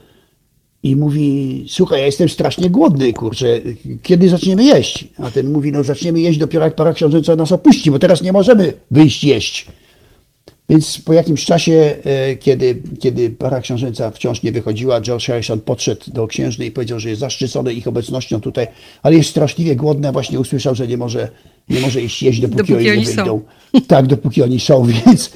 i 0.84 0.96
mówi, 0.96 1.66
słuchaj, 1.68 2.00
ja 2.00 2.06
jestem 2.06 2.30
strasznie 2.30 2.70
głodny, 2.70 3.14
kurczę, 3.14 3.62
kiedy 4.04 4.30
zaczniemy 4.30 4.64
jeść? 4.64 5.08
A 5.18 5.32
ten 5.32 5.52
mówi, 5.52 5.72
no 5.72 5.84
zaczniemy 5.84 6.20
jeść 6.20 6.40
dopiero 6.40 6.66
jak 6.66 6.76
para 6.76 6.94
książęca 6.94 7.36
nas 7.36 7.52
opuści, 7.52 7.92
bo 7.92 8.00
teraz 8.00 8.22
nie 8.22 8.32
możemy 8.32 8.74
wyjść 8.92 9.24
jeść. 9.24 9.68
Więc 10.69 11.02
po 11.02 11.14
jakimś 11.14 11.45
czasie, 11.45 11.95
e, 12.03 12.35
kiedy, 12.35 12.81
kiedy 12.99 13.30
para 13.30 13.61
książęca 13.61 14.11
wciąż 14.11 14.44
nie 14.44 14.52
wychodziła, 14.52 15.02
George 15.02 15.26
Harrison 15.27 15.60
podszedł 15.60 16.02
do 16.07 16.27
księżny 16.27 16.65
i 16.65 16.72
powiedział, 16.72 16.99
że 16.99 17.10
jest 17.10 17.19
zaszczycony 17.19 17.73
ich 17.73 17.88
obecnością 17.88 18.41
tutaj, 18.41 18.68
ale 19.03 19.15
jest 19.15 19.30
straszliwie 19.30 19.76
głodny, 19.76 20.07
a 20.07 20.11
właśnie 20.11 20.39
usłyszał, 20.39 20.76
że 20.76 20.88
nie 20.88 20.98
może, 20.98 21.30
nie 21.69 21.80
może 21.80 22.02
iść 22.02 22.23
jeść, 22.23 22.39
dopóki, 22.39 22.57
Dopóki 22.57 22.89
oni 22.89 22.99
nie 22.99 23.06
są. 23.06 23.15
wyjdą. 23.15 23.41
Tak, 23.88 24.07
dopóki 24.07 24.44
oni 24.44 24.60
są, 24.60 24.85
więc 25.06 25.31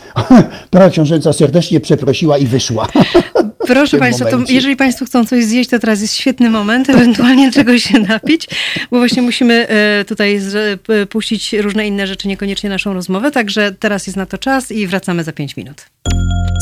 para 0.69 0.89
książęca 0.89 1.33
serdecznie 1.33 1.79
przeprosiła 1.79 2.37
i 2.37 2.45
wyszła. 2.45 2.87
Proszę 3.73 3.97
Państwa, 3.97 4.25
to 4.25 4.37
jeżeli 4.49 4.75
Państwo 4.75 5.05
chcą 5.05 5.25
coś 5.25 5.43
zjeść, 5.43 5.69
to 5.69 5.79
teraz 5.79 6.01
jest 6.01 6.13
świetny 6.13 6.49
moment, 6.49 6.89
ewentualnie 6.95 7.51
czegoś 7.51 7.83
się 7.83 7.99
napić, 7.99 8.47
bo 8.91 8.97
właśnie 8.97 9.21
musimy 9.21 9.67
e, 9.67 10.05
tutaj 10.05 10.39
p- 10.87 11.05
puścić 11.05 11.53
różne 11.53 11.87
inne 11.87 12.07
rzeczy, 12.07 12.27
niekoniecznie 12.27 12.69
naszą 12.69 12.93
rozmowę, 12.93 13.31
także 13.31 13.71
teraz 13.79 14.07
jest 14.07 14.17
na 14.17 14.25
to 14.25 14.37
czas 14.37 14.71
i 14.71 14.87
wracamy 14.87 15.23
za 15.23 15.31
5 15.31 15.57
minut. 15.57 15.85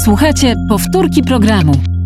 Słuchajcie 0.04 0.56
powtórki 0.70 1.24
programu. 1.24 1.99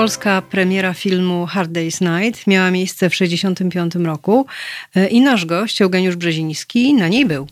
Polska 0.00 0.42
premiera 0.42 0.94
filmu 0.94 1.46
Hard 1.46 1.70
Day's 1.70 2.00
Night 2.00 2.46
miała 2.46 2.70
miejsce 2.70 3.10
w 3.10 3.12
1965 3.12 4.06
roku 4.06 4.46
e, 4.94 5.06
i 5.06 5.20
nasz 5.20 5.46
gość, 5.46 5.82
Eugeniusz 5.82 6.16
Brzeziński, 6.16 6.94
na 6.94 7.08
niej 7.08 7.26
był. 7.26 7.46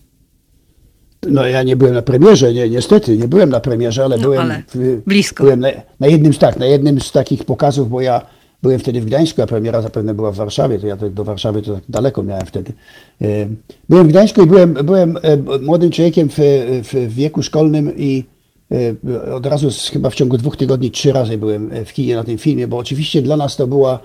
No 1.27 1.47
ja 1.47 1.63
nie 1.63 1.77
byłem 1.77 1.95
na 1.95 2.03
premierze, 2.03 2.55
nie, 2.55 2.69
niestety, 2.71 3.17
nie 3.17 3.29
byłem 3.29 3.51
na 3.51 3.61
premierze, 3.61 4.05
ale 4.05 4.17
No, 4.17 4.23
byłem, 4.23 4.41
ale 4.41 4.63
w, 4.75 5.03
blisko. 5.07 5.45
byłem 5.45 5.61
na, 5.61 5.69
na 6.01 6.07
jednym 6.07 6.35
z 6.35 6.39
tak, 6.39 6.57
na 6.57 6.67
jednym 6.67 7.01
z 7.01 7.13
takich 7.13 7.45
pokazów, 7.45 7.91
bo 7.91 8.01
ja 8.01 8.21
byłem 8.63 8.79
wtedy 8.79 9.01
w 9.01 9.05
Gdańsku, 9.05 9.43
a 9.43 9.47
premiera 9.47 9.83
zapewne 9.83 10.15
była 10.15 10.33
w 10.33 10.37
Warszawie, 10.37 10.79
to 10.79 10.87
ja 10.87 10.97
do 10.97 11.25
Warszawy 11.25 11.63
to 11.63 11.75
tak 11.75 11.85
daleko 11.89 12.23
miałem 12.23 12.47
wtedy. 12.47 12.73
E, 13.23 13.27
Byłem 13.89 14.07
w 14.07 14.11
Gdańsku 14.11 14.43
i 14.43 14.47
byłem, 14.47 14.75
byłem 14.75 15.17
e, 15.23 15.37
młodym 15.63 15.91
człowiekiem 15.91 16.29
w, 16.29 16.37
w 16.93 17.15
wieku 17.15 17.43
szkolnym 17.43 17.93
i 17.97 18.25
od 19.35 19.47
razu 19.47 19.69
chyba 19.93 20.11
w 20.11 20.15
ciągu 20.15 20.39
dwóch 20.39 20.57
tygodni 20.57 20.91
trzy 20.91 21.13
razy 21.13 21.39
byłem 21.39 21.71
w 21.85 21.93
kinie 21.93 22.17
na 22.17 22.25
tym 22.25 22.39
filmie, 22.39 22.69
bo 22.69 22.77
oczywiście 22.77 23.23
dla 23.23 23.37
nas 23.37 23.57
to 23.57 23.67
była 23.67 24.01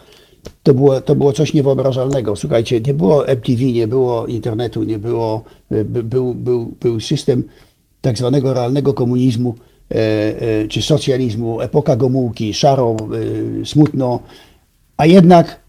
to 0.63 0.73
było, 0.73 1.01
to 1.01 1.15
było 1.15 1.33
coś 1.33 1.53
niewyobrażalnego. 1.53 2.35
Słuchajcie, 2.35 2.81
nie 2.81 2.93
było 2.93 3.27
MTV, 3.27 3.63
nie 3.63 3.87
było 3.87 4.27
internetu, 4.27 4.83
nie 4.83 4.99
było, 4.99 5.43
by, 5.69 6.03
był, 6.03 6.33
był, 6.33 6.73
był 6.81 6.99
system 6.99 7.43
tak 8.01 8.17
zwanego 8.17 8.53
realnego 8.53 8.93
komunizmu 8.93 9.55
e, 9.91 9.95
e, 9.95 10.67
czy 10.67 10.81
socjalizmu, 10.81 11.61
epoka 11.61 11.95
Gomułki, 11.95 12.53
szaro, 12.53 12.95
e, 13.61 13.65
smutno, 13.65 14.19
a 14.97 15.05
jednak 15.05 15.59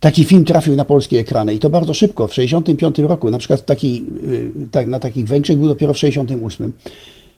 taki 0.00 0.24
film 0.24 0.44
trafił 0.44 0.76
na 0.76 0.84
polskie 0.84 1.18
ekrany 1.18 1.54
i 1.54 1.58
to 1.58 1.70
bardzo 1.70 1.94
szybko, 1.94 2.28
w 2.28 2.34
65 2.34 2.98
roku, 2.98 3.30
na 3.30 3.38
przykład 3.38 3.66
taki, 3.66 4.04
y, 4.24 4.50
tak, 4.70 4.86
na 4.86 5.00
takich 5.00 5.26
Węgrzech 5.26 5.58
był 5.58 5.68
dopiero 5.68 5.94
w 5.94 5.98
68. 5.98 6.72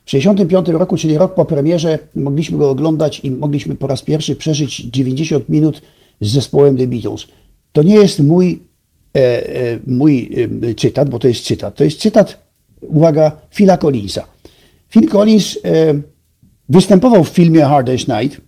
W 0.05 0.09
65 0.09 0.67
roku, 0.67 0.97
czyli 0.97 1.17
rok 1.17 1.33
po 1.33 1.45
premierze, 1.45 1.99
mogliśmy 2.15 2.57
go 2.57 2.69
oglądać 2.69 3.19
i 3.19 3.31
mogliśmy 3.31 3.75
po 3.75 3.87
raz 3.87 4.01
pierwszy 4.01 4.35
przeżyć 4.35 4.77
90 4.77 5.49
minut 5.49 5.81
z 6.21 6.31
zespołem 6.31 6.77
The 6.77 6.87
Beatles. 6.87 7.27
To 7.71 7.83
nie 7.83 7.95
jest 7.95 8.19
mój, 8.19 8.59
e, 9.15 9.49
e, 9.55 9.79
mój 9.87 10.29
e, 10.69 10.75
cytat, 10.75 11.09
bo 11.09 11.19
to 11.19 11.27
jest 11.27 11.43
cytat. 11.43 11.75
To 11.75 11.83
jest 11.83 11.99
cytat, 11.99 12.45
uwaga, 12.81 13.31
Phila 13.55 13.77
Collinsa. 13.77 14.27
Phil 14.89 15.09
Collins 15.09 15.57
e, 15.65 16.01
występował 16.69 17.23
w 17.23 17.29
filmie 17.29 17.61
Hard 17.61 17.87
Day's 17.87 18.21
Night, 18.21 18.41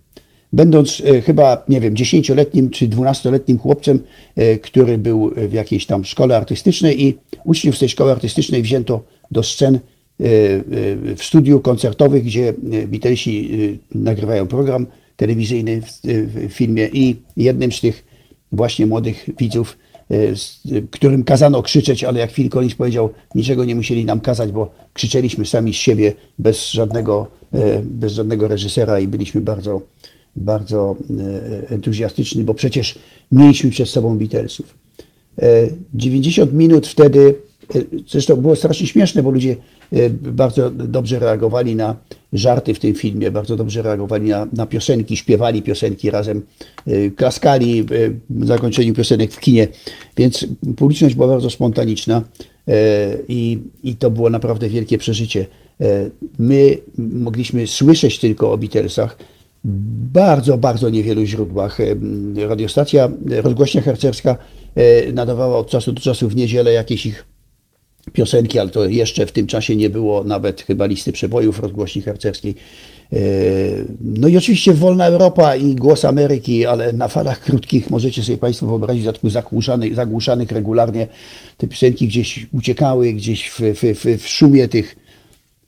będąc 0.52 1.02
e, 1.06 1.20
chyba, 1.20 1.64
nie 1.68 1.80
wiem, 1.80 1.94
10-letnim 1.94 2.70
czy 2.70 2.88
12-letnim 2.88 3.58
chłopcem, 3.58 4.02
e, 4.36 4.58
który 4.58 4.98
był 4.98 5.30
w 5.48 5.52
jakiejś 5.52 5.86
tam 5.86 6.04
szkole 6.04 6.36
artystycznej 6.36 7.04
i 7.04 7.18
uczniów 7.44 7.76
z 7.76 7.78
tej 7.78 7.88
szkoły 7.88 8.12
artystycznej 8.12 8.62
wzięto 8.62 9.04
do 9.30 9.42
scen 9.42 9.78
w 11.16 11.18
studiu 11.20 11.60
koncertowych, 11.60 12.24
gdzie 12.24 12.48
e, 12.48 12.86
Beatlesi 12.86 13.50
nagrywają 13.94 14.46
program 14.46 14.86
telewizyjny 15.16 15.82
w, 15.82 16.52
filmie 16.52 16.88
i 16.92 17.16
jednym 17.36 17.72
z 17.72 17.80
tych 17.80 18.04
właśnie 18.52 18.86
młodych 18.86 19.30
widzów, 19.38 19.78
którym 20.90 21.24
kazano 21.24 21.62
krzyczeć, 21.62 22.04
ale 22.04 22.20
jak 22.20 22.30
Phil 22.30 22.50
Collins 22.50 22.74
powiedział, 22.74 23.10
niczego 23.34 23.64
nie 23.64 23.74
musieli 23.74 24.04
nam 24.04 24.20
kazać, 24.20 24.52
bo 24.52 24.70
krzyczeliśmy 24.92 25.46
sami 25.46 25.74
z 25.74 25.76
siebie 25.76 26.12
bez 26.38 26.70
żadnego, 26.70 27.26
bez 27.82 28.12
żadnego 28.12 28.48
reżysera 28.48 29.00
i 29.00 29.08
byliśmy 29.08 29.40
bardzo, 29.40 29.82
bardzo 30.36 30.96
entuzjastyczni, 31.70 32.44
bo 32.44 32.54
przecież 32.54 32.98
mieliśmy 33.32 33.70
przed 33.70 33.88
sobą 33.88 34.18
Beatlesów. 34.18 34.74
E, 35.42 35.68
90 35.94 36.52
minut 36.52 36.86
wtedy, 36.86 37.34
zresztą 38.06 38.36
było 38.36 38.56
strasznie 38.56 38.86
śmieszne, 38.86 39.22
bo 39.22 39.30
ludzie 39.30 39.56
e, 39.92 40.10
bardzo 40.10 40.70
dobrze 40.70 41.18
reagowali 41.18 41.76
na 41.76 41.96
żarty 42.32 42.74
w 42.74 42.78
tym 42.78 42.94
filmie, 42.94 43.30
bardzo 43.30 43.56
dobrze 43.56 43.82
reagowali 43.82 44.28
na, 44.28 44.46
na 44.52 44.66
piosenki, 44.66 45.16
śpiewali 45.16 45.62
piosenki 45.62 46.10
razem, 46.10 46.42
e, 46.86 47.10
klaskali 47.10 47.80
e, 47.80 47.84
w 48.30 48.46
zakończeniu 48.46 48.94
piosenek 48.94 49.32
w 49.32 49.40
kinie, 49.40 49.68
więc 50.16 50.46
publiczność 50.76 51.14
była 51.14 51.28
bardzo 51.28 51.50
spontaniczna 51.50 52.22
i, 53.28 53.58
i 53.82 53.96
to 53.96 54.10
było 54.10 54.30
naprawdę 54.30 54.68
wielkie 54.68 54.98
przeżycie. 54.98 55.46
My 56.38 56.78
mogliśmy 56.98 57.66
słyszeć 57.66 58.18
tylko 58.18 58.52
o 58.52 58.58
Beatlesach, 58.58 59.16
bardzo, 59.64 60.58
bardzo 60.58 60.90
niewielu 60.90 61.24
źródłach. 61.24 61.78
Radiostacja 62.48 63.08
rozgłośnia 63.26 63.82
harcerska 63.82 64.36
e, 64.74 65.12
nadawała 65.12 65.58
od 65.58 65.70
czasu 65.70 65.92
do 65.92 66.00
czasu 66.00 66.28
w 66.28 66.36
niedzielę 66.36 66.72
jakieś 66.72 67.06
ich 67.06 67.24
piosenki, 68.12 68.58
ale 68.58 68.70
to 68.70 68.88
jeszcze 68.88 69.26
w 69.26 69.32
tym 69.32 69.46
czasie 69.46 69.76
nie 69.76 69.90
było 69.90 70.24
nawet 70.24 70.62
chyba 70.62 70.86
listy 70.86 71.12
przebojów 71.12 71.60
rozgłośni 71.60 72.02
harcerskiej. 72.02 72.54
E, 73.12 73.18
No 74.00 74.28
i 74.28 74.36
oczywiście 74.36 74.74
Wolna 74.74 75.06
Europa 75.06 75.56
i 75.56 75.74
Głos 75.74 76.04
Ameryki, 76.04 76.66
ale 76.66 76.92
na 76.92 77.08
falach 77.08 77.40
krótkich 77.40 77.90
możecie 77.90 78.22
sobie 78.22 78.38
Państwo 78.38 78.66
wyobrazić, 78.66 79.04
zatyku 79.04 79.30
zagłuszanych, 79.30 79.94
zagłuszanych 79.94 80.52
regularnie 80.52 81.06
te 81.56 81.68
piosenki 81.68 82.08
gdzieś 82.08 82.46
uciekały, 82.52 83.12
gdzieś 83.12 83.48
w, 83.48 83.60
w, 83.60 83.98
w, 83.98 84.22
w 84.22 84.28
szumie 84.28 84.68
tych, 84.68 84.96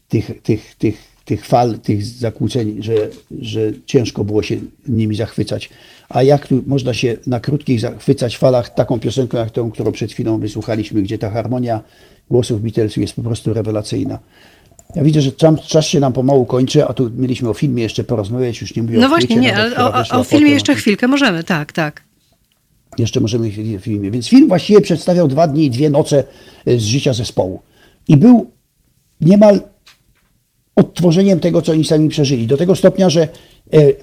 tych, 0.09 0.43
tych, 0.43 0.75
tych, 0.75 1.11
tych 1.25 1.47
fal, 1.47 1.79
tych 1.79 2.05
zakłóceń, 2.05 2.83
że, 2.83 2.95
że 3.41 3.73
ciężko 3.87 4.25
było 4.25 4.43
się 4.43 4.57
nimi 4.89 5.17
zachwycać. 5.17 5.71
A 6.09 6.23
jak 6.23 6.47
tu 6.47 6.63
można 6.67 6.95
się 6.95 7.17
na 7.27 7.41
krótkich 7.41 7.81
zachwycać 7.81 8.37
falach 8.37 8.75
taką 8.75 9.01
piosenką 9.01 9.39
jak 9.39 9.51
tą, 9.51 9.71
którą 9.71 9.93
przed 9.93 10.13
chwilą 10.13 10.41
wysłuchaliśmy, 10.41 11.03
gdzie 11.03 11.19
ta 11.19 11.31
harmonia 11.31 11.83
głosów 12.31 12.63
Beatlesów 12.63 12.99
jest 12.99 13.15
po 13.15 13.23
prostu 13.23 13.55
rewelacyjna. 13.55 14.19
Ja 14.95 15.03
widzę, 15.03 15.21
że 15.21 15.33
czas, 15.33 15.61
czas 15.61 15.87
się 15.87 16.01
nam 16.01 16.13
pomału 16.13 16.47
kończy, 16.47 16.87
a 16.87 16.93
tu 16.93 17.11
mieliśmy 17.17 17.49
o 17.49 17.55
filmie 17.55 17.83
jeszcze 17.83 18.05
porozmawiać, 18.05 18.61
już 18.61 18.77
nie 18.77 18.83
mówię 18.83 18.99
No 18.99 19.07
o 19.07 19.09
właśnie, 19.09 19.27
płycie, 19.27 19.41
nie, 19.41 19.57
ale 19.57 19.77
o, 19.77 19.95
o, 19.95 20.21
o 20.21 20.25
filmie 20.25 20.51
jeszcze 20.51 20.75
chwilkę 20.75 21.09
możemy, 21.09 21.45
tak, 21.45 21.73
tak. 21.73 22.03
Jeszcze 22.99 23.21
możemy 23.21 23.51
w 23.51 23.81
filmie. 23.81 24.11
Więc 24.11 24.29
film 24.29 24.49
właściwie 24.49 24.81
przedstawiał 24.81 25.29
dwa 25.29 25.47
dni 25.47 25.65
i 25.65 25.71
dwie 25.71 25.91
noce 25.91 26.25
e, 26.67 26.79
z 26.79 26.83
życia 26.83 27.13
zespołu. 27.13 27.61
I 28.09 28.17
był 28.17 28.51
niemal 29.21 29.61
odtworzeniem 30.77 31.41
tego, 31.41 31.63
co 31.63 31.73
oni 31.73 31.85
sami 31.85 32.09
przeżyli. 32.09 32.47
Do 32.47 32.57
tego 32.57 32.77
stopnia, 32.77 33.11
że 33.11 33.23
e, 33.23 33.29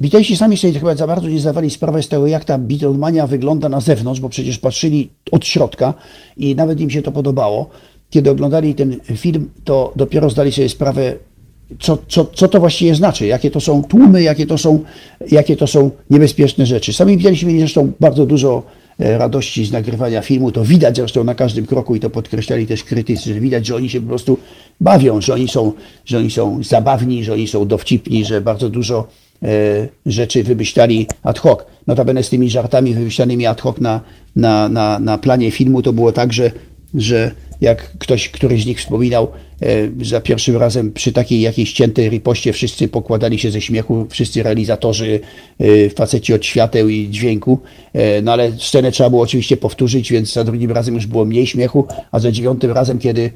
Beatlesi 0.02 0.38
sami 0.38 0.58
sobie 0.58 0.80
chyba 0.80 0.96
za 0.96 1.08
bardzo 1.08 1.30
nie 1.30 1.40
zdawali 1.40 1.70
sprawy 1.70 2.04
z 2.04 2.08
tego, 2.08 2.28
jak 2.28 2.46
ta 2.46 2.58
Beatlemania 2.58 3.28
wygląda 3.28 3.70
na 3.70 3.82
zewnątrz, 3.82 4.20
bo 4.22 4.30
przecież 4.30 4.58
patrzyli 4.58 5.10
od 5.32 5.46
środka 5.46 5.94
i 6.38 6.56
nawet 6.56 6.80
im 6.80 6.90
się 6.90 7.02
to 7.02 7.12
podobało. 7.12 7.70
Kiedy 8.10 8.30
oglądali 8.30 8.76
ten 8.76 9.00
film, 9.16 9.50
to 9.64 9.94
dopiero 9.96 10.30
zdali 10.30 10.52
sobie 10.52 10.70
sprawę, 10.70 11.14
co, 11.80 11.98
co, 12.08 12.26
co 12.26 12.48
to 12.48 12.60
właściwie 12.60 12.96
znaczy, 12.96 13.28
jakie 13.28 13.52
to 13.52 13.62
są 13.62 13.84
tłumy, 13.84 14.24
jakie 14.24 14.46
to 14.46 14.58
są, 14.58 14.84
jakie 15.32 15.58
to 15.58 15.68
są 15.68 15.92
niebezpieczne 16.10 16.66
rzeczy. 16.66 16.94
Sami 16.94 17.18
widzieliśmy 17.18 17.60
zresztą 17.60 17.92
bardzo 18.00 18.26
dużo 18.26 18.64
e, 19.00 19.18
radości 19.18 19.66
z 19.66 19.72
nagrywania 19.72 20.22
filmu, 20.22 20.52
to 20.52 20.64
widać 20.64 20.96
zresztą 20.96 21.24
na 21.24 21.36
każdym 21.36 21.66
kroku 21.66 21.96
i 21.96 22.00
to 22.00 22.10
podkreślali 22.10 22.68
też 22.68 22.84
krytycy, 22.84 23.34
że 23.34 23.40
widać, 23.40 23.66
że 23.66 23.76
oni 23.76 23.90
się 23.90 24.02
po 24.02 24.08
prostu 24.08 24.38
bawią, 24.82 25.22
że 25.22 25.34
oni 25.34 25.48
są, 25.48 25.74
że 26.06 26.18
oni 26.18 26.32
są 26.32 26.64
zabawni, 26.64 27.24
że 27.24 27.34
oni 27.34 27.48
są 27.48 27.68
dowcipni, 27.68 28.26
że 28.26 28.42
bardzo 28.42 28.70
dużo 28.70 29.08
e, 29.44 29.48
rzeczy 30.06 30.44
wymyślali 30.44 31.08
ad 31.24 31.40
hoc. 31.40 31.60
Notabene 31.88 32.24
z 32.24 32.30
tymi 32.30 32.50
żartami 32.50 32.94
wymyślanymi 32.94 33.46
ad 33.46 33.62
hoc 33.62 33.80
na, 33.80 34.02
na, 34.36 34.70
na, 34.70 35.00
na 35.00 35.18
planie 35.18 35.52
filmu 35.52 35.82
to 35.82 35.94
było 35.94 36.12
tak, 36.12 36.34
że, 36.34 36.52
że 36.94 37.32
jak 37.62 37.92
ktoś, 37.98 38.30
któryś 38.30 38.64
z 38.64 38.66
nich 38.66 38.80
wspominał, 38.80 39.28
e, 39.62 40.06
za 40.06 40.22
pierwszym 40.22 40.58
razem 40.58 40.92
przy 40.92 41.12
takiej 41.12 41.42
jakiejś 41.42 41.74
ciętej 41.74 42.10
ripoście 42.10 42.54
wszyscy 42.54 42.88
pokładali 42.88 43.40
się 43.40 43.52
ze 43.52 43.62
śmiechu, 43.62 44.06
wszyscy 44.10 44.44
realizatorzy, 44.44 45.20
e, 45.60 45.90
faceci 45.90 46.34
od 46.34 46.46
świateł 46.46 46.90
i 46.90 47.10
dźwięku, 47.10 47.60
e, 47.94 48.22
no 48.22 48.34
ale 48.34 48.52
scenę 48.60 48.92
trzeba 48.92 49.10
było 49.10 49.22
oczywiście 49.22 49.58
powtórzyć, 49.58 50.12
więc 50.12 50.34
za 50.34 50.44
drugim 50.44 50.72
razem 50.72 50.96
już 50.96 51.06
było 51.06 51.26
mniej 51.26 51.48
śmiechu, 51.48 51.88
a 52.12 52.20
za 52.20 52.32
dziewiątym 52.32 52.72
razem, 52.72 53.00
kiedy 53.00 53.32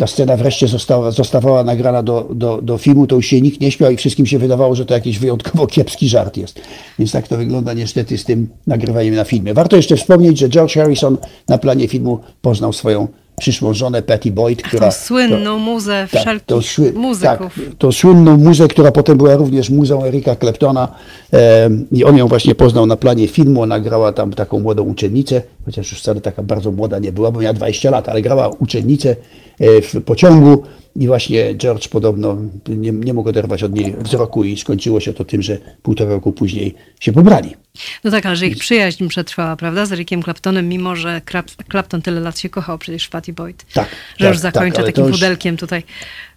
ta 0.00 0.06
scena 0.06 0.36
wreszcie 0.36 0.68
została, 0.68 1.10
zostawała 1.10 1.64
nagrana 1.64 2.02
do, 2.02 2.28
do, 2.34 2.62
do 2.62 2.78
filmu, 2.78 3.06
to 3.06 3.16
już 3.16 3.26
się 3.26 3.40
nikt 3.40 3.60
nie 3.60 3.70
śmiał 3.70 3.90
i 3.90 3.96
wszystkim 3.96 4.26
się 4.26 4.38
wydawało, 4.38 4.74
że 4.74 4.86
to 4.86 4.94
jakiś 4.94 5.18
wyjątkowo 5.18 5.66
kiepski 5.66 6.08
żart 6.08 6.36
jest. 6.36 6.60
Więc 6.98 7.12
tak 7.12 7.28
to 7.28 7.36
wygląda 7.36 7.72
niestety 7.72 8.18
z 8.18 8.24
tym 8.24 8.48
nagrywaniem 8.66 9.14
na 9.14 9.24
filmie. 9.24 9.54
Warto 9.54 9.76
jeszcze 9.76 9.96
wspomnieć, 9.96 10.38
że 10.38 10.48
George 10.48 10.74
Harrison 10.74 11.16
na 11.48 11.58
planie 11.58 11.88
filmu 11.88 12.18
poznał 12.42 12.72
swoją 12.72 13.08
przyszłą 13.40 13.74
żonę 13.74 14.02
Patty 14.02 14.30
Boyd, 14.30 14.62
która... 14.62 14.86
Tą 14.86 14.92
słynną 14.92 15.58
muzę 15.58 16.08
tak, 16.10 16.20
wszelkich 16.20 16.46
tą 16.46 16.58
sły- 16.58 16.92
muzyków. 16.94 17.54
Tak, 17.54 17.74
tą 17.78 17.92
słynną 17.92 18.36
muzę, 18.36 18.68
która 18.68 18.92
potem 18.92 19.18
była 19.18 19.36
również 19.36 19.70
muzą 19.70 20.04
Erika 20.04 20.36
Claptona 20.36 20.88
e, 21.32 21.70
i 21.92 22.04
on 22.04 22.16
ją 22.16 22.28
właśnie 22.28 22.54
poznał 22.54 22.86
na 22.86 22.96
planie 22.96 23.28
filmu, 23.28 23.62
ona 23.62 23.80
grała 23.80 24.12
tam 24.12 24.32
taką 24.32 24.60
młodą 24.60 24.82
uczennicę, 24.82 25.42
chociaż 25.64 25.90
już 25.90 26.00
wcale 26.00 26.20
taka 26.20 26.42
bardzo 26.42 26.72
młoda 26.72 26.98
nie 26.98 27.12
była, 27.12 27.30
bo 27.30 27.40
miała 27.40 27.54
20 27.54 27.90
lat, 27.90 28.08
ale 28.08 28.22
grała 28.22 28.48
uczennicę 28.48 29.16
e, 29.60 29.80
w 29.82 30.04
pociągu 30.04 30.62
i 30.96 31.06
właśnie 31.06 31.54
George 31.54 31.88
podobno 31.88 32.36
nie, 32.68 32.92
nie 32.92 33.14
mógł 33.14 33.28
oderwać 33.28 33.62
od 33.62 33.72
niej 33.74 33.94
wzroku 34.00 34.44
i 34.44 34.56
skończyło 34.56 35.00
się 35.00 35.12
to 35.12 35.24
tym, 35.24 35.42
że 35.42 35.58
półtora 35.82 36.10
roku 36.10 36.32
później 36.32 36.74
się 37.00 37.12
pobrali. 37.12 37.56
No 38.04 38.10
tak, 38.10 38.26
ale 38.26 38.36
że 38.36 38.46
ich 38.46 38.58
przyjaźń 38.58 39.08
przetrwała, 39.08 39.56
prawda, 39.56 39.86
z 39.86 39.92
Rickiem 39.92 40.22
Claptonem, 40.22 40.68
mimo 40.68 40.96
że 40.96 41.20
Clap- 41.30 41.70
Clapton 41.70 42.02
tyle 42.02 42.20
lat 42.20 42.38
się 42.38 42.48
kochał 42.48 42.78
przecież 42.78 43.04
w 43.04 43.10
Patty 43.10 43.32
Boyd. 43.32 43.64
Tak, 43.74 43.88
Że 44.18 44.24
tak, 44.24 44.28
już 44.34 44.38
zakończę 44.38 44.76
tak, 44.76 44.86
takim 44.86 45.04
już- 45.04 45.12
pudelkiem 45.12 45.56
tutaj. 45.56 45.82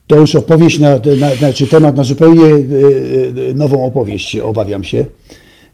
To 0.08 0.16
już 0.16 0.36
opowieść, 0.36 0.80
na, 0.80 0.90
na, 1.20 1.36
znaczy 1.36 1.68
temat 1.68 1.96
na 1.96 2.04
zupełnie 2.04 2.46
e, 2.46 3.50
e, 3.50 3.54
nową 3.54 3.86
opowieść, 3.86 4.36
obawiam 4.38 4.84
się. 4.84 5.06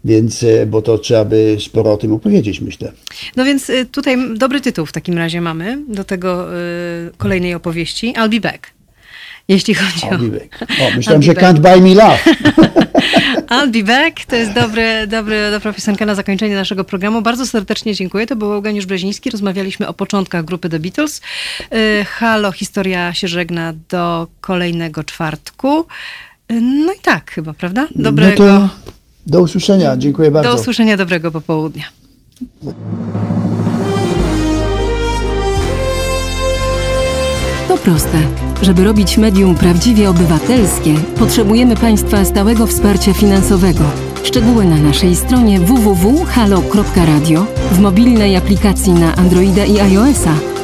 Więc, 0.06 0.44
e, 0.44 0.66
bo 0.66 0.82
to 0.82 0.98
trzeba 0.98 1.26
by 1.26 1.58
sporo 1.60 1.94
o 1.94 1.98
tym 1.98 2.14
opowiedzieć, 2.14 2.62
myślę. 2.62 2.92
No 3.36 3.46
więc 3.46 3.70
y, 3.70 3.86
tutaj 3.86 4.18
dobry 4.36 4.62
tytuł 4.62 4.86
w 4.86 4.92
takim 4.92 5.18
razie 5.18 5.42
mamy 5.42 5.78
do 5.88 6.04
tego 6.04 6.58
y, 6.58 7.12
kolejnej 7.18 7.54
opowieści. 7.54 8.14
I'll 8.14 8.30
be 8.30 8.40
back. 8.40 8.72
Jeśli 9.48 9.74
chodzi 9.74 10.06
o... 10.06 10.10
I'll 10.10 10.30
be 10.30 10.40
back. 10.40 10.62
O, 10.82 10.96
myślałem, 10.96 11.22
że 11.24 11.34
be 11.34 11.42
Can't 11.42 11.60
Buy 11.60 11.82
Me 11.82 11.96
Love. 11.96 12.20
I'll 13.56 13.72
be 13.72 13.84
back. 13.84 14.26
To 14.26 14.36
jest 14.36 14.54
dobry, 14.54 15.08
dobry, 15.08 15.52
dobra 15.52 15.74
piosenka 15.74 16.06
na 16.06 16.16
zakończenie 16.16 16.56
naszego 16.56 16.84
programu. 16.84 17.22
Bardzo 17.22 17.46
serdecznie 17.46 17.96
dziękuję. 17.96 18.28
To 18.28 18.36
był 18.36 18.54
Eugeniusz 18.54 18.86
Breziński. 18.86 19.30
Rozmawialiśmy 19.30 19.88
o 19.88 19.94
początkach 19.94 20.46
grupy 20.46 20.70
The 20.70 20.80
Beatles. 20.80 21.22
Halo, 22.06 22.52
historia 22.52 23.14
się 23.14 23.28
żegna 23.28 23.74
do 23.90 24.28
kolejnego 24.42 25.04
czwartku. 25.04 25.86
No 26.62 26.94
i 26.94 27.00
tak 27.02 27.32
chyba, 27.32 27.54
prawda? 27.54 27.88
Dobrego, 27.96 28.46
No 28.46 28.60
to 28.60 28.90
do 29.30 29.42
usłyszenia. 29.42 29.98
Dziękuję 29.98 30.32
bardzo. 30.32 30.52
do 30.52 30.62
usłyszenia 30.62 30.98
dobrego 30.98 31.32
popołudnia. 31.32 31.84
To 37.68 37.78
proste. 37.78 38.18
Żeby 38.62 38.84
robić 38.84 39.18
medium 39.18 39.56
prawdziwie 39.56 40.10
obywatelskie, 40.10 40.94
potrzebujemy 41.20 41.76
Państwa 41.76 42.26
stałego 42.26 42.68
wsparcia 42.68 43.14
finansowego. 43.14 43.84
Szczegóły 44.24 44.66
na 44.66 44.78
naszej 44.78 45.16
stronie 45.16 45.60
www.halo.radio, 45.60 47.46
w 47.72 47.80
mobilnej 47.80 48.36
aplikacji 48.36 48.94
na 48.94 49.16
Androida 49.16 49.66
i 49.66 49.80
iOS-a 49.80 50.59